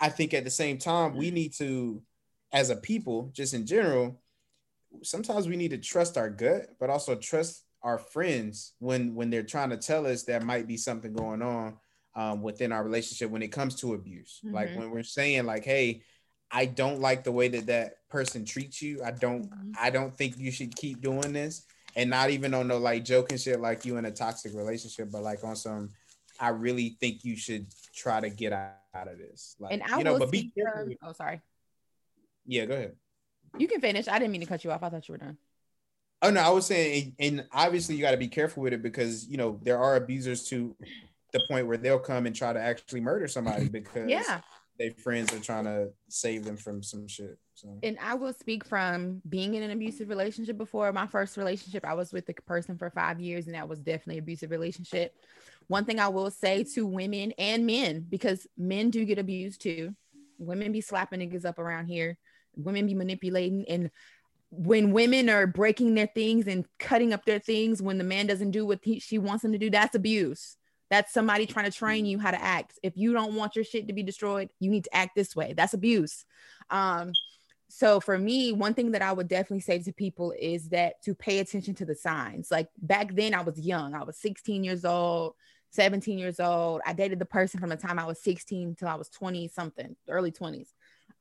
I 0.00 0.08
think 0.08 0.34
at 0.34 0.44
the 0.44 0.50
same 0.50 0.78
time 0.78 1.16
we 1.16 1.30
need 1.30 1.54
to 1.54 2.02
as 2.52 2.70
a 2.70 2.76
people 2.76 3.30
just 3.34 3.54
in 3.54 3.66
general 3.66 4.20
sometimes 5.02 5.46
we 5.46 5.56
need 5.56 5.70
to 5.70 5.78
trust 5.78 6.16
our 6.16 6.30
gut 6.30 6.68
but 6.80 6.90
also 6.90 7.14
trust 7.14 7.64
our 7.82 7.98
friends 7.98 8.72
when 8.78 9.14
when 9.14 9.30
they're 9.30 9.42
trying 9.42 9.70
to 9.70 9.76
tell 9.76 10.06
us 10.06 10.22
there 10.22 10.40
might 10.40 10.66
be 10.66 10.76
something 10.76 11.12
going 11.12 11.42
on 11.42 11.76
um, 12.16 12.42
within 12.42 12.72
our 12.72 12.82
relationship 12.82 13.30
when 13.30 13.42
it 13.42 13.52
comes 13.52 13.74
to 13.76 13.94
abuse 13.94 14.40
mm-hmm. 14.44 14.54
like 14.54 14.74
when 14.76 14.90
we're 14.90 15.02
saying 15.02 15.44
like 15.44 15.64
hey 15.64 16.02
I 16.50 16.66
don't 16.66 17.00
like 17.00 17.24
the 17.24 17.32
way 17.32 17.48
that 17.48 17.66
that 17.66 18.08
person 18.08 18.44
treats 18.44 18.80
you. 18.80 19.02
I 19.04 19.10
don't 19.10 19.50
mm-hmm. 19.50 19.72
I 19.78 19.90
don't 19.90 20.16
think 20.16 20.38
you 20.38 20.50
should 20.50 20.74
keep 20.74 21.00
doing 21.00 21.32
this 21.32 21.64
and 21.96 22.10
not 22.10 22.30
even 22.30 22.54
on 22.54 22.68
no 22.68 22.78
like 22.78 23.04
joking 23.04 23.38
shit 23.38 23.60
like 23.60 23.84
you 23.84 23.96
in 23.96 24.04
a 24.04 24.10
toxic 24.10 24.54
relationship, 24.54 25.10
but 25.10 25.22
like 25.22 25.44
on 25.44 25.56
some 25.56 25.90
I 26.40 26.50
really 26.50 26.96
think 27.00 27.24
you 27.24 27.36
should 27.36 27.66
try 27.94 28.20
to 28.20 28.30
get 28.30 28.52
out, 28.52 28.74
of 28.94 29.18
this. 29.18 29.54
Like 29.60 29.72
and 29.72 29.82
I 29.82 29.98
you 29.98 30.04
know, 30.04 30.18
but 30.18 30.30
be 30.30 30.50
careful. 30.56 30.92
oh 31.02 31.12
sorry. 31.12 31.40
Yeah, 32.46 32.64
go 32.64 32.74
ahead. 32.74 32.96
You 33.56 33.68
can 33.68 33.80
finish. 33.80 34.08
I 34.08 34.18
didn't 34.18 34.32
mean 34.32 34.40
to 34.40 34.46
cut 34.46 34.64
you 34.64 34.72
off. 34.72 34.82
I 34.82 34.88
thought 34.88 35.06
you 35.08 35.12
were 35.12 35.18
done. 35.18 35.36
Oh 36.20 36.30
no, 36.30 36.40
I 36.40 36.48
was 36.48 36.66
saying, 36.66 37.14
and 37.20 37.46
obviously 37.52 37.94
you 37.94 38.02
got 38.02 38.10
to 38.10 38.16
be 38.16 38.26
careful 38.26 38.64
with 38.64 38.72
it 38.72 38.82
because 38.82 39.28
you 39.28 39.36
know 39.36 39.60
there 39.62 39.78
are 39.78 39.94
abusers 39.96 40.44
to 40.48 40.74
the 41.32 41.40
point 41.48 41.66
where 41.66 41.76
they'll 41.76 41.98
come 41.98 42.26
and 42.26 42.34
try 42.34 42.52
to 42.52 42.60
actually 42.60 43.00
murder 43.00 43.28
somebody 43.28 43.68
because 43.68 44.08
yeah 44.08 44.40
their 44.78 44.92
friends 44.92 45.32
are 45.34 45.40
trying 45.40 45.64
to 45.64 45.90
save 46.08 46.44
them 46.44 46.56
from 46.56 46.82
some 46.82 47.08
shit. 47.08 47.38
So. 47.54 47.78
And 47.82 47.98
I 48.00 48.14
will 48.14 48.32
speak 48.32 48.64
from 48.64 49.20
being 49.28 49.54
in 49.54 49.64
an 49.64 49.72
abusive 49.72 50.08
relationship 50.08 50.56
before. 50.56 50.92
My 50.92 51.08
first 51.08 51.36
relationship, 51.36 51.84
I 51.84 51.94
was 51.94 52.12
with 52.12 52.26
the 52.26 52.34
person 52.34 52.78
for 52.78 52.88
five 52.90 53.18
years, 53.18 53.46
and 53.46 53.54
that 53.56 53.68
was 53.68 53.80
definitely 53.80 54.18
abusive 54.18 54.50
relationship. 54.52 55.14
One 55.66 55.84
thing 55.84 55.98
I 55.98 56.08
will 56.08 56.30
say 56.30 56.64
to 56.74 56.86
women 56.86 57.32
and 57.36 57.66
men, 57.66 58.06
because 58.08 58.46
men 58.56 58.90
do 58.90 59.04
get 59.04 59.18
abused 59.18 59.62
too. 59.62 59.94
Women 60.38 60.70
be 60.70 60.80
slapping 60.80 61.20
niggas 61.20 61.44
up 61.44 61.58
around 61.58 61.86
here. 61.86 62.16
Women 62.54 62.86
be 62.86 62.94
manipulating, 62.94 63.64
and 63.68 63.90
when 64.50 64.92
women 64.92 65.28
are 65.28 65.46
breaking 65.46 65.94
their 65.94 66.06
things 66.06 66.46
and 66.46 66.64
cutting 66.78 67.12
up 67.12 67.24
their 67.24 67.38
things, 67.38 67.82
when 67.82 67.98
the 67.98 68.04
man 68.04 68.26
doesn't 68.26 68.52
do 68.52 68.64
what 68.64 68.80
he, 68.82 68.98
she 69.00 69.18
wants 69.18 69.44
him 69.44 69.52
to 69.52 69.58
do, 69.58 69.70
that's 69.70 69.94
abuse. 69.94 70.56
That's 70.90 71.12
somebody 71.12 71.46
trying 71.46 71.70
to 71.70 71.76
train 71.76 72.06
you 72.06 72.18
how 72.18 72.30
to 72.30 72.42
act. 72.42 72.78
If 72.82 72.96
you 72.96 73.12
don't 73.12 73.34
want 73.34 73.56
your 73.56 73.64
shit 73.64 73.88
to 73.88 73.92
be 73.92 74.02
destroyed, 74.02 74.48
you 74.60 74.70
need 74.70 74.84
to 74.84 74.96
act 74.96 75.14
this 75.14 75.36
way. 75.36 75.52
That's 75.52 75.74
abuse. 75.74 76.24
Um, 76.70 77.12
so 77.68 78.00
for 78.00 78.16
me, 78.16 78.52
one 78.52 78.74
thing 78.74 78.92
that 78.92 79.02
I 79.02 79.12
would 79.12 79.28
definitely 79.28 79.60
say 79.60 79.78
to 79.80 79.92
people 79.92 80.32
is 80.38 80.70
that 80.70 81.02
to 81.02 81.14
pay 81.14 81.40
attention 81.40 81.74
to 81.76 81.84
the 81.84 81.94
signs. 81.94 82.50
Like 82.50 82.68
back 82.80 83.14
then, 83.14 83.34
I 83.34 83.42
was 83.42 83.60
young. 83.60 83.94
I 83.94 84.04
was 84.04 84.16
16 84.18 84.64
years 84.64 84.86
old, 84.86 85.34
17 85.70 86.18
years 86.18 86.40
old. 86.40 86.80
I 86.86 86.94
dated 86.94 87.18
the 87.18 87.26
person 87.26 87.60
from 87.60 87.68
the 87.68 87.76
time 87.76 87.98
I 87.98 88.06
was 88.06 88.22
16 88.22 88.76
till 88.76 88.88
I 88.88 88.94
was 88.94 89.10
20 89.10 89.48
something, 89.48 89.94
early 90.08 90.32
20s 90.32 90.68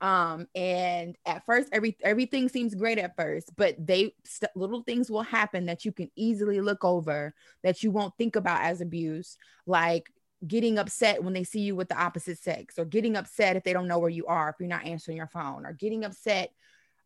um 0.01 0.47
and 0.53 1.15
at 1.25 1.43
first 1.45 1.69
every 1.71 1.97
everything 2.03 2.47
seems 2.47 2.75
great 2.75 2.99
at 2.99 3.15
first 3.15 3.51
but 3.55 3.75
they 3.79 4.13
st- 4.23 4.55
little 4.55 4.83
things 4.83 5.09
will 5.09 5.23
happen 5.23 5.65
that 5.65 5.85
you 5.85 5.91
can 5.91 6.09
easily 6.15 6.61
look 6.61 6.85
over 6.85 7.33
that 7.63 7.81
you 7.81 7.89
won't 7.89 8.15
think 8.17 8.35
about 8.35 8.61
as 8.61 8.79
abuse 8.79 9.37
like 9.65 10.11
getting 10.47 10.77
upset 10.77 11.23
when 11.23 11.33
they 11.33 11.43
see 11.43 11.61
you 11.61 11.75
with 11.75 11.89
the 11.89 11.99
opposite 11.99 12.37
sex 12.37 12.77
or 12.77 12.85
getting 12.85 13.15
upset 13.15 13.55
if 13.55 13.63
they 13.63 13.73
don't 13.73 13.87
know 13.87 13.97
where 13.97 14.09
you 14.09 14.25
are 14.27 14.49
if 14.49 14.55
you're 14.59 14.69
not 14.69 14.85
answering 14.85 15.17
your 15.17 15.27
phone 15.27 15.65
or 15.65 15.73
getting 15.73 16.05
upset 16.05 16.51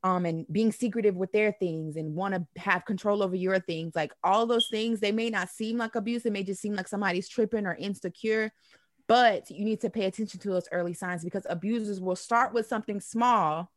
um 0.03 0.25
and 0.25 0.45
being 0.51 0.71
secretive 0.71 1.15
with 1.15 1.31
their 1.31 1.51
things 1.53 1.95
and 1.95 2.15
want 2.15 2.33
to 2.33 2.61
have 2.61 2.85
control 2.85 3.21
over 3.21 3.35
your 3.35 3.59
things. 3.59 3.93
Like 3.95 4.11
all 4.23 4.45
those 4.45 4.67
things 4.69 4.99
they 4.99 5.11
may 5.11 5.29
not 5.29 5.49
seem 5.49 5.77
like 5.77 5.95
abuse. 5.95 6.25
It 6.25 6.33
may 6.33 6.43
just 6.43 6.61
seem 6.61 6.75
like 6.75 6.87
somebody's 6.87 7.29
tripping 7.29 7.65
or 7.65 7.75
insecure 7.75 8.51
but 9.11 9.51
you 9.51 9.65
need 9.65 9.81
to 9.81 9.89
pay 9.89 10.05
attention 10.05 10.39
to 10.39 10.47
those 10.47 10.69
early 10.71 10.93
signs 10.93 11.21
because 11.21 11.45
abusers 11.49 11.99
will 11.99 12.15
start 12.15 12.53
with 12.53 12.65
something 12.65 13.01
small. 13.01 13.69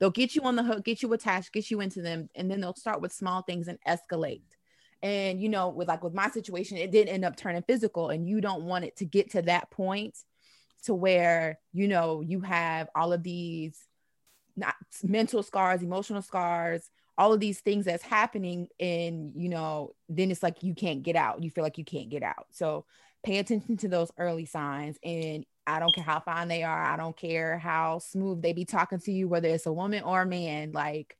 They'll 0.00 0.10
get 0.10 0.34
you 0.34 0.42
on 0.42 0.56
the 0.56 0.64
hook, 0.64 0.84
get 0.84 1.02
you 1.02 1.12
attached, 1.12 1.52
get 1.52 1.70
you 1.70 1.80
into 1.80 2.02
them, 2.02 2.28
and 2.34 2.50
then 2.50 2.60
they'll 2.60 2.74
start 2.74 3.00
with 3.00 3.12
small 3.12 3.42
things 3.42 3.68
and 3.68 3.78
escalate. 3.86 4.42
And 5.04 5.40
you 5.40 5.48
know, 5.48 5.68
with 5.68 5.86
like 5.86 6.02
with 6.02 6.14
my 6.14 6.30
situation, 6.30 6.78
it 6.78 6.90
didn't 6.90 7.14
end 7.14 7.24
up 7.24 7.36
turning 7.36 7.62
physical, 7.62 8.08
and 8.08 8.28
you 8.28 8.40
don't 8.40 8.64
want 8.64 8.84
it 8.84 8.96
to 8.96 9.04
get 9.04 9.30
to 9.30 9.42
that 9.42 9.70
point 9.70 10.18
to 10.82 10.94
where 10.96 11.60
you 11.72 11.86
know 11.86 12.20
you 12.20 12.40
have 12.40 12.88
all 12.96 13.12
of 13.12 13.22
these 13.22 13.78
not 14.56 14.74
mental 15.04 15.44
scars, 15.44 15.80
emotional 15.80 16.22
scars, 16.22 16.90
all 17.16 17.32
of 17.32 17.38
these 17.38 17.60
things 17.60 17.84
that's 17.84 18.02
happening, 18.02 18.66
and 18.80 19.30
you 19.36 19.48
know, 19.48 19.94
then 20.08 20.32
it's 20.32 20.42
like 20.42 20.64
you 20.64 20.74
can't 20.74 21.04
get 21.04 21.14
out. 21.14 21.40
You 21.44 21.52
feel 21.52 21.62
like 21.62 21.78
you 21.78 21.84
can't 21.84 22.08
get 22.08 22.24
out. 22.24 22.46
So 22.50 22.84
pay 23.26 23.38
attention 23.38 23.76
to 23.76 23.88
those 23.88 24.10
early 24.18 24.46
signs 24.46 24.96
and 25.02 25.44
I 25.66 25.80
don't 25.80 25.92
care 25.92 26.04
how 26.04 26.20
fine 26.20 26.46
they 26.46 26.62
are. 26.62 26.82
I 26.84 26.96
don't 26.96 27.16
care 27.16 27.58
how 27.58 27.98
smooth 27.98 28.40
they 28.40 28.52
be 28.52 28.64
talking 28.64 29.00
to 29.00 29.10
you, 29.10 29.26
whether 29.26 29.48
it's 29.48 29.66
a 29.66 29.72
woman 29.72 30.04
or 30.04 30.22
a 30.22 30.26
man. 30.26 30.70
Like, 30.70 31.16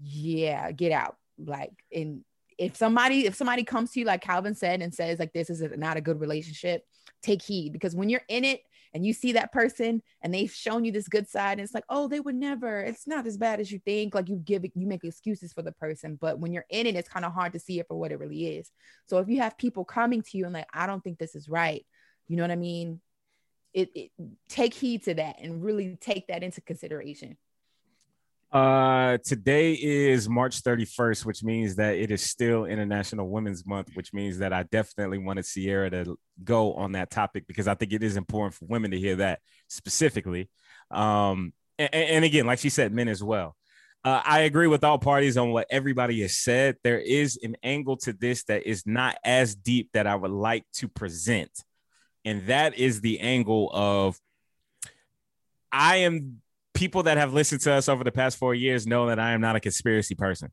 yeah, 0.00 0.70
get 0.70 0.92
out. 0.92 1.16
Like, 1.44 1.72
and 1.92 2.22
if 2.58 2.76
somebody 2.76 3.26
if 3.26 3.34
somebody 3.34 3.64
comes 3.64 3.90
to 3.92 4.00
you, 4.00 4.06
like 4.06 4.20
Calvin 4.20 4.54
said, 4.54 4.82
and 4.82 4.94
says 4.94 5.18
like 5.18 5.32
this 5.32 5.50
is 5.50 5.64
not 5.76 5.96
a 5.96 6.00
good 6.00 6.20
relationship, 6.20 6.86
take 7.24 7.42
heed 7.42 7.72
because 7.72 7.96
when 7.96 8.08
you're 8.08 8.22
in 8.28 8.44
it 8.44 8.60
and 8.94 9.04
you 9.06 9.12
see 9.12 9.32
that 9.32 9.52
person 9.52 10.02
and 10.22 10.32
they've 10.32 10.52
shown 10.52 10.84
you 10.84 10.92
this 10.92 11.08
good 11.08 11.28
side 11.28 11.52
and 11.52 11.60
it's 11.60 11.74
like 11.74 11.84
oh 11.88 12.08
they 12.08 12.20
would 12.20 12.34
never 12.34 12.80
it's 12.80 13.06
not 13.06 13.26
as 13.26 13.36
bad 13.36 13.60
as 13.60 13.70
you 13.70 13.80
think. 13.84 14.14
Like 14.14 14.28
you 14.28 14.36
give 14.36 14.64
it 14.64 14.72
you 14.74 14.86
make 14.86 15.04
excuses 15.04 15.52
for 15.52 15.62
the 15.62 15.72
person 15.72 16.18
but 16.20 16.38
when 16.38 16.52
you're 16.52 16.66
in 16.70 16.86
it 16.86 16.96
it's 16.96 17.08
kind 17.08 17.24
of 17.24 17.32
hard 17.32 17.52
to 17.54 17.58
see 17.58 17.78
it 17.80 17.88
for 17.88 17.98
what 17.98 18.12
it 18.12 18.18
really 18.18 18.56
is. 18.56 18.70
So 19.06 19.18
if 19.18 19.28
you 19.28 19.40
have 19.40 19.58
people 19.58 19.84
coming 19.84 20.22
to 20.22 20.38
you 20.38 20.44
and 20.44 20.54
like 20.54 20.68
i 20.72 20.86
don't 20.86 21.02
think 21.02 21.18
this 21.18 21.34
is 21.34 21.48
right 21.48 21.84
you 22.28 22.36
know 22.36 22.44
what 22.44 22.50
i 22.50 22.56
mean? 22.56 23.00
It, 23.74 23.90
it 23.94 24.10
take 24.50 24.74
heed 24.74 25.04
to 25.04 25.14
that 25.14 25.36
and 25.40 25.62
really 25.62 25.96
take 25.98 26.26
that 26.26 26.42
into 26.42 26.60
consideration 26.60 27.38
Uh, 28.52 29.16
today 29.24 29.72
is 29.72 30.28
March 30.28 30.62
31st, 30.62 31.24
which 31.24 31.42
means 31.42 31.76
that 31.76 31.94
it 31.96 32.10
is 32.10 32.22
still 32.22 32.66
International 32.66 33.30
Women's 33.30 33.64
Month, 33.64 33.92
which 33.94 34.12
means 34.12 34.38
that 34.38 34.52
I 34.52 34.64
definitely 34.64 35.16
wanted 35.16 35.46
Sierra 35.46 35.88
to 35.88 36.18
go 36.44 36.74
on 36.74 36.92
that 36.92 37.10
topic 37.10 37.46
because 37.46 37.66
I 37.66 37.74
think 37.74 37.94
it 37.94 38.02
is 38.02 38.18
important 38.18 38.54
for 38.54 38.66
women 38.66 38.90
to 38.90 38.98
hear 38.98 39.16
that 39.16 39.40
specifically. 39.68 40.50
Um, 40.90 41.54
and, 41.78 41.94
and 41.94 42.24
again, 42.26 42.44
like 42.44 42.58
she 42.58 42.68
said, 42.68 42.92
men 42.92 43.08
as 43.08 43.24
well. 43.24 43.56
Uh, 44.04 44.20
I 44.22 44.40
agree 44.40 44.66
with 44.66 44.84
all 44.84 44.98
parties 44.98 45.38
on 45.38 45.52
what 45.52 45.66
everybody 45.70 46.20
has 46.20 46.36
said. 46.36 46.76
There 46.84 47.00
is 47.00 47.38
an 47.42 47.56
angle 47.62 47.96
to 47.98 48.12
this 48.12 48.44
that 48.44 48.66
is 48.66 48.86
not 48.86 49.16
as 49.24 49.54
deep 49.54 49.88
that 49.94 50.06
I 50.06 50.14
would 50.14 50.30
like 50.30 50.66
to 50.74 50.88
present. 50.88 51.50
And 52.26 52.46
that 52.48 52.76
is 52.76 53.00
the 53.00 53.20
angle 53.20 53.70
of 53.72 54.18
I 55.70 55.98
am 55.98 56.42
people 56.74 57.02
that 57.04 57.18
have 57.18 57.32
listened 57.32 57.60
to 57.62 57.72
us 57.72 57.88
over 57.88 58.04
the 58.04 58.12
past 58.12 58.38
four 58.38 58.54
years 58.54 58.86
know 58.86 59.06
that 59.06 59.18
I 59.18 59.32
am 59.32 59.40
not 59.40 59.56
a 59.56 59.60
conspiracy 59.60 60.14
person. 60.14 60.50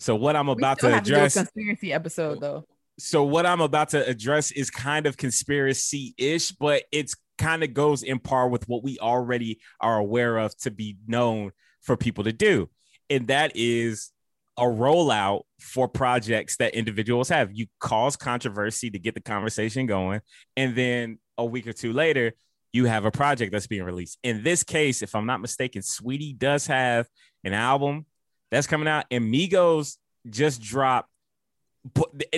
So 0.00 0.16
what 0.16 0.34
I'm 0.36 0.48
about 0.48 0.80
to 0.80 0.94
address 0.94 1.34
to 1.34 1.40
conspiracy 1.40 1.92
episode 1.92 2.40
though. 2.40 2.64
So 2.98 3.24
what 3.24 3.46
I'm 3.46 3.60
about 3.60 3.90
to 3.90 4.06
address 4.06 4.50
is 4.50 4.70
kind 4.70 5.06
of 5.06 5.16
conspiracy-ish, 5.16 6.52
but 6.52 6.82
it's 6.92 7.14
kind 7.38 7.64
of 7.64 7.72
goes 7.72 8.02
in 8.02 8.18
par 8.18 8.48
with 8.48 8.68
what 8.68 8.82
we 8.84 8.98
already 8.98 9.60
are 9.80 9.98
aware 9.98 10.36
of 10.38 10.56
to 10.58 10.70
be 10.70 10.98
known 11.06 11.52
for 11.80 11.96
people 11.96 12.24
to 12.24 12.32
do. 12.32 12.68
And 13.08 13.28
that 13.28 13.52
is 13.54 14.10
a 14.58 14.64
rollout 14.64 15.42
for 15.58 15.88
projects 15.88 16.56
that 16.58 16.74
individuals 16.74 17.30
have. 17.30 17.50
You 17.52 17.66
cause 17.80 18.16
controversy 18.16 18.90
to 18.90 18.98
get 18.98 19.14
the 19.14 19.22
conversation 19.22 19.86
going. 19.86 20.20
And 20.56 20.76
then 20.76 21.18
a 21.38 21.44
week 21.44 21.66
or 21.66 21.72
two 21.72 21.92
later, 21.92 22.34
you 22.72 22.86
have 22.86 23.04
a 23.04 23.10
project 23.10 23.52
that's 23.52 23.66
being 23.66 23.84
released. 23.84 24.18
In 24.22 24.42
this 24.42 24.62
case, 24.62 25.02
if 25.02 25.14
I'm 25.14 25.26
not 25.26 25.40
mistaken, 25.40 25.82
Saweetie 25.82 26.38
does 26.38 26.66
have 26.66 27.06
an 27.44 27.52
album 27.52 28.06
that's 28.50 28.66
coming 28.66 28.88
out, 28.88 29.04
and 29.10 29.32
Migos 29.32 29.96
just 30.28 30.60
dropped. 30.60 31.08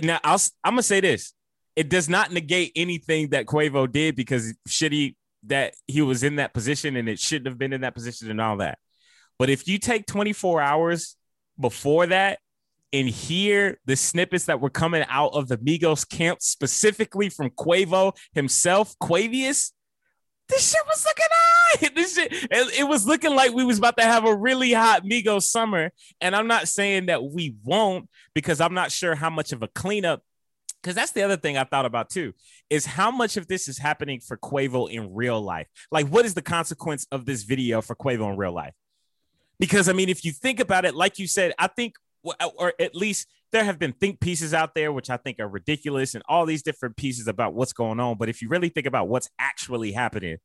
Now, 0.02 0.20
I'll, 0.24 0.40
I'm 0.62 0.72
gonna 0.72 0.82
say 0.82 1.00
this: 1.00 1.32
it 1.76 1.88
does 1.88 2.08
not 2.08 2.32
negate 2.32 2.72
anything 2.76 3.30
that 3.30 3.46
Quavo 3.46 3.90
did 3.90 4.16
because 4.16 4.54
shitty 4.68 5.16
that 5.46 5.74
he 5.86 6.00
was 6.02 6.22
in 6.22 6.36
that 6.36 6.54
position 6.54 6.96
and 6.96 7.08
it 7.08 7.18
shouldn't 7.18 7.48
have 7.48 7.58
been 7.58 7.72
in 7.72 7.82
that 7.82 7.94
position 7.94 8.30
and 8.30 8.40
all 8.40 8.56
that. 8.58 8.78
But 9.38 9.50
if 9.50 9.68
you 9.68 9.78
take 9.78 10.06
24 10.06 10.60
hours 10.60 11.16
before 11.58 12.06
that 12.06 12.38
and 12.92 13.08
hear 13.08 13.78
the 13.84 13.96
snippets 13.96 14.46
that 14.46 14.60
were 14.60 14.70
coming 14.70 15.04
out 15.08 15.32
of 15.34 15.48
the 15.48 15.58
Migos 15.58 16.08
camp, 16.08 16.40
specifically 16.40 17.28
from 17.28 17.50
Quavo 17.50 18.16
himself, 18.32 18.96
Quavious, 19.00 19.72
this 20.48 20.70
shit 20.70 20.80
was 20.86 21.04
looking 21.04 21.24
hot. 21.30 21.94
This 21.94 22.14
shit, 22.14 22.32
it, 22.32 22.80
it, 22.80 22.84
was 22.84 23.06
looking 23.06 23.34
like 23.34 23.52
we 23.52 23.64
was 23.64 23.78
about 23.78 23.96
to 23.96 24.04
have 24.04 24.24
a 24.24 24.34
really 24.34 24.72
hot 24.72 25.04
Migos 25.04 25.42
summer. 25.42 25.90
And 26.20 26.36
I'm 26.36 26.46
not 26.46 26.68
saying 26.68 27.06
that 27.06 27.24
we 27.24 27.56
won't 27.64 28.08
because 28.34 28.60
I'm 28.60 28.74
not 28.74 28.92
sure 28.92 29.14
how 29.14 29.30
much 29.30 29.52
of 29.52 29.62
a 29.62 29.68
cleanup. 29.68 30.22
Because 30.80 30.94
that's 30.94 31.12
the 31.12 31.22
other 31.22 31.36
thing 31.36 31.56
I 31.56 31.64
thought 31.64 31.86
about 31.86 32.10
too, 32.10 32.34
is 32.68 32.84
how 32.84 33.10
much 33.10 33.38
of 33.38 33.46
this 33.48 33.68
is 33.68 33.78
happening 33.78 34.20
for 34.20 34.36
Quavo 34.36 34.90
in 34.90 35.14
real 35.14 35.40
life. 35.40 35.66
Like, 35.90 36.08
what 36.08 36.26
is 36.26 36.34
the 36.34 36.42
consequence 36.42 37.06
of 37.10 37.24
this 37.24 37.42
video 37.42 37.80
for 37.80 37.96
Quavo 37.96 38.30
in 38.30 38.36
real 38.36 38.52
life? 38.52 38.74
Because 39.58 39.88
I 39.88 39.94
mean, 39.94 40.10
if 40.10 40.24
you 40.24 40.32
think 40.32 40.60
about 40.60 40.84
it, 40.84 40.94
like 40.94 41.18
you 41.18 41.26
said, 41.26 41.54
I 41.58 41.68
think, 41.68 41.94
or 42.22 42.74
at 42.78 42.94
least 42.94 43.28
there 43.54 43.64
have 43.64 43.78
been 43.78 43.92
think 43.92 44.20
pieces 44.20 44.52
out 44.52 44.74
there 44.74 44.92
which 44.92 45.08
I 45.08 45.16
think 45.16 45.38
are 45.38 45.48
ridiculous 45.48 46.14
and 46.14 46.24
all 46.28 46.44
these 46.44 46.62
different 46.62 46.96
pieces 46.96 47.28
about 47.28 47.54
what's 47.54 47.72
going 47.72 48.00
on. 48.00 48.18
But 48.18 48.28
if 48.28 48.42
you 48.42 48.48
really 48.48 48.68
think 48.68 48.84
about 48.84 49.08
what's 49.08 49.30
actually 49.38 49.92
happening, 49.92 50.38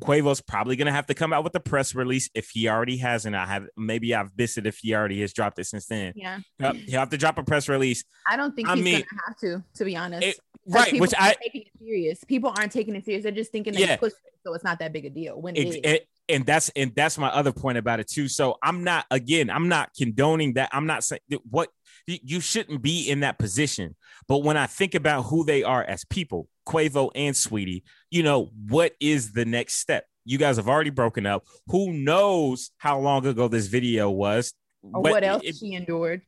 Quavo's 0.00 0.40
probably 0.40 0.76
going 0.76 0.86
to 0.86 0.92
have 0.92 1.06
to 1.06 1.14
come 1.14 1.32
out 1.32 1.42
with 1.42 1.56
a 1.56 1.60
press 1.60 1.94
release 1.94 2.30
if 2.34 2.50
he 2.50 2.68
already 2.68 2.98
hasn't. 2.98 3.34
I 3.34 3.46
have 3.46 3.66
maybe 3.76 4.14
I've 4.14 4.30
missed 4.38 4.58
it 4.58 4.66
if 4.66 4.78
he 4.78 4.94
already 4.94 5.22
has 5.22 5.32
dropped 5.32 5.58
it 5.58 5.64
since 5.64 5.86
then. 5.86 6.12
Yeah, 6.14 6.38
he'll 6.58 7.00
have 7.00 7.10
to 7.10 7.18
drop 7.18 7.36
a 7.38 7.42
press 7.42 7.68
release. 7.68 8.04
I 8.28 8.36
don't 8.36 8.54
think 8.54 8.68
I 8.68 8.76
he's 8.76 8.84
mean, 8.84 8.94
gonna 8.94 9.22
have 9.26 9.36
to, 9.38 9.64
to 9.78 9.84
be 9.84 9.96
honest. 9.96 10.26
It, 10.26 10.38
right, 10.68 11.00
which 11.00 11.14
I 11.18 11.34
taking 11.42 11.62
it 11.62 11.72
serious. 11.80 12.22
People 12.24 12.52
aren't 12.56 12.70
taking 12.70 12.94
it 12.94 13.04
serious. 13.04 13.24
They're 13.24 13.32
just 13.32 13.50
thinking 13.50 13.74
they 13.74 13.80
yeah. 13.80 13.96
push 13.96 14.12
it, 14.12 14.34
so 14.44 14.54
it's 14.54 14.64
not 14.64 14.78
that 14.80 14.92
big 14.92 15.06
a 15.06 15.10
deal. 15.10 15.40
When 15.40 15.56
it, 15.56 15.84
it, 15.84 16.08
and 16.28 16.44
that's 16.44 16.70
and 16.76 16.94
that's 16.94 17.16
my 17.18 17.28
other 17.28 17.52
point 17.52 17.78
about 17.78 17.98
it 17.98 18.06
too. 18.06 18.28
So 18.28 18.58
I'm 18.62 18.84
not 18.84 19.06
again, 19.10 19.50
I'm 19.50 19.68
not 19.68 19.90
condoning 19.96 20.54
that. 20.54 20.68
I'm 20.72 20.86
not 20.86 21.04
saying 21.04 21.20
what 21.48 21.70
you 22.06 22.40
shouldn't 22.40 22.82
be 22.82 23.08
in 23.08 23.20
that 23.20 23.38
position. 23.38 23.96
But 24.28 24.38
when 24.38 24.56
I 24.56 24.66
think 24.66 24.94
about 24.94 25.22
who 25.24 25.44
they 25.44 25.62
are 25.62 25.82
as 25.82 26.04
people, 26.04 26.48
Quavo 26.66 27.10
and 27.14 27.34
Saweetie, 27.34 27.82
you 28.10 28.22
know, 28.22 28.50
what 28.68 28.92
is 29.00 29.32
the 29.32 29.44
next 29.44 29.74
step? 29.74 30.06
You 30.24 30.38
guys 30.38 30.56
have 30.56 30.68
already 30.68 30.90
broken 30.90 31.26
up. 31.26 31.44
Who 31.68 31.92
knows 31.92 32.70
how 32.78 32.98
long 32.98 33.26
ago 33.26 33.48
this 33.48 33.66
video 33.66 34.10
was? 34.10 34.52
Or 34.82 35.02
what 35.02 35.24
else 35.24 35.42
it, 35.44 35.56
she 35.56 35.74
endured? 35.74 36.22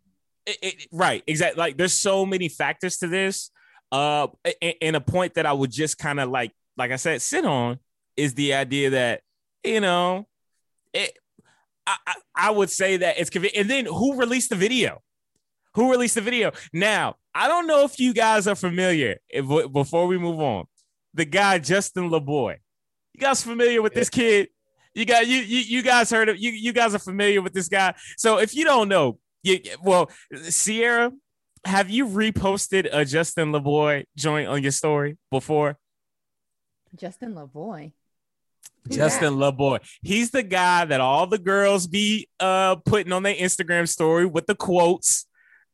It, 0.46 0.58
it, 0.62 0.86
right, 0.92 1.22
exactly. 1.26 1.58
Like 1.58 1.76
there's 1.76 1.94
so 1.94 2.26
many 2.26 2.48
factors 2.48 2.98
to 2.98 3.06
this. 3.06 3.50
Uh, 3.90 4.28
and, 4.60 4.74
and 4.82 4.96
a 4.96 5.00
point 5.00 5.34
that 5.34 5.46
I 5.46 5.52
would 5.52 5.70
just 5.70 5.98
kind 5.98 6.20
of 6.20 6.28
like, 6.28 6.52
like 6.76 6.90
I 6.90 6.96
said, 6.96 7.22
sit 7.22 7.44
on 7.44 7.78
is 8.16 8.34
the 8.34 8.54
idea 8.54 8.90
that 8.90 9.22
you 9.64 9.80
know, 9.80 10.26
it. 10.92 11.16
I, 11.86 11.96
I, 12.06 12.14
I 12.34 12.50
would 12.50 12.70
say 12.70 12.98
that 12.98 13.18
it's 13.18 13.30
convenient. 13.30 13.62
And 13.62 13.70
then 13.70 13.86
who 13.86 14.16
released 14.16 14.50
the 14.50 14.56
video? 14.56 15.02
Who 15.78 15.92
released 15.92 16.16
the 16.16 16.22
video. 16.22 16.50
Now, 16.72 17.14
I 17.32 17.46
don't 17.46 17.68
know 17.68 17.84
if 17.84 18.00
you 18.00 18.12
guys 18.12 18.48
are 18.48 18.56
familiar 18.56 19.18
if, 19.28 19.46
before 19.72 20.08
we 20.08 20.18
move 20.18 20.40
on. 20.40 20.64
The 21.14 21.24
guy 21.24 21.60
Justin 21.60 22.10
Laboy. 22.10 22.56
You 23.14 23.20
guys 23.20 23.44
familiar 23.44 23.80
with 23.80 23.94
this 23.94 24.10
kid? 24.10 24.48
You 24.92 25.04
got 25.04 25.28
you 25.28 25.36
you, 25.36 25.60
you 25.60 25.82
guys 25.82 26.10
heard 26.10 26.28
of 26.30 26.36
you 26.36 26.50
you 26.50 26.72
guys 26.72 26.96
are 26.96 26.98
familiar 26.98 27.40
with 27.40 27.52
this 27.52 27.68
guy. 27.68 27.94
So 28.16 28.38
if 28.38 28.56
you 28.56 28.64
don't 28.64 28.88
know, 28.88 29.20
you, 29.44 29.60
well, 29.80 30.10
Sierra, 30.42 31.12
have 31.64 31.88
you 31.88 32.08
reposted 32.08 32.88
a 32.90 33.04
Justin 33.04 33.52
Laboy 33.52 34.02
joint 34.16 34.48
on 34.48 34.60
your 34.60 34.72
story 34.72 35.16
before? 35.30 35.78
Justin 36.96 37.34
Laboy. 37.34 37.92
Justin 38.88 39.34
Laboy. 39.34 39.78
He's 40.02 40.32
the 40.32 40.42
guy 40.42 40.86
that 40.86 41.00
all 41.00 41.28
the 41.28 41.38
girls 41.38 41.86
be 41.86 42.28
uh 42.40 42.74
putting 42.84 43.12
on 43.12 43.22
their 43.22 43.36
Instagram 43.36 43.88
story 43.88 44.26
with 44.26 44.46
the 44.46 44.56
quotes 44.56 45.26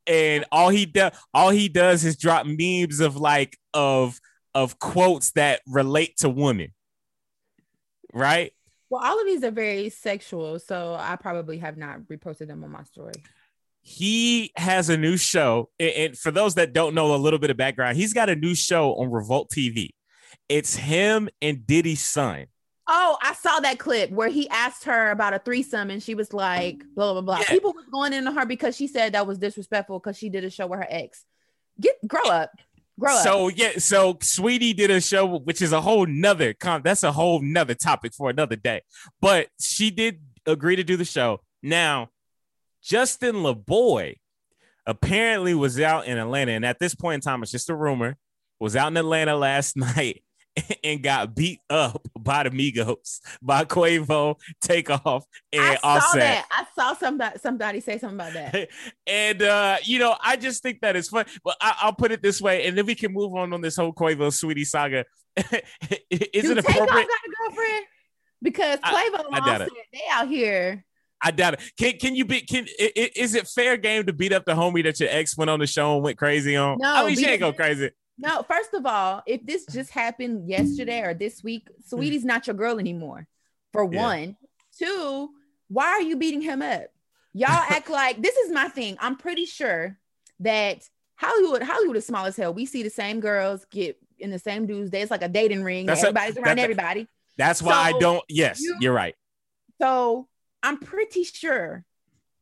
and 0.07 0.44
all 0.52 0.68
he 0.68 0.86
does 0.86 1.12
all 1.32 1.50
he 1.50 1.68
does 1.68 2.05
is 2.05 2.16
drop 2.16 2.46
memes 2.46 3.00
of 3.00 3.16
like 3.16 3.57
of 3.72 4.20
of 4.55 4.78
quotes 4.78 5.32
that 5.32 5.61
relate 5.66 6.16
to 6.18 6.28
women. 6.28 6.72
Right? 8.12 8.52
Well 8.90 9.02
all 9.05 9.20
of 9.20 9.26
these 9.26 9.42
are 9.42 9.50
very 9.50 9.90
sexual 9.90 10.59
so 10.59 10.96
i 10.98 11.16
probably 11.16 11.59
have 11.59 11.76
not 11.76 12.00
reposted 12.02 12.48
them 12.48 12.62
on 12.64 12.70
my 12.70 12.84
story. 12.84 13.14
He 13.86 14.50
has 14.57 14.88
a 14.88 14.96
new 14.96 15.18
show 15.18 15.68
and 15.78 16.16
for 16.16 16.30
those 16.30 16.55
that 16.55 16.72
don't 16.72 16.94
know 16.94 17.14
a 17.14 17.16
little 17.16 17.38
bit 17.38 17.50
of 17.50 17.59
background 17.59 17.98
he's 17.98 18.14
got 18.14 18.30
a 18.30 18.36
new 18.36 18.55
show 18.55 18.94
on 18.94 19.11
revolt 19.11 19.50
tv 19.50 19.90
it's 20.48 20.74
him 20.74 21.28
and 21.42 21.66
diddy's 21.66 22.02
son 22.02 22.46
Oh, 22.87 23.16
I 23.22 23.32
saw 23.35 23.61
that 23.61 23.78
clip 23.78 24.11
where 24.11 24.28
he 24.28 24.49
asked 24.49 24.85
her 24.85 25.11
about 25.11 25.32
a 25.32 25.39
threesome 25.39 25.91
and 25.91 26.03
she 26.03 26.14
was 26.14 26.32
like, 26.32 26.82
blah, 26.95 27.12
blah, 27.12 27.22
blah. 27.22 27.39
Yeah. 27.39 27.51
People 27.51 27.72
was 27.72 27.87
going 27.91 28.12
into 28.12 28.30
her 28.32 28.45
because 28.45 28.76
she 28.76 28.87
said 28.87 29.14
that 29.14 29.26
was 29.26 29.39
disrespectful 29.39 29.99
because 29.99 30.18
she 30.18 30.28
did 30.28 30.45
a 30.45 30.51
show 30.51 30.66
with 30.66 30.80
her 30.80 30.87
ex. 30.89 31.24
Get 31.80 31.97
grow 32.07 32.24
up. 32.24 32.51
Grow 32.99 33.14
so 33.14 33.18
up. 33.18 33.24
So 33.24 33.49
yeah, 33.49 33.78
so 33.78 34.14
Saweetie 34.14 34.76
did 34.76 34.91
a 34.91 35.01
show, 35.01 35.39
which 35.39 35.62
is 35.62 35.72
a 35.72 35.80
whole 35.80 36.07
nother 36.07 36.53
con 36.53 36.82
that's 36.85 37.03
a 37.03 37.12
whole 37.12 37.41
nother 37.41 37.74
topic 37.74 38.12
for 38.12 38.28
another 38.28 38.57
day. 38.57 38.82
But 39.20 39.49
she 39.59 39.91
did 39.91 40.20
agree 40.47 40.76
to 40.76 40.85
do 40.85 40.97
the 40.97 41.05
show. 41.05 41.41
Now, 41.62 42.11
Justin 42.82 43.37
Laboy 43.37 44.16
apparently 44.87 45.55
was 45.55 45.80
out 45.80 46.07
in 46.07 46.18
Atlanta, 46.18 46.53
and 46.53 46.64
at 46.64 46.78
this 46.78 46.95
point 46.95 47.14
in 47.14 47.20
time, 47.22 47.43
it's 47.43 47.51
just 47.51 47.70
a 47.70 47.74
rumor, 47.74 48.16
was 48.61 48.76
out 48.76 48.89
in 48.89 48.97
Atlanta 48.97 49.37
last 49.37 49.76
night 49.76 50.24
and 50.84 51.02
got 51.02 51.34
beat 51.34 51.61
up 51.68 52.07
by 52.18 52.44
the 52.44 52.50
Migos, 52.50 53.20
by 53.42 53.64
Quavo, 53.64 54.36
Takeoff, 54.61 55.26
and 55.52 55.62
I 55.62 55.76
saw 55.76 55.96
Offset. 55.96 56.20
That. 56.20 56.46
I 56.50 56.66
saw 56.74 56.94
somebody 56.94 57.38
somebody 57.38 57.80
say 57.80 57.98
something 57.98 58.20
about 58.20 58.32
that. 58.34 58.68
and 59.07 59.42
uh, 59.42 59.76
you 59.82 59.98
know, 59.98 60.16
I 60.22 60.36
just 60.36 60.62
think 60.62 60.80
that 60.82 60.96
is 60.96 61.09
fun. 61.09 61.26
But 61.44 61.57
I, 61.61 61.86
will 61.86 61.92
put 61.92 62.12
it 62.12 62.22
this 62.22 62.40
way, 62.40 62.66
and 62.66 62.78
then 62.78 62.86
we 62.86 62.94
can 62.94 63.12
move 63.12 63.34
on 63.34 63.52
on 63.52 63.61
this 63.61 63.76
whole 63.76 63.92
Quavo 63.92 64.28
Saweetie 64.30 64.66
saga. 64.66 65.05
is 65.36 66.44
Do 66.44 66.52
it 66.52 66.59
appropriate? 66.59 66.88
got 66.88 67.05
a 67.05 67.48
girlfriend? 67.48 67.86
Because 68.42 68.78
Quavo 68.78 69.24
I, 69.32 69.38
I 69.38 69.38
Offset, 69.38 69.68
they 69.92 70.00
out 70.11 70.28
here. 70.28 70.84
I 71.22 71.30
doubt 71.30 71.55
it. 71.55 71.61
Can 71.78 71.98
can 71.98 72.14
you 72.14 72.26
be? 72.26 72.42
Can 72.42 72.66
is 72.78 73.34
it 73.34 73.48
fair 73.48 73.76
game 73.76 74.05
to 74.07 74.12
beat 74.12 74.32
up 74.32 74.44
the 74.44 74.52
homie 74.52 74.84
that 74.84 75.00
your 75.00 75.09
ex 75.11 75.36
went 75.36 75.50
on 75.50 75.59
the 75.59 75.66
show 75.66 75.94
and 75.94 76.05
went 76.05 76.18
crazy 76.18 76.55
on? 76.55 76.78
No, 76.78 76.94
I 76.94 77.07
mean 77.07 77.16
she 77.16 77.26
ain't 77.26 77.40
go 77.40 77.52
crazy. 77.52 77.90
No, 78.19 78.43
first 78.43 78.75
of 78.75 78.87
all, 78.87 79.23
if 79.27 79.45
this 79.45 79.67
just 79.73 79.91
happened 79.91 80.49
yesterday 80.49 81.03
or 81.03 81.15
this 81.15 81.43
week, 81.43 81.69
Saweetie's 81.91 82.23
hmm. 82.23 82.29
not 82.29 82.47
your 82.47 82.55
girl 82.55 82.79
anymore. 82.79 83.27
For 83.73 83.93
yeah. 83.93 84.03
one. 84.03 84.37
Two, 84.79 85.31
why 85.69 85.87
are 85.87 86.03
you 86.03 86.17
beating 86.17 86.41
him 86.41 86.62
up? 86.62 86.87
Y'all 87.33 87.49
act 87.69 87.91
like 87.91 88.23
this 88.23 88.37
is 88.37 88.53
my 88.53 88.69
thing. 88.69 88.97
I'm 89.01 89.17
pretty 89.17 89.47
sure 89.47 89.99
that 90.41 90.89
Hollywood, 91.17 91.62
Hollywood 91.62 91.97
is 91.97 92.07
small 92.07 92.27
as 92.27 92.37
hell. 92.37 92.55
We 92.55 92.67
see 92.67 92.83
the 92.83 92.91
same 92.91 93.21
girls 93.21 93.65
get 93.71 93.99
in 94.19 94.31
the 94.31 94.39
same 94.39 94.67
dudes. 94.67 94.91
There's 94.91 95.11
like 95.11 95.23
a 95.23 95.29
dating 95.29 95.62
ring. 95.62 95.87
That's 95.87 96.03
everybody's 96.03 96.37
a, 96.37 96.41
around 96.41 96.59
that, 96.59 96.62
everybody. 96.62 97.09
That's 97.37 97.62
why 97.62 97.91
so 97.91 97.97
I 97.97 98.01
don't. 98.01 98.25
Yes, 98.29 98.61
you, 98.61 98.77
you're 98.81 98.93
right. 98.93 99.15
So 99.81 100.29
I'm 100.62 100.79
pretty 100.79 101.25
sure, 101.25 101.85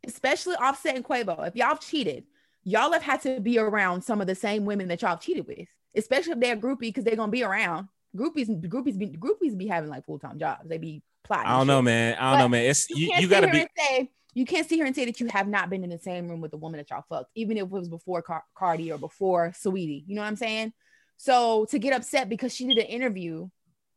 especially 0.07 0.55
Offset 0.57 0.97
and 0.97 1.05
Quavo, 1.05 1.47
if 1.47 1.57
y'all 1.57 1.77
cheated, 1.77 2.25
y'all 2.65 2.93
have 2.93 3.03
had 3.03 3.23
to 3.23 3.41
be 3.41 3.59
around 3.59 4.03
some 4.03 4.21
of 4.21 4.27
the 4.27 4.35
same 4.35 4.65
women 4.65 4.89
that 4.89 5.03
y'all 5.03 5.17
cheated 5.17 5.47
with, 5.47 5.69
especially 5.97 6.33
if 6.33 6.41
they're 6.41 6.57
groupie 6.57 6.81
because 6.81 7.05
they're 7.05 7.17
gonna 7.17 7.33
be 7.33 7.45
around. 7.45 7.89
Groupies, 8.17 8.49
groupies, 8.69 8.99
be, 8.99 9.09
groupies 9.09 9.57
be 9.57 9.67
having 9.67 9.89
like 9.89 10.05
full 10.05 10.19
time 10.19 10.39
jobs. 10.39 10.69
They 10.69 10.79
be 10.79 11.03
plotting. 11.25 11.47
I 11.47 11.57
don't 11.57 11.67
know, 11.67 11.81
man. 11.81 12.17
I 12.19 12.31
don't 12.31 12.33
but 12.33 12.39
know, 12.39 12.49
man. 12.49 12.65
It's 12.65 12.91
you. 12.91 12.97
You, 13.15 13.21
you 13.21 13.29
gotta 13.29 13.49
be. 13.49 13.67
Say, 13.77 14.11
you 14.35 14.47
can't 14.47 14.69
sit 14.69 14.77
here 14.77 14.87
and 14.87 14.95
say 14.95 15.05
that 15.05 15.21
you 15.21 15.27
have 15.29 15.49
not 15.49 15.71
been 15.71 15.85
in 15.85 15.91
the 15.91 15.99
same 15.99 16.29
room 16.29 16.41
with 16.41 16.51
the 16.51 16.57
woman 16.57 16.79
that 16.79 16.91
y'all 16.91 17.05
fucked, 17.09 17.31
even 17.35 17.57
if 17.57 17.65
it 17.65 17.71
was 17.71 17.89
before 17.89 18.23
Car- 18.23 18.45
Cardi 18.55 18.91
or 18.91 18.99
before 18.99 19.51
Saweetie. 19.51 20.05
You 20.07 20.15
know 20.15 20.23
what 20.23 20.29
I'm 20.29 20.37
saying? 20.37 20.73
So 21.19 21.67
to 21.67 21.79
get 21.79 21.93
upset 21.93 22.29
because 22.29 22.55
she 22.55 22.67
did 22.67 22.79
an 22.79 22.87
interview, 22.87 23.49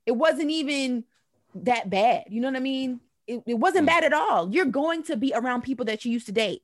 it 0.05 0.11
wasn't 0.11 0.51
even 0.51 1.05
that 1.55 1.89
bad. 1.89 2.25
You 2.29 2.41
know 2.41 2.49
what 2.49 2.57
I 2.57 2.61
mean? 2.61 2.99
It, 3.27 3.43
it 3.47 3.53
wasn't 3.55 3.85
mm. 3.85 3.87
bad 3.87 4.03
at 4.03 4.13
all. 4.13 4.53
You're 4.53 4.65
going 4.65 5.03
to 5.03 5.17
be 5.17 5.33
around 5.33 5.61
people 5.61 5.85
that 5.85 6.05
you 6.05 6.11
used 6.11 6.27
to 6.27 6.31
date. 6.31 6.61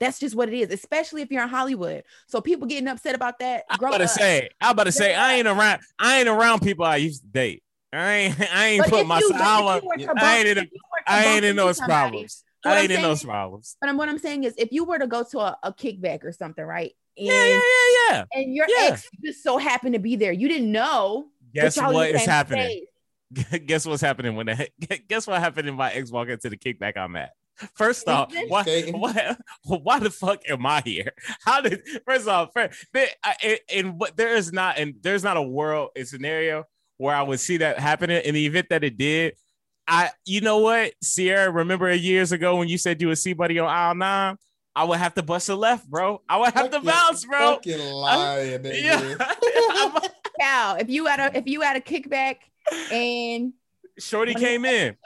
That's 0.00 0.18
just 0.18 0.34
what 0.34 0.48
it 0.48 0.54
is, 0.54 0.70
especially 0.70 1.22
if 1.22 1.30
you're 1.30 1.42
in 1.42 1.48
Hollywood. 1.48 2.04
So 2.26 2.40
people 2.40 2.66
getting 2.66 2.88
upset 2.88 3.14
about 3.14 3.38
that. 3.38 3.64
I'm 3.70 3.78
about 3.78 3.98
to 3.98 4.08
say, 4.08 4.48
I'm 4.60 4.72
about 4.72 4.84
to 4.84 4.92
say, 4.92 5.14
I 5.14 5.34
ain't 5.34 5.48
around, 5.48 5.80
I 5.98 6.20
ain't 6.20 6.28
around 6.28 6.60
people 6.60 6.84
I 6.84 6.96
used 6.96 7.22
to 7.22 7.28
date. 7.28 7.62
I 7.92 8.12
ain't, 8.12 8.40
I 8.54 8.66
ain't 8.66 8.84
but 8.84 8.90
put 8.90 9.06
myself. 9.06 9.32
I, 9.34 9.80
I 10.16 10.36
ain't 10.38 10.58
in, 10.58 10.68
I 11.06 11.24
ain't 11.26 11.44
in 11.44 11.56
those 11.56 11.78
somebody, 11.78 12.10
problems. 12.10 12.44
I 12.64 12.80
ain't 12.80 12.90
in 12.90 13.02
those 13.02 13.22
problems. 13.22 13.76
But 13.80 13.94
what 13.96 14.08
I'm 14.08 14.18
saying 14.18 14.44
is, 14.44 14.54
if 14.58 14.72
you 14.72 14.84
were 14.84 14.98
to 14.98 15.06
go 15.06 15.22
to 15.30 15.38
a, 15.38 15.58
a 15.62 15.72
kickback 15.72 16.24
or 16.24 16.32
something, 16.32 16.64
right? 16.64 16.92
And, 17.16 17.26
yeah, 17.26 17.46
yeah, 17.46 17.60
yeah, 17.60 18.10
yeah. 18.10 18.24
And 18.32 18.54
your 18.54 18.66
yeah. 18.68 18.88
ex 18.92 19.08
just 19.24 19.42
so 19.42 19.58
happened 19.58 19.94
to 19.94 20.00
be 20.00 20.16
there. 20.16 20.32
You 20.32 20.48
didn't 20.48 20.72
know. 20.72 21.26
Guess 21.52 21.76
what 21.76 22.10
is 22.10 22.24
happening? 22.24 22.86
guess 23.66 23.86
what's 23.86 24.02
happening 24.02 24.36
when 24.36 24.46
the 24.46 24.68
guess 25.08 25.26
what 25.26 25.40
happened 25.40 25.68
in 25.68 25.74
my 25.74 25.92
ex 25.92 26.10
walk 26.10 26.28
into 26.28 26.50
the 26.50 26.56
kickback 26.56 26.96
I'm 26.96 27.14
at. 27.16 27.32
First 27.74 28.08
off, 28.08 28.32
why, 28.48 28.64
why, 28.90 29.36
why 29.64 29.98
the 30.00 30.10
fuck 30.10 30.42
am 30.48 30.66
I 30.66 30.82
here? 30.84 31.12
How 31.44 31.60
did 31.60 31.82
first 32.06 32.26
off, 32.26 32.50
and 32.54 33.98
what 33.98 34.16
there 34.16 34.34
is 34.34 34.52
not 34.52 34.78
and 34.78 34.94
there's 35.02 35.22
not 35.22 35.36
a 35.36 35.42
world 35.42 35.90
a 35.96 36.04
scenario 36.04 36.64
where 36.96 37.14
I 37.14 37.22
would 37.22 37.40
see 37.40 37.58
that 37.58 37.78
happening. 37.78 38.22
In 38.24 38.34
the 38.34 38.46
event 38.46 38.68
that 38.70 38.82
it 38.82 38.98
did, 38.98 39.34
I 39.86 40.10
you 40.24 40.40
know 40.40 40.58
what, 40.58 40.94
Sierra, 41.02 41.50
remember 41.50 41.92
years 41.92 42.32
ago 42.32 42.56
when 42.56 42.68
you 42.68 42.78
said 42.78 43.00
you 43.00 43.08
would 43.08 43.18
see 43.18 43.32
buddy 43.32 43.58
on 43.58 43.68
aisle 43.68 43.94
nine? 43.94 44.36
I 44.76 44.84
would 44.84 44.98
have 44.98 45.14
to 45.14 45.22
bust 45.22 45.48
a 45.48 45.54
left, 45.54 45.88
bro. 45.88 46.20
I 46.28 46.36
would 46.38 46.52
have 46.52 46.70
to 46.70 46.80
bounce, 46.80 47.24
bro. 47.24 47.54
Fucking 47.54 47.78
lying, 47.78 48.60
yeah. 48.64 49.16
Cal, 50.40 50.76
if 50.80 50.88
you 50.88 51.06
had 51.06 51.20
a 51.20 51.38
if 51.38 51.46
you 51.46 51.60
had 51.60 51.76
a 51.76 51.80
kickback 51.80 52.38
and 52.90 53.52
Shorty 53.98 54.34
came 54.34 54.64
in. 54.64 54.96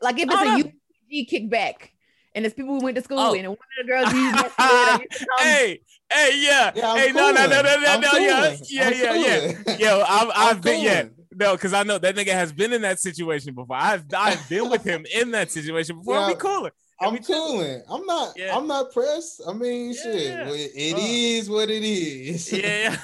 Like 0.00 0.18
if 0.18 0.28
oh, 0.30 0.56
it's 0.56 0.66
a 0.66 0.72
UG 1.12 1.28
kickback 1.28 1.90
and 2.34 2.46
it's 2.46 2.54
people 2.54 2.78
who 2.78 2.84
went 2.84 2.96
to 2.96 3.02
school 3.02 3.18
oh. 3.18 3.34
and 3.34 3.46
one 3.46 3.56
of 3.56 3.86
the 3.86 3.92
girls 3.92 4.12
you 4.12 4.32
met 4.32 4.44
with, 4.44 5.28
Hey, 5.38 5.80
hey, 6.10 6.30
yeah. 6.34 6.72
yeah 6.74 6.96
hey, 6.96 7.12
no, 7.12 7.30
no, 7.30 7.46
no, 7.46 7.62
no, 7.62 7.76
no, 7.80 8.00
no, 8.00 8.18
yeah, 8.18 8.56
yeah, 8.64 8.90
yeah, 8.90 9.52
yeah. 9.66 9.76
Yo, 9.76 10.04
I've, 10.06 10.30
I've 10.34 10.62
been, 10.62 10.82
yeah. 10.82 11.04
No, 11.34 11.52
because 11.52 11.72
I 11.72 11.82
know 11.82 11.98
that 11.98 12.14
nigga 12.14 12.32
has 12.32 12.52
been 12.52 12.72
in 12.72 12.82
that 12.82 13.00
situation 13.00 13.54
before. 13.54 13.76
I've 13.76 14.04
I've 14.14 14.46
been 14.50 14.68
with 14.68 14.84
him 14.84 15.06
in 15.14 15.30
that 15.30 15.50
situation 15.50 15.98
before. 15.98 16.16
Yeah. 16.16 16.28
Be 16.28 16.34
cooler. 16.34 16.72
I'm 17.00 17.18
cooling. 17.18 17.82
I'm 17.88 18.04
not. 18.06 18.34
Yeah. 18.36 18.56
I'm 18.56 18.66
not 18.66 18.92
pressed. 18.92 19.42
I 19.46 19.52
mean, 19.52 19.92
yeah, 19.92 20.02
shit. 20.02 20.24
Yeah. 20.24 20.48
It, 20.50 20.94
uh, 20.94 20.98
is 21.00 21.50
what 21.50 21.70
it 21.70 21.82
is. 21.82 22.52
yeah. 22.52 22.96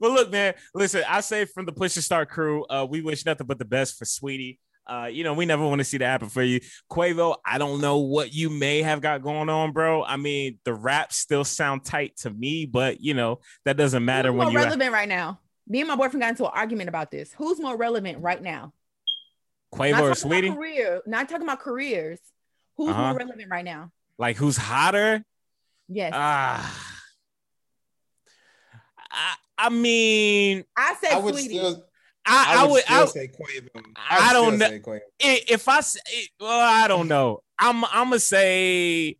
well, 0.00 0.12
look, 0.14 0.32
man. 0.32 0.54
Listen, 0.74 1.04
I 1.06 1.20
say 1.20 1.44
from 1.44 1.66
the 1.66 1.72
Push 1.72 1.94
to 1.94 2.02
Start 2.02 2.30
crew, 2.30 2.64
uh, 2.64 2.86
we 2.88 3.02
wish 3.02 3.24
nothing 3.24 3.46
but 3.46 3.58
the 3.58 3.64
best 3.64 3.98
for 3.98 4.04
Saweetie. 4.04 4.58
Uh, 4.88 5.08
you 5.12 5.22
know, 5.22 5.34
we 5.34 5.44
never 5.44 5.66
want 5.66 5.80
to 5.80 5.84
see 5.84 5.98
that 5.98 6.06
happen 6.06 6.28
for 6.30 6.42
you. 6.42 6.60
Quavo, 6.90 7.36
I 7.44 7.58
don't 7.58 7.80
know 7.80 7.98
what 7.98 8.32
you 8.32 8.48
may 8.48 8.80
have 8.82 9.02
got 9.02 9.22
going 9.22 9.50
on, 9.50 9.72
bro. 9.72 10.02
I 10.02 10.16
mean, 10.16 10.58
the 10.64 10.72
raps 10.72 11.16
still 11.16 11.44
sound 11.44 11.84
tight 11.84 12.16
to 12.18 12.30
me, 12.30 12.64
but 12.64 13.00
you 13.00 13.12
know, 13.12 13.40
that 13.66 13.76
doesn't 13.76 14.04
matter 14.04 14.30
Who's 14.30 14.38
when 14.38 14.52
you're 14.52 14.62
relevant 14.62 14.92
right 14.92 15.08
now. 15.08 15.40
Me 15.66 15.80
and 15.80 15.88
my 15.88 15.96
boyfriend 15.96 16.22
got 16.22 16.30
into 16.30 16.46
an 16.46 16.52
argument 16.54 16.88
about 16.88 17.10
this. 17.10 17.32
Who's 17.34 17.60
more 17.60 17.76
relevant 17.76 18.22
right 18.22 18.40
now? 18.42 18.72
Quavo 19.74 20.00
or 20.00 20.10
Saweetie? 20.12 20.54
Career, 20.54 21.02
not 21.06 21.28
talking 21.28 21.42
about 21.42 21.60
careers. 21.60 22.18
Who's 22.78 22.90
uh-huh. 22.90 23.08
more 23.08 23.18
relevant 23.18 23.50
right 23.50 23.64
now? 23.64 23.92
Like 24.16 24.36
who's 24.36 24.56
hotter? 24.56 25.22
Yes. 25.88 26.12
Ah. 26.14 26.94
Uh, 28.72 28.78
I, 29.10 29.34
I 29.58 29.68
mean, 29.70 30.64
I 30.76 30.94
said 31.00 31.12
I 31.12 31.18
would 31.18 31.34
Saweetie. 31.34 31.48
Still, 31.48 31.84
I, 32.28 32.62
I, 32.62 32.66
would, 32.66 32.82
I 32.88 33.00
would 33.00 33.10
say 33.10 33.28
Quavo. 33.28 33.68
I, 33.96 34.30
I 34.30 34.32
don't 34.32 34.58
know. 34.58 34.78
If 35.20 35.68
I 35.68 35.80
say, 35.80 36.00
well, 36.40 36.50
I 36.50 36.86
don't 36.88 37.08
know. 37.08 37.42
I'm, 37.58 37.84
I'm 37.86 38.08
gonna 38.08 38.20
say, 38.20 39.16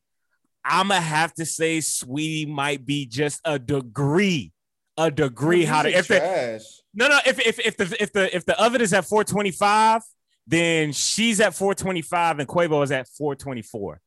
I'm 0.64 0.88
gonna 0.88 1.00
have 1.00 1.34
to 1.34 1.46
say, 1.46 1.78
Saweetie 1.78 2.48
might 2.48 2.84
be 2.84 3.06
just 3.06 3.40
a 3.44 3.58
degree, 3.58 4.52
a 4.96 5.10
degree 5.10 5.64
hotter. 5.64 5.88
If 5.88 6.08
the, 6.08 6.62
no, 6.94 7.08
no, 7.08 7.18
if 7.26 7.38
if 7.40 7.58
if 7.58 7.76
the 7.76 8.02
if 8.02 8.12
the 8.12 8.34
if 8.36 8.44
the 8.44 8.60
oven 8.62 8.80
is 8.80 8.92
at 8.92 9.04
425, 9.06 10.02
then 10.46 10.92
she's 10.92 11.40
at 11.40 11.54
425 11.54 12.40
and 12.40 12.48
Quavo 12.48 12.82
is 12.82 12.90
at 12.90 13.08
424. 13.08 14.00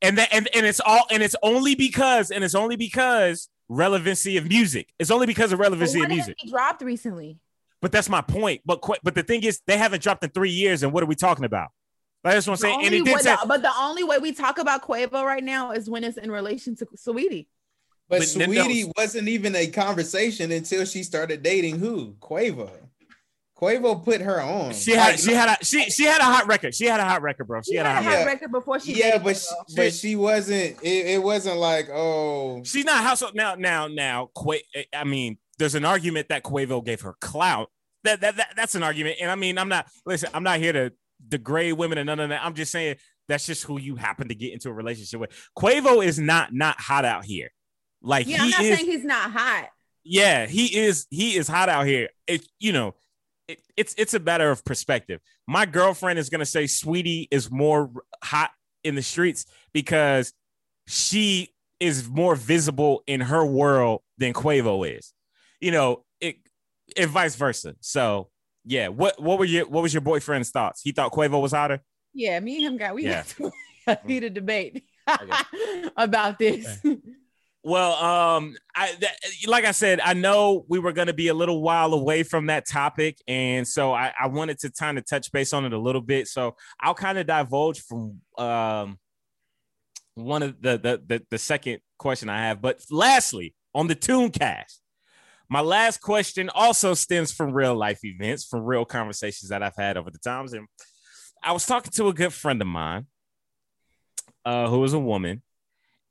And 0.00 0.18
that 0.18 0.28
and, 0.32 0.48
and 0.54 0.66
it's 0.66 0.80
all 0.80 1.06
and 1.10 1.22
it's 1.22 1.36
only 1.42 1.74
because 1.74 2.30
and 2.30 2.42
it's 2.42 2.54
only 2.54 2.76
because 2.76 3.48
relevancy 3.68 4.36
of 4.36 4.48
music. 4.48 4.92
It's 4.98 5.10
only 5.10 5.26
because 5.26 5.52
of 5.52 5.60
relevancy 5.60 6.02
of 6.02 6.08
music. 6.08 6.36
He 6.38 6.50
dropped 6.50 6.82
recently. 6.82 7.38
But 7.82 7.92
that's 7.92 8.08
my 8.08 8.22
point. 8.22 8.62
But 8.64 8.80
but 9.02 9.14
the 9.14 9.24
thing 9.24 9.42
is, 9.42 9.60
they 9.66 9.76
haven't 9.76 10.02
dropped 10.02 10.24
in 10.24 10.30
three 10.30 10.50
years. 10.50 10.82
And 10.82 10.92
what 10.92 11.02
are 11.02 11.06
we 11.06 11.16
talking 11.16 11.44
about? 11.44 11.68
That's 12.24 12.46
what 12.46 12.52
I'm 12.52 12.56
saying. 12.56 12.84
And 12.84 12.94
it 12.94 13.04
did 13.04 13.20
say, 13.20 13.34
but 13.46 13.62
the 13.62 13.72
only 13.76 14.04
way 14.04 14.18
we 14.18 14.32
talk 14.32 14.58
about 14.58 14.82
Quavo 14.82 15.24
right 15.24 15.42
now 15.42 15.72
is 15.72 15.90
when 15.90 16.04
it's 16.04 16.16
in 16.16 16.30
relation 16.30 16.76
to 16.76 16.86
Saweetie. 16.96 17.48
But, 18.08 18.20
but 18.20 18.28
Saweetie 18.28 18.86
no, 18.86 18.92
wasn't 18.96 19.28
even 19.28 19.56
a 19.56 19.66
conversation 19.66 20.52
until 20.52 20.84
she 20.84 21.02
started 21.02 21.42
dating 21.42 21.80
who? 21.80 22.14
Quavo. 22.20 22.70
Quavo 23.62 24.04
put 24.04 24.20
her 24.20 24.40
on. 24.40 24.72
She 24.74 24.92
had 24.92 25.12
like, 25.12 25.18
she 25.18 25.32
had 25.32 25.48
a 25.60 25.64
she 25.64 25.90
she 25.90 26.04
had 26.04 26.20
a 26.20 26.24
hot 26.24 26.46
record. 26.46 26.74
She 26.74 26.86
had 26.86 27.00
a 27.00 27.04
hot 27.04 27.22
record, 27.22 27.46
bro. 27.46 27.62
She, 27.62 27.72
she 27.72 27.76
had, 27.76 27.86
had, 27.86 28.00
a 28.00 28.02
hot, 28.02 28.18
hot 28.18 28.26
record 28.26 28.52
before 28.52 28.80
she. 28.80 28.94
Yeah, 28.94 29.18
but 29.18 29.36
she, 29.36 29.76
but 29.76 29.92
she 29.94 30.16
wasn't. 30.16 30.82
It, 30.82 31.06
it, 31.06 31.22
wasn't 31.22 31.58
like 31.58 31.88
oh. 31.90 32.62
She's 32.64 32.84
not 32.84 33.02
household 33.04 33.34
now. 33.34 33.54
Now 33.54 33.86
now. 33.86 34.30
Qua- 34.34 34.56
I 34.92 35.04
mean, 35.04 35.38
there's 35.62 35.76
an 35.76 35.84
argument 35.84 36.28
that 36.28 36.42
Quavo 36.42 36.84
gave 36.84 37.02
her 37.02 37.14
clout. 37.20 37.70
That, 38.02 38.20
that 38.20 38.36
that 38.36 38.48
that's 38.56 38.74
an 38.74 38.82
argument, 38.82 39.18
and 39.20 39.30
I 39.30 39.36
mean, 39.36 39.58
I'm 39.58 39.68
not 39.68 39.86
listen. 40.04 40.28
I'm 40.34 40.42
not 40.42 40.58
here 40.58 40.72
to 40.72 40.92
degrade 41.28 41.74
women 41.74 41.98
and 41.98 42.06
none 42.06 42.18
of 42.18 42.30
that. 42.30 42.44
I'm 42.44 42.54
just 42.54 42.72
saying 42.72 42.96
that's 43.28 43.46
just 43.46 43.62
who 43.62 43.78
you 43.78 43.94
happen 43.94 44.26
to 44.26 44.34
get 44.34 44.52
into 44.52 44.68
a 44.70 44.72
relationship 44.72 45.20
with. 45.20 45.30
Quavo 45.56 46.04
is 46.04 46.18
not 46.18 46.52
not 46.52 46.80
hot 46.80 47.04
out 47.04 47.24
here. 47.24 47.50
Like 48.02 48.26
yeah, 48.26 48.42
I'm 48.42 48.50
not 48.50 48.60
is, 48.60 48.76
saying 48.76 48.90
he's 48.90 49.04
not 49.04 49.30
hot. 49.30 49.68
Yeah, 50.02 50.46
he 50.46 50.76
is. 50.76 51.06
He 51.10 51.36
is 51.36 51.46
hot 51.46 51.68
out 51.68 51.86
here. 51.86 52.08
It 52.26 52.44
you 52.58 52.72
know 52.72 52.96
it, 53.46 53.60
it's 53.76 53.94
it's 53.96 54.14
a 54.14 54.18
matter 54.18 54.50
of 54.50 54.64
perspective. 54.64 55.20
My 55.46 55.64
girlfriend 55.64 56.18
is 56.18 56.28
gonna 56.28 56.44
say 56.44 56.64
Saweetie 56.64 57.28
is 57.30 57.52
more 57.52 57.88
hot 58.24 58.50
in 58.82 58.96
the 58.96 59.02
streets 59.02 59.46
because 59.72 60.32
she 60.88 61.50
is 61.78 62.08
more 62.08 62.34
visible 62.34 63.04
in 63.06 63.20
her 63.20 63.46
world 63.46 64.02
than 64.18 64.32
Quavo 64.32 64.98
is. 64.98 65.14
You 65.62 65.70
know, 65.70 66.04
it 66.20 66.36
and 66.96 67.08
vice 67.08 67.36
versa. 67.36 67.76
So 67.80 68.28
yeah, 68.64 68.88
what 68.88 69.20
what 69.20 69.38
were 69.38 69.44
your 69.44 69.66
what 69.66 69.82
was 69.82 69.94
your 69.94 70.00
boyfriend's 70.00 70.50
thoughts? 70.50 70.82
He 70.82 70.92
thought 70.92 71.12
Quavo 71.12 71.40
was 71.40 71.52
hotter. 71.52 71.80
Yeah, 72.12 72.38
me 72.40 72.56
and 72.56 72.74
him 72.74 72.78
got 72.78 72.94
we 72.94 73.04
yeah. 73.04 73.24
got 73.38 73.52
a 73.86 74.06
heated 74.06 74.34
debate 74.34 74.84
about 75.96 76.38
this. 76.38 76.78
Well, 77.64 77.92
um, 77.92 78.56
I 78.74 78.92
that, 79.00 79.16
like 79.46 79.64
I 79.64 79.70
said, 79.70 80.00
I 80.00 80.14
know 80.14 80.64
we 80.68 80.80
were 80.80 80.92
going 80.92 81.06
to 81.06 81.12
be 81.12 81.28
a 81.28 81.34
little 81.34 81.62
while 81.62 81.94
away 81.94 82.24
from 82.24 82.46
that 82.46 82.66
topic, 82.66 83.18
and 83.28 83.66
so 83.66 83.92
I, 83.92 84.12
I 84.20 84.26
wanted 84.26 84.58
to 84.60 84.72
kind 84.72 84.98
of 84.98 85.06
touch 85.06 85.30
base 85.30 85.52
on 85.52 85.64
it 85.64 85.72
a 85.72 85.78
little 85.78 86.00
bit. 86.00 86.26
So 86.26 86.56
I'll 86.80 86.94
kind 86.94 87.18
of 87.18 87.26
divulge 87.26 87.80
from 87.82 88.20
um 88.36 88.98
one 90.14 90.42
of 90.42 90.60
the, 90.60 90.76
the 90.78 91.02
the 91.06 91.22
the 91.30 91.38
second 91.38 91.80
question 91.98 92.28
I 92.28 92.38
have. 92.46 92.60
But 92.60 92.80
lastly, 92.90 93.54
on 93.74 93.86
the 93.86 93.94
Tooncast, 93.94 94.81
my 95.52 95.60
last 95.60 96.00
question 96.00 96.48
also 96.54 96.94
stems 96.94 97.30
from 97.30 97.52
real 97.52 97.74
life 97.74 98.02
events, 98.04 98.46
from 98.46 98.64
real 98.64 98.86
conversations 98.86 99.50
that 99.50 99.62
I've 99.62 99.76
had 99.76 99.98
over 99.98 100.10
the 100.10 100.18
times, 100.18 100.54
and 100.54 100.66
I 101.44 101.52
was 101.52 101.66
talking 101.66 101.92
to 101.92 102.08
a 102.08 102.14
good 102.14 102.32
friend 102.32 102.62
of 102.62 102.68
mine, 102.68 103.06
uh, 104.46 104.70
who 104.70 104.82
is 104.82 104.94
a 104.94 104.98
woman, 104.98 105.42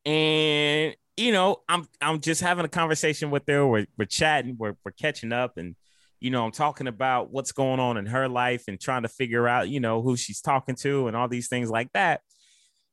and 0.05 0.95
you 1.17 1.31
know, 1.31 1.63
I'm 1.67 1.87
I'm 1.99 2.21
just 2.21 2.41
having 2.41 2.65
a 2.65 2.69
conversation 2.69 3.31
with 3.31 3.41
her. 3.47 3.65
We're 3.65 3.87
we're 3.97 4.05
chatting, 4.05 4.57
we're 4.59 4.75
we're 4.85 4.91
catching 4.91 5.33
up, 5.33 5.57
and 5.57 5.75
you 6.19 6.29
know, 6.29 6.45
I'm 6.45 6.51
talking 6.51 6.85
about 6.85 7.31
what's 7.31 7.51
going 7.51 7.79
on 7.79 7.97
in 7.97 8.05
her 8.05 8.29
life 8.29 8.65
and 8.67 8.79
trying 8.79 9.01
to 9.01 9.09
figure 9.09 9.47
out, 9.47 9.69
you 9.69 9.79
know, 9.79 10.03
who 10.03 10.17
she's 10.17 10.39
talking 10.39 10.75
to 10.75 11.07
and 11.07 11.17
all 11.17 11.27
these 11.27 11.47
things 11.47 11.71
like 11.71 11.91
that. 11.93 12.21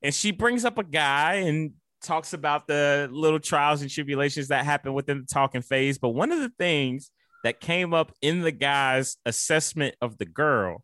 And 0.02 0.14
she 0.14 0.30
brings 0.30 0.64
up 0.64 0.78
a 0.78 0.84
guy 0.84 1.34
and 1.34 1.72
talks 2.02 2.32
about 2.32 2.66
the 2.66 3.08
little 3.10 3.40
trials 3.40 3.82
and 3.82 3.90
tribulations 3.90 4.48
that 4.48 4.64
happen 4.64 4.94
within 4.94 5.20
the 5.20 5.26
talking 5.26 5.62
phase. 5.62 5.98
But 5.98 6.10
one 6.10 6.32
of 6.32 6.38
the 6.40 6.52
things 6.58 7.10
that 7.44 7.60
came 7.60 7.94
up 7.94 8.12
in 8.22 8.40
the 8.42 8.52
guy's 8.52 9.16
assessment 9.26 9.94
of 10.00 10.18
the 10.18 10.26
girl 10.26 10.82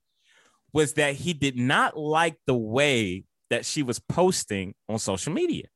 was 0.72 0.94
that 0.94 1.14
he 1.14 1.32
did 1.32 1.56
not 1.56 1.96
like 1.96 2.36
the 2.46 2.54
way 2.54 3.24
that 3.50 3.64
she 3.64 3.82
was 3.82 3.98
posting 4.00 4.74
on 4.88 4.98
social 4.98 5.32
media, 5.32 5.66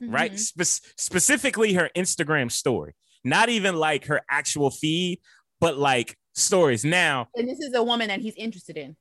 right? 0.00 0.32
Mhm. 0.32 0.38
Spe- 0.64 0.92
specifically 0.96 1.72
her 1.74 1.90
Instagram 1.96 2.50
story, 2.50 2.94
not 3.24 3.48
even 3.48 3.74
like 3.76 4.04
her 4.06 4.20
actual 4.30 4.70
feed, 4.70 5.20
but 5.60 5.76
like 5.76 6.16
stories. 6.34 6.84
Now, 6.84 7.28
And 7.34 7.48
this 7.48 7.58
is 7.58 7.74
a 7.74 7.82
woman 7.82 8.08
that 8.08 8.20
he's 8.20 8.34
interested 8.36 8.76
in. 8.76 8.96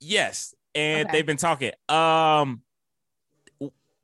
yes, 0.00 0.54
and 0.74 1.08
Okay. 1.08 1.18
they've 1.18 1.26
been 1.26 1.36
talking. 1.36 1.72
Um, 1.88 2.62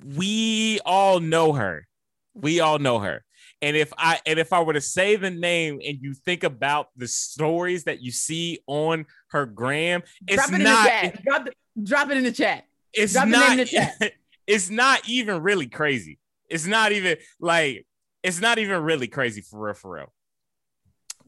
we 0.05 0.81
all 0.85 1.21
know 1.21 1.53
her. 1.53 1.87
We 2.35 2.61
all 2.61 2.79
know 2.79 2.99
her. 2.99 3.25
And 3.63 3.77
if 3.77 3.93
I 3.97 4.21
and 4.27 4.39
if 4.39 4.53
I 4.53 4.63
were 4.63 4.75
to 4.75 4.81
say 4.81 5.17
the 5.17 5.31
name 5.31 5.81
and 5.85 5.99
you 6.01 6.13
think 6.13 6.45
about 6.45 6.89
the 6.97 7.09
stories 7.09 7.85
that 7.85 8.03
you 8.03 8.11
see 8.11 8.59
on 8.67 9.07
her 9.31 9.47
gram, 9.47 10.03
it's 10.27 10.47
Drop 10.47 10.61
it 10.61 10.63
not 10.63 10.87
in 11.05 11.11
the 11.11 11.11
chat. 11.11 11.25
Drop, 11.25 11.47
it- 11.47 11.57
drop 11.83 12.11
it 12.11 12.17
in 12.19 12.25
the 12.25 12.33
chat. 12.33 12.65
it's 12.93 13.15
Drop 13.15 13.29
not 13.29 13.53
in 13.53 13.57
the 13.59 13.65
chat. 13.65 14.13
it's 14.47 14.69
not 14.69 15.09
even 15.09 15.43
really 15.43 15.67
crazy. 15.67 16.19
It's 16.51 16.67
not 16.67 16.93
even 16.93 17.17
like 17.41 17.87
it's 18.23 18.41
not 18.41 18.59
even 18.59 18.83
really 18.83 19.09
crazy 19.09 19.41
for 19.41 19.59
real 19.59 19.75
for 19.75 19.93
real. 19.93 20.13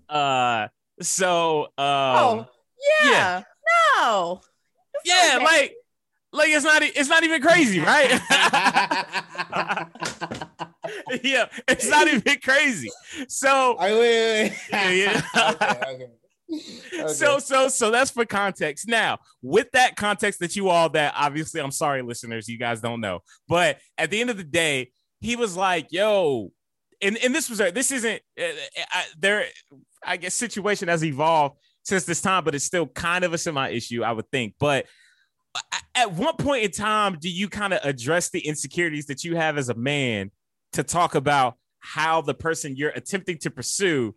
Uh 0.08 0.68
so 1.00 1.62
um 1.62 1.68
oh, 1.78 2.46
yeah. 3.02 3.10
yeah. 3.10 3.42
No. 3.98 4.40
It's 4.94 5.08
yeah, 5.08 5.38
bad. 5.38 5.44
like 5.44 5.74
like 6.36 6.50
it's 6.50 6.64
not 6.64 6.82
it's 6.82 7.08
not 7.08 7.22
even 7.24 7.40
crazy, 7.42 7.80
right? 7.80 8.10
yeah, 11.22 11.46
it's 11.68 11.88
not 11.88 12.06
even 12.08 12.38
crazy. 12.42 12.90
So 13.28 13.76
Wait, 13.80 13.92
wait, 13.92 14.00
wait. 14.00 14.52
Yeah, 14.70 14.90
yeah. 14.90 15.22
okay, 15.50 15.80
okay. 15.94 16.10
Okay. 16.48 17.12
so 17.12 17.38
so 17.38 17.68
so 17.68 17.90
that's 17.90 18.10
for 18.10 18.24
context. 18.24 18.86
Now, 18.86 19.18
with 19.42 19.70
that 19.72 19.96
context 19.96 20.38
that 20.40 20.54
you 20.54 20.68
all 20.68 20.88
that 20.90 21.14
obviously 21.16 21.60
I'm 21.60 21.72
sorry 21.72 22.02
listeners, 22.02 22.48
you 22.48 22.58
guys 22.58 22.80
don't 22.80 23.00
know. 23.00 23.20
But 23.48 23.78
at 23.98 24.10
the 24.10 24.20
end 24.20 24.30
of 24.30 24.36
the 24.36 24.44
day, 24.44 24.92
he 25.20 25.34
was 25.34 25.56
like, 25.56 25.88
"Yo, 25.90 26.52
and 27.02 27.16
and 27.18 27.34
this 27.34 27.50
was 27.50 27.58
this 27.58 27.90
isn't 27.90 28.22
uh, 28.40 28.44
I, 28.92 29.04
there 29.18 29.46
I 30.04 30.16
guess 30.16 30.34
situation 30.34 30.88
has 30.88 31.04
evolved 31.04 31.56
since 31.82 32.04
this 32.04 32.20
time, 32.20 32.44
but 32.44 32.54
it's 32.54 32.64
still 32.64 32.86
kind 32.86 33.24
of 33.24 33.32
a 33.32 33.38
semi 33.38 33.68
issue, 33.70 34.02
I 34.02 34.12
would 34.12 34.30
think. 34.30 34.54
But 34.58 34.86
at 35.94 36.12
what 36.12 36.38
point 36.38 36.64
in 36.64 36.70
time 36.70 37.18
do 37.20 37.28
you 37.28 37.48
kind 37.48 37.72
of 37.72 37.80
address 37.82 38.30
the 38.30 38.40
insecurities 38.40 39.06
that 39.06 39.24
you 39.24 39.36
have 39.36 39.58
as 39.58 39.68
a 39.68 39.74
man 39.74 40.30
to 40.72 40.82
talk 40.82 41.14
about 41.14 41.56
how 41.80 42.20
the 42.20 42.34
person 42.34 42.76
you're 42.76 42.90
attempting 42.90 43.38
to 43.38 43.50
pursue 43.50 44.14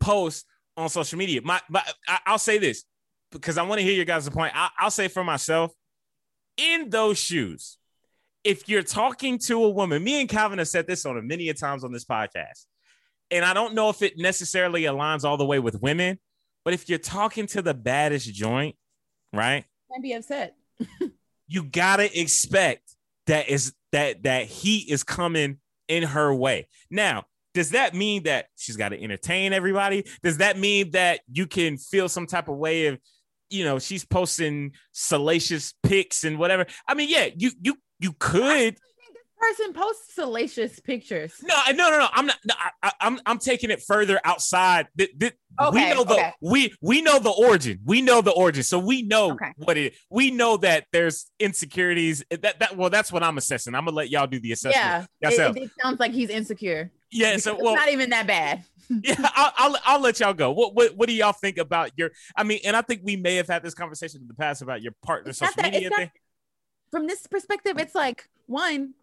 posts 0.00 0.44
on 0.76 0.88
social 0.88 1.18
media? 1.18 1.40
My, 1.42 1.60
my 1.68 1.82
I, 2.06 2.18
I'll 2.26 2.38
say 2.38 2.58
this 2.58 2.84
because 3.30 3.58
I 3.58 3.62
want 3.62 3.80
to 3.80 3.84
hear 3.84 3.94
your 3.94 4.04
guys' 4.04 4.28
point. 4.28 4.52
I, 4.56 4.70
I'll 4.78 4.90
say 4.90 5.08
for 5.08 5.22
myself, 5.22 5.72
in 6.56 6.90
those 6.90 7.18
shoes, 7.18 7.78
if 8.44 8.68
you're 8.68 8.82
talking 8.82 9.38
to 9.38 9.64
a 9.64 9.70
woman, 9.70 10.02
me 10.02 10.20
and 10.20 10.28
Calvin 10.28 10.58
have 10.58 10.68
said 10.68 10.86
this 10.86 11.04
on 11.04 11.18
a 11.18 11.22
many 11.22 11.48
a 11.48 11.54
times 11.54 11.84
on 11.84 11.92
this 11.92 12.04
podcast, 12.04 12.66
and 13.30 13.44
I 13.44 13.54
don't 13.54 13.74
know 13.74 13.90
if 13.90 14.02
it 14.02 14.16
necessarily 14.16 14.82
aligns 14.82 15.24
all 15.24 15.36
the 15.36 15.44
way 15.44 15.58
with 15.58 15.80
women, 15.82 16.18
but 16.64 16.74
if 16.74 16.88
you're 16.88 16.98
talking 16.98 17.46
to 17.48 17.62
the 17.62 17.74
baddest 17.74 18.32
joint, 18.32 18.76
right? 19.32 19.64
Can't 19.90 20.02
be 20.02 20.12
upset. 20.12 20.57
You 21.48 21.64
gotta 21.64 22.18
expect 22.18 22.94
that 23.26 23.48
is 23.48 23.74
that 23.92 24.22
that 24.24 24.46
heat 24.46 24.90
is 24.90 25.04
coming 25.04 25.58
in 25.88 26.02
her 26.02 26.34
way. 26.34 26.68
Now, 26.90 27.24
does 27.54 27.70
that 27.70 27.94
mean 27.94 28.24
that 28.24 28.46
she's 28.56 28.76
got 28.76 28.90
to 28.90 29.02
entertain 29.02 29.52
everybody? 29.52 30.04
Does 30.22 30.38
that 30.38 30.58
mean 30.58 30.92
that 30.92 31.20
you 31.32 31.46
can 31.46 31.78
feel 31.78 32.08
some 32.08 32.26
type 32.26 32.48
of 32.48 32.56
way 32.56 32.86
of, 32.86 32.98
you 33.50 33.64
know, 33.64 33.78
she's 33.78 34.04
posting 34.04 34.72
salacious 34.92 35.74
pics 35.82 36.24
and 36.24 36.38
whatever? 36.38 36.66
I 36.86 36.94
mean, 36.94 37.08
yeah, 37.08 37.28
you 37.36 37.50
you 37.60 37.76
you 37.98 38.12
could. 38.18 38.76
Person 39.40 39.72
posts 39.72 40.14
salacious 40.14 40.80
pictures. 40.80 41.32
No, 41.42 41.54
no, 41.70 41.90
no, 41.90 41.98
no. 41.98 42.08
I'm 42.12 42.26
not. 42.26 42.38
No, 42.44 42.54
I, 42.58 42.70
I, 42.88 42.92
I'm 43.00 43.20
I'm 43.24 43.38
taking 43.38 43.70
it 43.70 43.82
further 43.82 44.20
outside. 44.24 44.88
Th- 45.58 45.72
we 45.72 45.88
know 45.94 46.04
the 46.04 46.14
okay. 46.14 46.32
we 46.40 46.74
we 46.80 47.02
know 47.02 47.18
the 47.18 47.30
origin. 47.30 47.80
We 47.84 48.00
know 48.02 48.20
the 48.20 48.30
origin, 48.32 48.62
so 48.62 48.78
we 48.78 49.02
know 49.02 49.32
Okay. 49.32 49.52
what 49.56 49.76
it. 49.76 49.94
We 50.10 50.30
know 50.30 50.56
that 50.58 50.86
there's 50.92 51.26
insecurities. 51.38 52.24
That 52.30 52.58
that 52.60 52.76
well, 52.76 52.90
that's 52.90 53.12
what 53.12 53.22
I'm 53.22 53.38
assessing. 53.38 53.74
I'm 53.74 53.84
gonna 53.84 53.96
let 53.96 54.10
y'all 54.10 54.26
do 54.26 54.40
the 54.40 54.52
assessment. 54.52 55.08
Yeah, 55.20 55.28
it, 55.30 55.56
it, 55.56 55.70
sounds 55.82 56.00
like 56.00 56.12
he's 56.12 56.30
insecure. 56.30 56.90
yeah. 57.10 57.36
So 57.38 57.54
it's 57.54 57.62
well, 57.62 57.74
not 57.74 57.88
even 57.90 58.10
that 58.10 58.26
bad. 58.26 58.64
yeah. 59.02 59.16
I'll, 59.34 59.52
I'll 59.56 59.76
I'll 59.84 60.00
let 60.00 60.20
y'all 60.20 60.32
go. 60.34 60.52
What 60.52 60.74
what 60.74 60.96
what 60.96 61.08
do 61.08 61.14
y'all 61.14 61.32
think 61.32 61.58
about 61.58 61.90
your? 61.96 62.10
I 62.36 62.42
mean, 62.44 62.60
and 62.64 62.74
I 62.76 62.82
think 62.82 63.02
we 63.04 63.16
may 63.16 63.36
have 63.36 63.48
had 63.48 63.62
this 63.62 63.74
conversation 63.74 64.22
in 64.22 64.28
the 64.28 64.34
past 64.34 64.62
about 64.62 64.80
your 64.82 64.92
partner 65.02 65.30
It's 65.30 65.38
social 65.38 65.52
that- 65.56 65.72
media 65.72 65.88
it's 65.88 65.90
not- 65.90 65.98
thing. 65.98 66.10
From 66.90 67.06
this 67.06 67.26
perspective, 67.26 67.76
it's 67.78 67.94
like 67.94 68.30
one, 68.46 68.94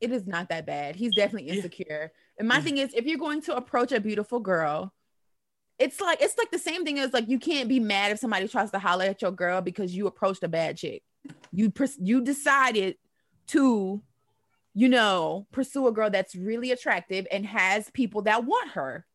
it 0.00 0.12
is 0.12 0.28
not 0.28 0.48
that 0.50 0.64
bad. 0.64 0.94
He's 0.94 1.12
definitely 1.16 1.48
Yeah. 1.48 1.54
insecure. 1.56 2.12
And 2.38 2.46
my 2.46 2.56
Yeah. 2.56 2.60
thing 2.60 2.78
is, 2.78 2.94
if 2.94 3.04
you're 3.04 3.18
going 3.18 3.42
to 3.42 3.56
approach 3.56 3.90
a 3.90 3.98
beautiful 3.98 4.38
girl, 4.38 4.92
it's 5.78 6.00
like 6.00 6.20
it's 6.22 6.38
like 6.38 6.50
the 6.50 6.58
same 6.58 6.84
thing 6.84 6.98
as 6.98 7.12
like 7.12 7.28
you 7.28 7.38
can't 7.38 7.68
be 7.68 7.80
mad 7.80 8.12
if 8.12 8.18
somebody 8.18 8.46
tries 8.48 8.70
to 8.70 8.78
holler 8.78 9.04
at 9.06 9.20
your 9.22 9.32
girl 9.32 9.60
because 9.60 9.94
you 9.94 10.06
approached 10.06 10.42
a 10.44 10.48
bad 10.48 10.76
chick. 10.76 11.02
You 11.52 11.70
pers- 11.70 11.98
you 12.00 12.20
decided 12.22 12.96
to, 13.48 14.00
you 14.74 14.88
know, 14.88 15.46
pursue 15.52 15.86
a 15.86 15.92
girl 15.92 16.10
that's 16.10 16.34
really 16.34 16.70
attractive 16.70 17.26
and 17.30 17.44
has 17.46 17.90
people 17.90 18.22
that 18.22 18.44
want 18.44 18.70
her. 18.70 19.06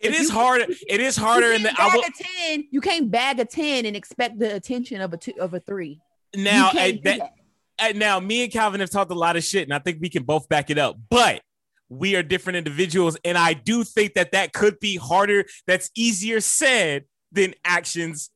It 0.00 0.12
If 0.12 0.20
is 0.20 0.28
you- 0.28 0.34
hard. 0.34 0.60
It 0.88 1.00
is 1.00 1.16
harder 1.16 1.50
you 1.50 1.56
in 1.56 1.62
the. 1.64 1.72
I 1.76 1.90
will, 1.94 2.02
a 2.02 2.10
ten. 2.48 2.64
You 2.70 2.80
can't 2.80 3.10
bag 3.10 3.38
a 3.40 3.44
ten 3.44 3.84
and 3.86 3.96
expect 3.96 4.38
the 4.38 4.54
attention 4.54 5.00
of 5.00 5.12
a 5.12 5.16
two 5.16 5.34
of 5.40 5.54
a 5.54 5.60
three. 5.60 6.00
now 6.34 6.70
I- 6.72 7.00
that, 7.04 7.18
that. 7.18 7.32
and 7.78 7.98
now 7.98 8.18
me 8.20 8.44
and 8.44 8.52
Calvin 8.52 8.80
have 8.80 8.90
talked 8.90 9.10
a 9.10 9.14
lot 9.14 9.36
of 9.36 9.44
shit, 9.44 9.64
and 9.64 9.74
I 9.74 9.78
think 9.78 9.98
we 10.00 10.08
can 10.08 10.22
both 10.22 10.48
back 10.48 10.70
it 10.70 10.78
up. 10.78 10.96
But 11.10 11.42
we 11.88 12.16
are 12.16 12.22
different 12.22 12.56
individuals, 12.56 13.16
and 13.24 13.38
I 13.38 13.54
do 13.54 13.84
think 13.84 14.14
that 14.14 14.32
that 14.32 14.52
could 14.52 14.78
be 14.80 14.96
harder. 14.96 15.44
That's 15.66 15.90
easier 15.94 16.40
said 16.40 17.04
than 17.32 17.54
actions 17.64 18.30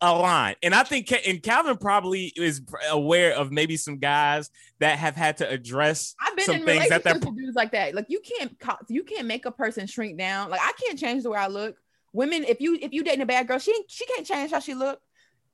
align. 0.00 0.54
And 0.62 0.74
I 0.74 0.84
think, 0.84 1.12
and 1.26 1.42
Calvin 1.42 1.76
probably 1.76 2.32
is 2.36 2.62
aware 2.90 3.34
of 3.34 3.50
maybe 3.50 3.76
some 3.76 3.98
guys 3.98 4.50
that 4.80 4.98
have 4.98 5.16
had 5.16 5.38
to 5.38 5.48
address 5.48 6.14
I've 6.20 6.36
been 6.36 6.44
some 6.44 6.54
in 6.56 6.64
things 6.64 6.88
that 6.88 7.04
relationships 7.04 7.04
they're. 7.04 7.30
with 7.32 7.38
dudes 7.38 7.56
like 7.56 7.72
that. 7.72 7.94
Like 7.94 8.06
you 8.08 8.20
can't 8.20 8.56
you 8.88 9.04
can't 9.04 9.26
make 9.26 9.46
a 9.46 9.50
person 9.50 9.86
shrink 9.86 10.18
down. 10.18 10.50
Like 10.50 10.60
I 10.62 10.72
can't 10.80 10.98
change 10.98 11.22
the 11.22 11.30
way 11.30 11.38
I 11.38 11.48
look. 11.48 11.76
Women, 12.12 12.44
if 12.44 12.60
you 12.60 12.78
if 12.80 12.92
you 12.92 13.02
dating 13.02 13.22
a 13.22 13.26
bad 13.26 13.48
girl, 13.48 13.58
she 13.58 13.74
she 13.88 14.06
can't 14.06 14.26
change 14.26 14.50
how 14.50 14.60
she 14.60 14.74
look. 14.74 15.00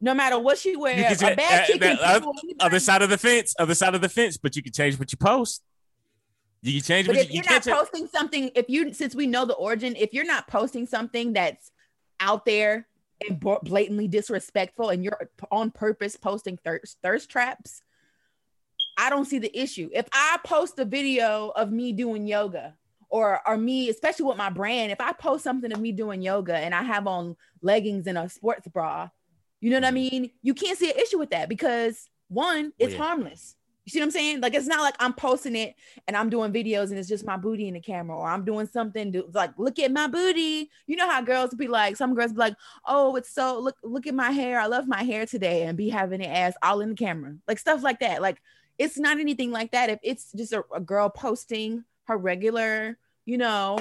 No 0.00 0.12
matter 0.12 0.38
what 0.38 0.58
she 0.58 0.76
wears, 0.76 1.22
a 1.22 1.34
bad 1.34 1.70
uh, 1.70 1.78
can 1.78 1.98
uh. 1.98 2.20
Other 2.60 2.80
side 2.80 3.00
of 3.00 3.08
the 3.08 3.16
fence, 3.16 3.54
other 3.58 3.74
side 3.74 3.94
of 3.94 4.00
the 4.00 4.08
fence, 4.08 4.36
but 4.36 4.54
you 4.56 4.62
can 4.62 4.72
change 4.72 4.98
what 4.98 5.10
you 5.12 5.18
post. 5.18 5.62
You 6.72 6.80
change 6.80 7.06
But 7.06 7.16
what 7.16 7.26
if 7.26 7.32
you, 7.32 7.42
you're 7.42 7.52
not 7.52 7.64
posting 7.64 8.08
something, 8.08 8.50
if 8.54 8.70
you 8.70 8.92
since 8.94 9.14
we 9.14 9.26
know 9.26 9.44
the 9.44 9.54
origin, 9.54 9.94
if 9.96 10.14
you're 10.14 10.24
not 10.24 10.48
posting 10.48 10.86
something 10.86 11.34
that's 11.34 11.70
out 12.20 12.46
there 12.46 12.86
and 13.26 13.38
blatantly 13.38 14.08
disrespectful, 14.08 14.88
and 14.88 15.04
you're 15.04 15.30
on 15.50 15.70
purpose 15.70 16.16
posting 16.16 16.56
thirst 16.64 16.96
thirst 17.02 17.28
traps, 17.28 17.82
I 18.96 19.10
don't 19.10 19.26
see 19.26 19.38
the 19.38 19.56
issue. 19.56 19.90
If 19.92 20.06
I 20.12 20.38
post 20.44 20.78
a 20.78 20.86
video 20.86 21.52
of 21.54 21.70
me 21.70 21.92
doing 21.92 22.26
yoga, 22.26 22.74
or 23.10 23.40
or 23.46 23.58
me, 23.58 23.90
especially 23.90 24.24
with 24.24 24.38
my 24.38 24.50
brand, 24.50 24.90
if 24.90 25.00
I 25.00 25.12
post 25.12 25.44
something 25.44 25.70
of 25.70 25.80
me 25.80 25.92
doing 25.92 26.22
yoga 26.22 26.56
and 26.56 26.74
I 26.74 26.82
have 26.82 27.06
on 27.06 27.36
leggings 27.60 28.06
and 28.06 28.16
a 28.16 28.28
sports 28.30 28.66
bra, 28.68 29.10
you 29.60 29.70
know 29.70 29.76
what 29.76 29.84
I 29.84 29.88
mm-hmm. 29.88 29.94
mean? 29.94 30.30
You 30.42 30.54
can't 30.54 30.78
see 30.78 30.90
an 30.90 30.98
issue 30.98 31.18
with 31.18 31.30
that 31.30 31.48
because 31.48 32.08
one, 32.28 32.72
it's 32.78 32.94
yeah. 32.94 32.98
harmless. 32.98 33.54
You 33.84 33.90
see 33.90 33.98
what 33.98 34.06
I'm 34.06 34.10
saying? 34.12 34.40
Like 34.40 34.54
it's 34.54 34.66
not 34.66 34.80
like 34.80 34.94
I'm 34.98 35.12
posting 35.12 35.56
it 35.56 35.74
and 36.08 36.16
I'm 36.16 36.30
doing 36.30 36.52
videos 36.52 36.88
and 36.88 36.98
it's 36.98 37.08
just 37.08 37.26
my 37.26 37.36
booty 37.36 37.68
in 37.68 37.74
the 37.74 37.80
camera, 37.80 38.16
or 38.16 38.26
I'm 38.26 38.44
doing 38.44 38.66
something 38.66 39.12
to 39.12 39.28
like 39.34 39.50
look 39.58 39.78
at 39.78 39.92
my 39.92 40.06
booty. 40.06 40.70
You 40.86 40.96
know 40.96 41.08
how 41.08 41.20
girls 41.20 41.54
be 41.54 41.68
like, 41.68 41.96
some 41.96 42.14
girls 42.14 42.32
be 42.32 42.38
like, 42.38 42.56
oh, 42.86 43.16
it's 43.16 43.30
so 43.30 43.58
look, 43.60 43.76
look 43.82 44.06
at 44.06 44.14
my 44.14 44.30
hair. 44.30 44.58
I 44.58 44.66
love 44.66 44.88
my 44.88 45.02
hair 45.02 45.26
today, 45.26 45.64
and 45.64 45.76
be 45.76 45.90
having 45.90 46.22
it 46.22 46.28
ass 46.28 46.54
all 46.62 46.80
in 46.80 46.90
the 46.90 46.94
camera, 46.94 47.34
like 47.46 47.58
stuff 47.58 47.82
like 47.82 48.00
that. 48.00 48.22
Like 48.22 48.40
it's 48.78 48.98
not 48.98 49.20
anything 49.20 49.50
like 49.50 49.72
that. 49.72 49.90
If 49.90 49.98
it's 50.02 50.32
just 50.32 50.54
a, 50.54 50.64
a 50.74 50.80
girl 50.80 51.10
posting 51.10 51.84
her 52.04 52.16
regular, 52.16 52.98
you 53.26 53.36
know, 53.36 53.78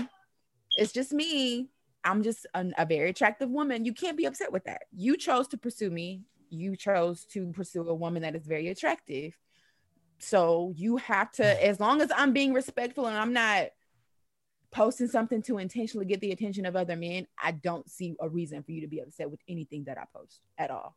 it's 0.78 0.92
just 0.92 1.14
me. 1.14 1.70
I'm 2.04 2.24
just 2.24 2.46
an, 2.54 2.74
a 2.78 2.86
very 2.86 3.10
attractive 3.10 3.50
woman. 3.50 3.86
You 3.86 3.94
can't 3.94 4.18
be 4.18 4.26
upset 4.26 4.52
with 4.52 4.66
that. 4.66 4.84
You 4.92 5.16
chose 5.16 5.48
to 5.50 5.58
pursue 5.58 5.90
me. 5.90 6.24
You 6.50 6.76
chose 6.76 7.24
to 7.32 7.52
pursue 7.54 7.88
a 7.88 7.94
woman 7.94 8.24
that 8.24 8.36
is 8.36 8.46
very 8.46 8.68
attractive. 8.68 9.34
So 10.24 10.74
you 10.76 10.98
have 10.98 11.32
to, 11.34 11.66
as 11.66 11.80
long 11.80 12.02
as 12.02 12.12
I'm 12.16 12.34
being 12.34 12.54
respectful 12.54 13.08
and 13.08 13.18
I'm 13.18 13.34
not 13.34 13.68
posting 14.72 15.08
something 15.08 15.42
to 15.44 15.60
intentionally 15.60 16.06
get 16.06 16.20
the 16.20 16.32
attention 16.32 16.66
of 16.66 16.76
other 16.76 16.96
men, 16.96 17.28
I 17.42 17.52
don't 17.52 17.88
see 17.90 18.16
a 18.20 18.28
reason 18.28 18.64
for 18.64 18.72
you 18.72 18.82
to 18.82 18.88
be 18.88 19.00
upset 19.00 19.30
with 19.30 19.40
anything 19.48 19.84
that 19.86 19.98
I 19.98 20.06
post 20.16 20.42
at 20.58 20.72
all. 20.72 20.96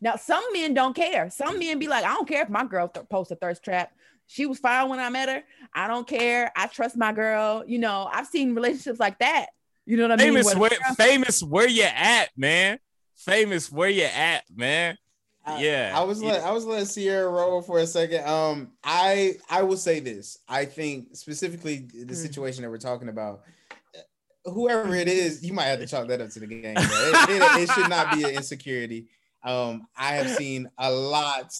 Now, 0.00 0.16
some 0.16 0.44
men 0.52 0.74
don't 0.74 0.94
care. 0.94 1.30
Some 1.30 1.58
men 1.58 1.78
be 1.78 1.88
like, 1.88 2.04
I 2.04 2.12
don't 2.12 2.28
care 2.28 2.42
if 2.42 2.50
my 2.50 2.64
girl 2.66 2.88
th- 2.88 3.08
posts 3.08 3.32
a 3.32 3.36
thirst 3.36 3.62
trap. 3.62 3.92
She 4.26 4.44
was 4.44 4.58
fine 4.58 4.90
when 4.90 4.98
I 4.98 5.08
met 5.08 5.28
her. 5.30 5.42
I 5.74 5.88
don't 5.88 6.06
care. 6.06 6.52
I 6.54 6.66
trust 6.66 6.96
my 6.98 7.12
girl. 7.12 7.64
You 7.66 7.78
know, 7.78 8.08
I've 8.12 8.26
seen 8.26 8.54
relationships 8.54 9.00
like 9.00 9.18
that. 9.20 9.46
You 9.86 9.96
know 9.96 10.02
what 10.08 10.12
I 10.12 10.16
mean? 10.16 10.34
famous, 10.34 10.54
Where- 10.54 10.58
where, 10.58 10.94
famous, 10.96 11.42
where 11.42 11.68
you 11.68 11.84
at, 11.84 12.28
man? 12.36 12.78
Famous, 13.14 13.72
where 13.72 13.88
you 13.88 14.04
at, 14.04 14.44
man? 14.54 14.98
I, 15.46 15.62
yeah. 15.62 15.92
I 15.94 16.02
was 16.02 16.22
let, 16.22 16.42
I 16.42 16.50
was 16.50 16.64
letting 16.64 16.86
Sierra 16.86 17.28
roll 17.30 17.62
for 17.62 17.78
a 17.78 17.86
second. 17.86 18.26
Um, 18.26 18.72
I 18.82 19.36
I 19.48 19.62
will 19.62 19.76
say 19.76 20.00
this. 20.00 20.38
I 20.48 20.64
think 20.64 21.14
specifically 21.16 21.86
the 21.92 22.04
Mm. 22.14 22.16
situation 22.16 22.62
that 22.62 22.70
we're 22.70 22.78
talking 22.78 23.08
about. 23.08 23.42
Whoever 24.44 24.94
it 24.94 25.08
is, 25.08 25.44
you 25.44 25.52
might 25.52 25.64
have 25.64 25.80
to 25.80 25.86
chalk 25.88 26.06
that 26.08 26.20
up 26.20 26.30
to 26.30 26.40
the 26.40 26.46
game. 26.46 26.74
bro. 26.74 26.82
It, 26.84 27.30
it- 27.30 27.60
it 27.68 27.70
should 27.72 27.88
not 27.90 28.14
be 28.14 28.22
an 28.24 28.30
insecurity. 28.30 29.06
Um, 29.42 29.86
I 29.96 30.14
have 30.14 30.30
seen 30.30 30.68
a 30.78 30.90
lot 30.90 31.52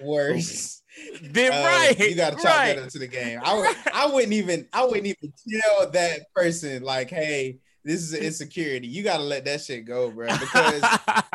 worse. 0.00 0.82
Then 1.22 1.52
Uh, 1.52 1.56
right. 1.66 1.98
you 1.98 2.14
got 2.16 2.30
to 2.30 2.36
chalk 2.42 2.56
right. 2.56 2.76
that 2.76 2.84
up 2.84 2.88
to 2.88 2.98
the 2.98 3.06
game. 3.06 3.38
I 3.44 3.54
would, 3.54 3.76
I 3.92 4.06
wouldn't 4.06 4.32
even, 4.32 4.66
I 4.72 4.82
wouldn't 4.86 5.04
even 5.04 5.30
tell 5.60 5.90
that 5.90 6.20
person 6.34 6.82
like, 6.82 7.10
hey, 7.10 7.58
this 7.86 8.02
is 8.02 8.12
an 8.12 8.22
insecurity. 8.24 8.88
You 8.88 9.02
got 9.02 9.18
to 9.18 9.22
let 9.22 9.44
that 9.46 9.60
shit 9.62 9.84
go, 9.86 10.10
bro, 10.10 10.26
because 10.26 10.82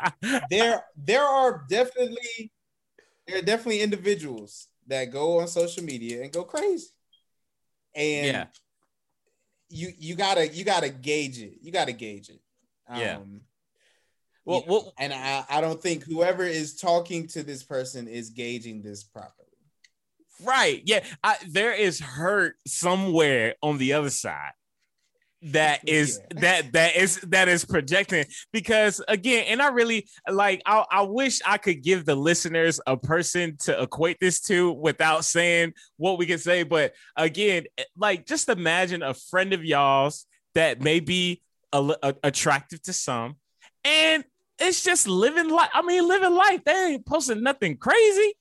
there 0.50 0.84
there 0.96 1.24
are 1.24 1.66
definitely 1.70 2.52
there 3.28 3.40
are 3.40 3.42
definitely 3.42 3.82
individuals 3.82 4.68
that 4.88 5.06
go 5.06 5.40
on 5.40 5.48
social 5.48 5.84
media 5.84 6.22
and 6.22 6.32
go 6.32 6.44
crazy 6.44 6.88
and 7.96 8.26
Yeah. 8.28 8.46
you 9.70 9.92
you 9.98 10.16
gotta 10.16 10.48
you 10.48 10.64
gotta 10.66 10.90
gauge 10.90 11.40
it 11.40 11.60
you 11.62 11.72
gotta 11.72 11.92
gauge 11.94 12.30
it 12.30 12.42
Yeah. 12.94 13.18
um, 13.18 13.42
well, 14.44 14.62
you 14.62 14.66
know, 14.66 14.72
well, 14.74 14.94
and 14.98 15.14
I, 15.14 15.46
I 15.50 15.62
don't 15.62 15.80
think 15.82 16.04
whoever 16.04 16.44
is 16.44 16.76
talking 16.76 17.28
to 17.28 17.44
this 17.44 17.64
person 17.64 18.08
is 18.08 18.32
gauging 18.32 18.82
this 18.82 19.04
properly 19.04 19.48
right. 20.44 20.82
Yeah. 20.86 21.06
I, 21.24 21.36
there 21.48 21.74
is 21.74 22.00
hurt 22.00 22.56
somewhere 22.66 23.56
on 23.62 23.78
the 23.78 23.94
other 23.94 24.10
side 24.10 24.52
that 25.42 25.82
is 25.88 26.20
that 26.36 26.72
that 26.74 26.96
is 26.96 27.20
that 27.22 27.48
is 27.48 27.66
projecting 27.66 28.26
because 28.52 29.02
again 29.08 29.46
and 29.48 29.62
i 29.62 29.70
really 29.70 30.08
like 30.30 30.62
I, 30.66 30.86
I 30.92 31.02
wish 31.04 31.40
i 31.46 31.58
could 31.58 31.84
give 31.84 32.06
the 32.06 32.16
listeners 32.16 32.80
a 32.86 32.98
person 32.98 33.58
to 33.62 33.82
equate 33.82 34.20
this 34.20 34.40
to 34.42 34.72
without 34.72 35.26
saying 35.26 35.74
what 35.98 36.18
we 36.18 36.26
can 36.26 36.38
say. 36.40 36.64
But 36.64 36.94
again 37.16 37.66
eh, 37.78 37.84
like 37.96 38.26
just 38.26 38.50
imagine 38.50 39.02
a 39.04 39.14
friend 39.14 39.54
of 39.54 39.64
y'all's 39.64 40.26
that 40.56 40.82
may 40.82 41.00
be 41.00 41.42
a, 41.74 41.96
a- 42.04 42.16
attractive 42.24 42.82
to 42.84 42.94
some 42.94 43.38
and 43.84 44.24
it's 44.60 44.84
just 44.84 45.08
living 45.08 45.50
life 45.50 45.70
i 45.74 45.82
mean 45.82 46.08
living 46.08 46.36
life. 46.36 46.64
They 46.64 46.94
ain't 46.94 47.06
posting 47.06 47.42
nothing 47.42 47.78
crazy 47.78 48.36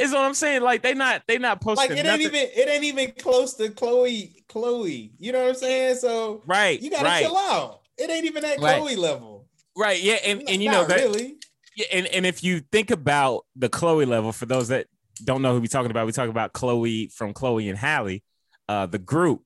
is 0.00 0.12
what 0.12 0.22
i'm 0.22 0.34
saying 0.34 0.62
like 0.62 0.82
they 0.82 0.94
not 0.94 1.22
they 1.28 1.38
not 1.38 1.60
posting 1.60 1.90
like 1.90 1.98
it 1.98 2.04
nothing 2.04 2.22
ain't 2.26 2.34
even 2.34 2.48
it 2.54 2.68
ain't 2.68 2.84
even 2.84 3.12
close 3.12 3.54
to 3.54 3.68
chloe 3.70 4.42
chloe 4.48 5.12
you 5.18 5.30
know 5.30 5.40
what 5.42 5.48
i'm 5.50 5.54
saying 5.54 5.94
so 5.96 6.42
right 6.46 6.80
you 6.80 6.90
gotta 6.90 7.04
right 7.04 7.24
chill 7.24 7.36
out 7.36 7.80
it 7.98 8.10
ain't 8.10 8.24
even 8.24 8.44
at 8.44 8.58
Right. 8.58 8.78
chloe 8.78 8.96
level 8.96 9.46
right 9.76 10.02
yeah 10.02 10.14
and, 10.24 10.42
and 10.48 10.62
you 10.62 10.70
know 10.70 10.84
that 10.84 10.96
really 10.96 11.36
Yeah, 11.76 11.86
and, 11.92 12.06
and 12.08 12.26
if 12.26 12.42
you 12.42 12.60
think 12.72 12.90
about 12.90 13.46
the 13.54 13.68
Chloe 13.68 14.04
level, 14.04 14.32
for 14.32 14.44
those 14.44 14.68
that 14.68 14.88
don't 15.22 15.40
know 15.40 15.54
who 15.54 15.60
we 15.60 15.68
talking 15.68 15.90
about, 15.92 16.04
we 16.04 16.12
talk 16.12 16.28
about 16.28 16.52
Chloe 16.52 17.06
from 17.14 17.32
Chloe 17.32 17.68
and 17.68 17.78
Halle, 17.78 18.22
uh, 18.68 18.86
the 18.86 18.98
group. 18.98 19.42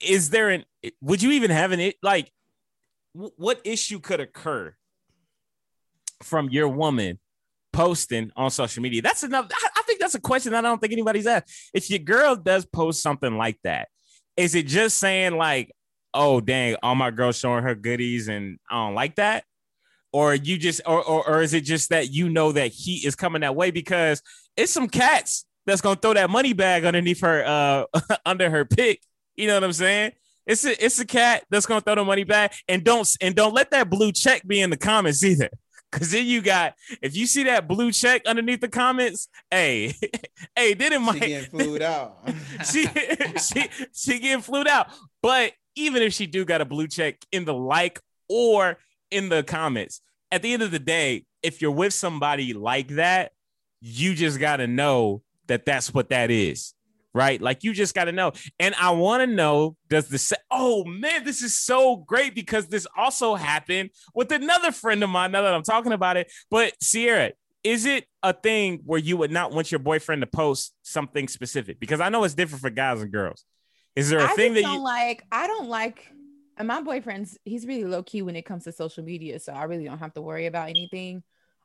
Is 0.00 0.30
there 0.30 0.50
an? 0.50 0.64
Would 1.00 1.22
you 1.22 1.32
even 1.32 1.50
have 1.50 1.72
an 1.72 1.80
it 1.80 1.96
like? 2.02 2.30
What 3.12 3.60
issue 3.64 3.98
could 3.98 4.20
occur 4.20 4.76
from 6.22 6.48
your 6.50 6.68
woman 6.68 7.18
posting 7.76 8.30
on 8.36 8.50
social 8.50 8.82
media? 8.82 9.02
That's 9.02 9.22
enough. 9.22 9.48
I, 9.52 9.82
think 9.82 10.00
that's 10.00 10.14
a 10.14 10.20
question 10.20 10.52
that 10.52 10.64
I 10.64 10.68
don't 10.68 10.80
think 10.80 10.92
anybody's 10.92 11.26
asked. 11.26 11.70
If 11.72 11.90
your 11.90 12.00
girl 12.00 12.34
does 12.34 12.64
post 12.64 13.02
something 13.02 13.36
like 13.36 13.58
that, 13.64 13.88
is 14.36 14.54
it 14.54 14.66
just 14.66 14.98
saying 14.98 15.36
like, 15.36 15.72
"Oh 16.12 16.40
dang, 16.40 16.76
all 16.82 16.94
my 16.94 17.10
girls 17.10 17.38
showing 17.38 17.62
her 17.62 17.74
goodies 17.74 18.28
and 18.28 18.58
I 18.68 18.74
don't 18.86 18.94
like 18.94 19.16
that"? 19.16 19.44
or 20.16 20.34
you 20.34 20.56
just 20.56 20.80
or, 20.86 21.02
or 21.02 21.28
or 21.28 21.42
is 21.42 21.52
it 21.52 21.62
just 21.62 21.90
that 21.90 22.10
you 22.10 22.30
know 22.30 22.50
that 22.50 22.68
heat 22.72 23.04
is 23.04 23.14
coming 23.14 23.42
that 23.42 23.54
way 23.54 23.70
because 23.70 24.22
it's 24.56 24.72
some 24.72 24.88
cats 24.88 25.44
that's 25.66 25.82
gonna 25.82 25.96
throw 25.96 26.14
that 26.14 26.30
money 26.30 26.54
bag 26.54 26.86
underneath 26.86 27.20
her 27.20 27.44
uh 27.44 28.16
under 28.26 28.48
her 28.48 28.64
pick 28.64 29.02
you 29.36 29.46
know 29.46 29.54
what 29.54 29.64
i'm 29.64 29.74
saying 29.74 30.12
it's 30.46 30.64
a 30.64 30.82
it's 30.82 30.98
a 31.00 31.04
cat 31.04 31.44
that's 31.50 31.66
gonna 31.66 31.82
throw 31.82 31.96
the 31.96 32.04
money 32.04 32.24
back 32.24 32.54
and 32.66 32.82
don't 32.82 33.14
and 33.20 33.34
don't 33.34 33.52
let 33.52 33.70
that 33.72 33.90
blue 33.90 34.10
check 34.10 34.46
be 34.46 34.60
in 34.60 34.70
the 34.70 34.76
comments 34.78 35.22
either 35.22 35.50
because 35.92 36.10
then 36.10 36.26
you 36.26 36.42
got 36.42 36.74
if 37.02 37.16
you 37.16 37.26
see 37.26 37.44
that 37.44 37.68
blue 37.68 37.92
check 37.92 38.26
underneath 38.26 38.60
the 38.60 38.68
comments 38.68 39.28
hey 39.50 39.94
hey 40.56 40.74
then 40.74 40.92
it 40.92 41.12
she 41.14 41.20
getting 41.20 41.50
flued 41.50 41.82
out 41.82 42.18
she 42.70 42.86
she 43.40 43.68
she 43.92 44.18
getting 44.18 44.42
flued 44.42 44.68
out. 44.68 44.88
But 45.22 45.52
even 45.74 46.02
if 46.02 46.12
she 46.12 46.26
do 46.26 46.44
got 46.44 46.60
a 46.60 46.64
blue 46.64 46.88
check 46.88 47.16
in 47.30 47.44
the 47.44 47.54
like 47.54 48.00
or 48.28 48.78
in 49.10 49.28
the 49.28 49.42
comments, 49.42 50.00
at 50.32 50.42
the 50.42 50.52
end 50.52 50.62
of 50.62 50.70
the 50.70 50.78
day, 50.78 51.24
if 51.42 51.62
you're 51.62 51.70
with 51.70 51.92
somebody 51.92 52.54
like 52.54 52.88
that, 52.88 53.32
you 53.80 54.14
just 54.14 54.40
got 54.40 54.56
to 54.56 54.66
know 54.66 55.22
that 55.46 55.64
that's 55.64 55.94
what 55.94 56.08
that 56.08 56.30
is. 56.30 56.74
Right, 57.16 57.40
like 57.40 57.64
you 57.64 57.72
just 57.72 57.94
got 57.94 58.04
to 58.04 58.12
know, 58.12 58.32
and 58.60 58.74
I 58.74 58.90
want 58.90 59.22
to 59.22 59.26
know: 59.26 59.74
Does 59.88 60.08
the 60.08 60.18
se- 60.18 60.36
oh 60.50 60.84
man, 60.84 61.24
this 61.24 61.40
is 61.40 61.58
so 61.58 61.96
great 61.96 62.34
because 62.34 62.66
this 62.66 62.86
also 62.94 63.36
happened 63.36 63.88
with 64.14 64.30
another 64.32 64.70
friend 64.70 65.02
of 65.02 65.08
mine. 65.08 65.32
Now 65.32 65.40
that 65.40 65.54
I'm 65.54 65.62
talking 65.62 65.92
about 65.92 66.18
it, 66.18 66.30
but 66.50 66.74
Sierra, 66.82 67.32
is 67.64 67.86
it 67.86 68.04
a 68.22 68.34
thing 68.34 68.82
where 68.84 68.98
you 68.98 69.16
would 69.16 69.30
not 69.30 69.50
want 69.50 69.72
your 69.72 69.78
boyfriend 69.78 70.20
to 70.20 70.26
post 70.26 70.74
something 70.82 71.26
specific? 71.26 71.80
Because 71.80 72.00
I 72.00 72.10
know 72.10 72.22
it's 72.22 72.34
different 72.34 72.60
for 72.60 72.68
guys 72.68 73.00
and 73.00 73.10
girls. 73.10 73.46
Is 73.94 74.10
there 74.10 74.18
a 74.18 74.24
I 74.24 74.34
thing 74.34 74.52
that 74.52 74.60
don't 74.60 74.74
you 74.74 74.84
like. 74.84 75.24
I 75.32 75.46
don't 75.46 75.70
like. 75.70 76.12
And 76.58 76.68
my 76.68 76.82
boyfriend's 76.82 77.38
he's 77.46 77.66
really 77.66 77.86
low 77.86 78.02
key 78.02 78.20
when 78.20 78.36
it 78.36 78.44
comes 78.44 78.64
to 78.64 78.72
social 78.72 79.02
media, 79.02 79.40
so 79.40 79.54
I 79.54 79.64
really 79.64 79.84
don't 79.84 80.00
have 80.00 80.12
to 80.12 80.20
worry 80.20 80.44
about 80.44 80.68
anything. 80.68 81.22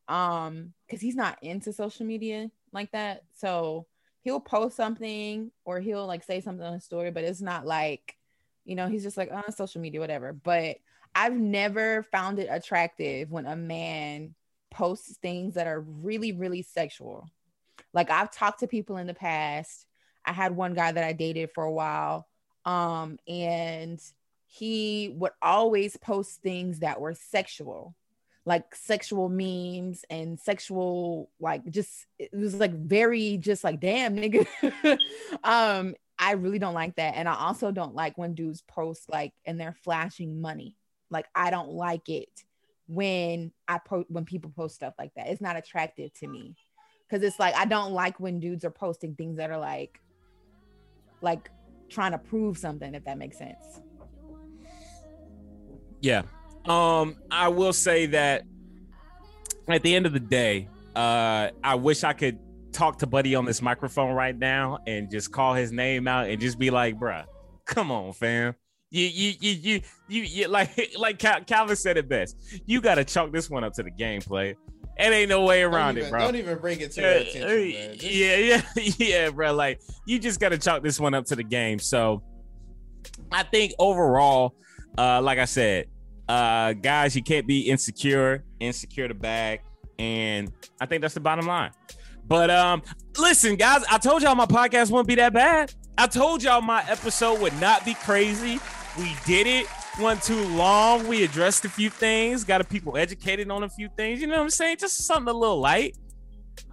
Um, 0.08 0.72
because 0.88 1.02
he's 1.02 1.18
not 1.18 1.44
into 1.44 1.74
social 1.74 2.06
media 2.06 2.50
like 2.72 2.94
that. 2.94 3.24
So 3.36 3.86
he'll 4.22 4.40
post 4.40 4.76
something 4.76 5.52
or 5.66 5.80
he'll 5.80 6.06
like 6.06 6.24
say 6.24 6.42
something 6.42 6.66
on 6.66 6.74
his 6.74 6.84
story, 6.84 7.12
but 7.12 7.24
it's 7.24 7.42
not 7.42 7.66
like, 7.66 8.18
you 8.66 8.76
know, 8.76 8.88
he's 8.88 9.04
just 9.04 9.18
like 9.18 9.32
on 9.32 9.52
social 9.52 9.82
media, 9.82 10.00
whatever. 10.00 10.32
But 10.32 10.78
I've 11.14 11.36
never 11.36 12.04
found 12.04 12.40
it 12.40 12.48
attractive 12.50 13.32
when 13.32 13.46
a 13.46 13.56
man 13.56 14.36
posts 14.70 15.18
things 15.18 15.56
that 15.56 15.68
are 15.68 15.82
really, 15.82 16.32
really 16.32 16.62
sexual. 16.62 17.30
Like 17.94 18.10
I've 18.10 18.32
talked 18.32 18.62
to 18.62 18.68
people 18.68 18.98
in 18.98 19.08
the 19.08 19.14
past. 19.14 19.86
I 20.24 20.32
had 20.34 20.56
one 20.56 20.74
guy 20.74 20.92
that 20.92 21.04
I 21.04 21.14
dated 21.14 21.52
for 21.52 21.64
a 21.64 21.72
while. 21.72 22.28
Um, 22.64 23.18
and 23.28 24.00
he 24.46 25.16
would 25.18 25.32
always 25.42 25.98
post 25.98 26.42
things 26.42 26.80
that 26.80 27.02
were 27.02 27.16
sexual, 27.16 27.96
like 28.46 28.74
sexual 28.76 29.30
memes 29.30 30.04
and 30.10 30.40
sexual, 30.40 31.30
like 31.40 31.70
just 31.70 32.08
it 32.18 32.32
was 32.34 32.56
like 32.56 32.74
very 32.74 33.38
just 33.38 33.64
like 33.64 33.80
damn 33.80 34.16
nigga. 34.16 34.48
um, 35.44 35.96
I 36.18 36.34
really 36.34 36.60
don't 36.60 36.74
like 36.74 36.96
that. 36.96 37.16
And 37.16 37.28
I 37.28 37.36
also 37.36 37.72
don't 37.72 37.96
like 37.96 38.18
when 38.18 38.34
dudes 38.34 38.62
post 38.62 39.10
like 39.10 39.34
and 39.46 39.60
they're 39.60 39.76
flashing 39.84 40.42
money. 40.42 40.76
Like 41.10 41.28
I 41.36 41.52
don't 41.52 41.70
like 41.70 42.10
it 42.10 42.30
when 42.88 43.52
I 43.68 43.78
post 43.78 44.10
when 44.10 44.26
people 44.26 44.52
post 44.56 44.76
stuff 44.76 44.94
like 44.98 45.14
that. 45.16 45.28
It's 45.28 45.42
not 45.42 45.56
attractive 45.56 46.14
to 46.16 46.28
me. 46.28 46.56
Cause 47.10 47.24
it's 47.24 47.40
like 47.40 47.56
I 47.56 47.66
don't 47.66 47.92
like 47.92 48.20
when 48.20 48.40
dudes 48.40 48.64
are 48.64 48.72
posting 48.72 49.16
things 49.16 49.38
that 49.38 49.52
are 49.52 49.60
like 49.60 50.00
like 51.22 51.52
trying 51.90 52.14
to 52.14 52.18
prove 52.18 52.58
something, 52.58 52.96
if 52.96 53.04
that 53.06 53.18
makes 53.18 53.38
sense. 53.38 53.82
Yeah. 56.02 56.24
Um, 56.66 57.16
I 57.32 57.48
will 57.48 57.74
say 57.74 58.08
that 58.08 58.44
at 59.68 59.84
the 59.84 59.96
end 59.96 60.06
of 60.06 60.14
the 60.14 60.20
day, 60.20 60.68
uh, 60.96 61.50
I 61.64 61.76
wish 61.76 62.04
I 62.04 62.14
could 62.14 62.40
talk 62.72 63.00
to 63.00 63.08
Buddy 63.08 63.36
on 63.36 63.46
this 63.46 63.62
microphone 63.62 64.14
right 64.14 64.38
now 64.38 64.80
and 64.88 65.10
just 65.10 65.32
call 65.32 65.54
his 65.54 65.72
name 65.72 66.08
out 66.08 66.30
and 66.30 66.40
just 66.40 66.60
be 66.60 66.70
like, 66.70 67.00
bruh, 67.00 67.26
come 67.66 67.92
on, 67.92 68.14
fam. 68.14 68.56
You 68.90 69.06
you 69.06 69.34
you 69.40 69.52
you 69.52 69.82
you, 70.10 70.22
you 70.24 70.48
like 70.50 70.94
like 70.98 71.18
Calvin 71.20 71.76
said 71.76 71.98
it 71.98 72.10
best. 72.10 72.38
You 72.66 72.82
gotta 72.82 73.06
chalk 73.06 73.32
this 73.32 73.50
one 73.50 73.64
up 73.64 73.74
to 73.74 73.84
the 73.84 73.92
gameplay. 73.92 74.56
It 74.98 75.12
ain't 75.12 75.30
no 75.30 75.46
way 75.46 75.64
around 75.64 75.98
even, 75.98 76.10
it, 76.10 76.12
bro. 76.12 76.20
Don't 76.20 76.36
even 76.36 76.58
bring 76.60 76.82
it 76.82 76.92
to 76.92 77.02
their 77.02 77.20
attention. 77.22 77.98
Just- 77.98 78.04
yeah, 78.04 78.62
yeah, 78.76 78.94
yeah, 78.98 79.30
bro. 79.30 79.54
Like 79.54 79.82
you 80.06 80.20
just 80.20 80.40
gotta 80.40 80.58
chalk 80.58 80.84
this 80.84 81.00
one 81.00 81.14
up 81.14 81.26
to 81.26 81.36
the 81.36 81.44
game. 81.44 81.80
So 81.80 82.22
I 83.32 83.44
think 83.44 83.74
overall, 83.80 84.56
uh, 84.98 85.22
like 85.22 85.40
I 85.40 85.46
said, 85.46 85.88
uh, 86.32 86.72
guys, 86.72 87.14
you 87.14 87.22
can't 87.22 87.46
be 87.46 87.70
insecure, 87.70 88.46
insecure 88.62 89.10
the 89.10 89.14
bag, 89.14 89.60
and 90.00 90.50
I 90.80 90.86
think 90.86 91.02
that's 91.02 91.14
the 91.14 91.20
bottom 91.20 91.46
line. 91.46 91.72
But 92.26 92.50
um, 92.50 92.84
listen, 93.20 93.58
guys, 93.58 93.84
I 93.92 93.98
told 93.98 94.22
y'all 94.22 94.36
my 94.36 94.46
podcast 94.46 94.92
wouldn't 94.92 95.10
be 95.10 95.16
that 95.16 95.34
bad. 95.34 95.74
I 95.98 96.08
told 96.08 96.42
y'all 96.42 96.62
my 96.62 96.86
episode 96.88 97.42
would 97.42 97.60
not 97.60 97.84
be 97.84 97.96
crazy. 97.96 98.60
We 98.98 99.14
did 99.26 99.46
it. 99.46 99.68
Went 100.00 100.24
too 100.24 100.42
long. 100.50 101.06
We 101.06 101.26
addressed 101.26 101.66
a 101.66 101.70
few 101.70 101.90
things, 101.90 102.46
got 102.46 102.68
people 102.70 102.96
educated 102.96 103.52
on 103.52 103.64
a 103.64 103.70
few 103.70 103.90
things. 103.98 104.22
You 104.22 104.28
know 104.28 104.38
what 104.38 104.44
I'm 104.44 104.50
saying? 104.52 104.78
Just 104.78 105.06
something 105.06 105.36
a 105.36 105.38
little 105.38 105.60
light. 105.60 105.98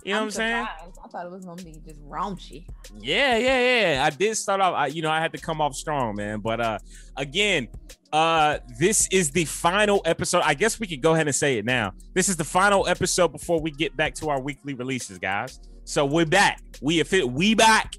You 0.05 0.13
know 0.13 0.19
I'm 0.21 0.27
what 0.27 0.27
I'm 0.27 0.31
saying? 0.31 0.67
I 1.05 1.09
thought 1.09 1.27
it 1.27 1.33
was 1.33 1.45
gonna 1.45 1.63
be 1.65 1.81
just 1.85 2.01
raunchy. 2.09 2.65
Yeah, 3.01 3.37
yeah, 3.37 3.95
yeah. 3.95 4.05
I 4.05 4.11
did 4.11 4.37
start 4.37 4.61
off. 4.61 4.75
I, 4.75 4.87
you 4.87 5.03
know, 5.03 5.11
I 5.11 5.21
had 5.21 5.33
to 5.33 5.39
come 5.39 5.61
off 5.61 5.75
strong, 5.75 6.15
man. 6.15 6.39
But 6.39 6.61
uh, 6.61 6.79
again, 7.17 7.69
uh, 8.13 8.59
this 8.79 9.09
is 9.09 9.31
the 9.31 9.45
final 9.45 10.01
episode. 10.05 10.43
I 10.45 10.55
guess 10.55 10.81
we 10.81 10.87
could 10.87 11.03
go 11.03 11.15
ahead 11.15 11.27
and 11.27 11.35
say 11.35 11.59
it 11.59 11.65
now. 11.65 11.93
This 12.15 12.29
is 12.29 12.37
the 12.37 12.45
final 12.45 12.87
episode 12.89 13.29
before 13.29 13.61
we 13.61 13.71
get 13.71 13.97
back 13.97 14.15
to 14.17 14.29
our 14.31 14.41
weekly 14.41 14.75
releases, 14.75 15.19
guys. 15.19 15.61
So 15.85 16.05
we're 16.05 16.27
back. 16.27 16.63
We 16.81 16.99
have 16.99 17.09
fit. 17.09 17.29
We 17.29 17.55
back, 17.55 17.95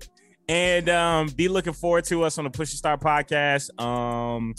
and 0.48 0.90
um, 0.90 1.28
be 1.30 1.48
looking 1.48 1.74
forward 1.74 2.06
to 2.06 2.24
us 2.24 2.38
on 2.38 2.44
the 2.44 2.50
Push 2.50 2.72
to 2.72 2.78
Start 2.78 3.02
podcast. 3.02 3.80
Um, 3.82 4.56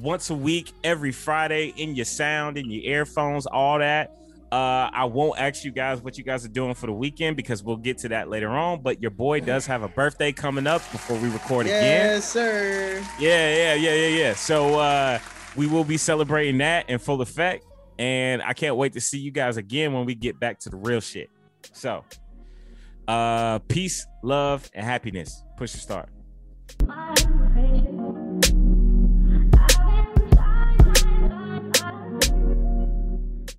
once 0.00 0.30
a 0.30 0.34
week, 0.34 0.72
every 0.84 1.12
Friday 1.12 1.72
in 1.76 1.94
your 1.94 2.04
sound, 2.04 2.56
in 2.56 2.70
your 2.70 2.82
earphones, 2.82 3.46
all 3.46 3.78
that. 3.78 4.16
Uh, 4.52 4.90
I 4.92 5.04
won't 5.04 5.38
ask 5.38 5.64
you 5.64 5.70
guys 5.70 6.02
what 6.02 6.18
you 6.18 6.24
guys 6.24 6.44
are 6.44 6.48
doing 6.48 6.74
for 6.74 6.86
the 6.86 6.92
weekend 6.92 7.36
because 7.36 7.62
we'll 7.62 7.76
get 7.76 7.98
to 7.98 8.08
that 8.08 8.28
later 8.28 8.48
on. 8.48 8.82
But 8.82 9.00
your 9.00 9.12
boy 9.12 9.40
does 9.40 9.64
have 9.66 9.82
a 9.82 9.88
birthday 9.88 10.32
coming 10.32 10.66
up 10.66 10.80
before 10.90 11.16
we 11.18 11.28
record 11.28 11.66
yes, 11.66 11.80
again. 11.80 12.06
Yes, 12.06 12.32
sir. 12.32 13.06
Yeah, 13.20 13.54
yeah, 13.54 13.74
yeah, 13.74 13.94
yeah, 13.94 14.18
yeah. 14.18 14.34
So 14.34 14.80
uh, 14.80 15.20
we 15.54 15.68
will 15.68 15.84
be 15.84 15.96
celebrating 15.96 16.58
that 16.58 16.90
in 16.90 16.98
full 16.98 17.20
effect, 17.20 17.64
and 17.98 18.42
I 18.42 18.52
can't 18.52 18.74
wait 18.74 18.92
to 18.94 19.00
see 19.00 19.18
you 19.18 19.30
guys 19.30 19.56
again 19.56 19.92
when 19.92 20.04
we 20.04 20.16
get 20.16 20.40
back 20.40 20.58
to 20.60 20.70
the 20.70 20.76
real 20.76 21.00
shit. 21.00 21.30
So, 21.72 22.04
uh, 23.06 23.60
peace, 23.60 24.04
love, 24.24 24.68
and 24.74 24.84
happiness. 24.84 25.44
Push 25.56 25.72
to 25.72 25.78
start. 25.78 26.08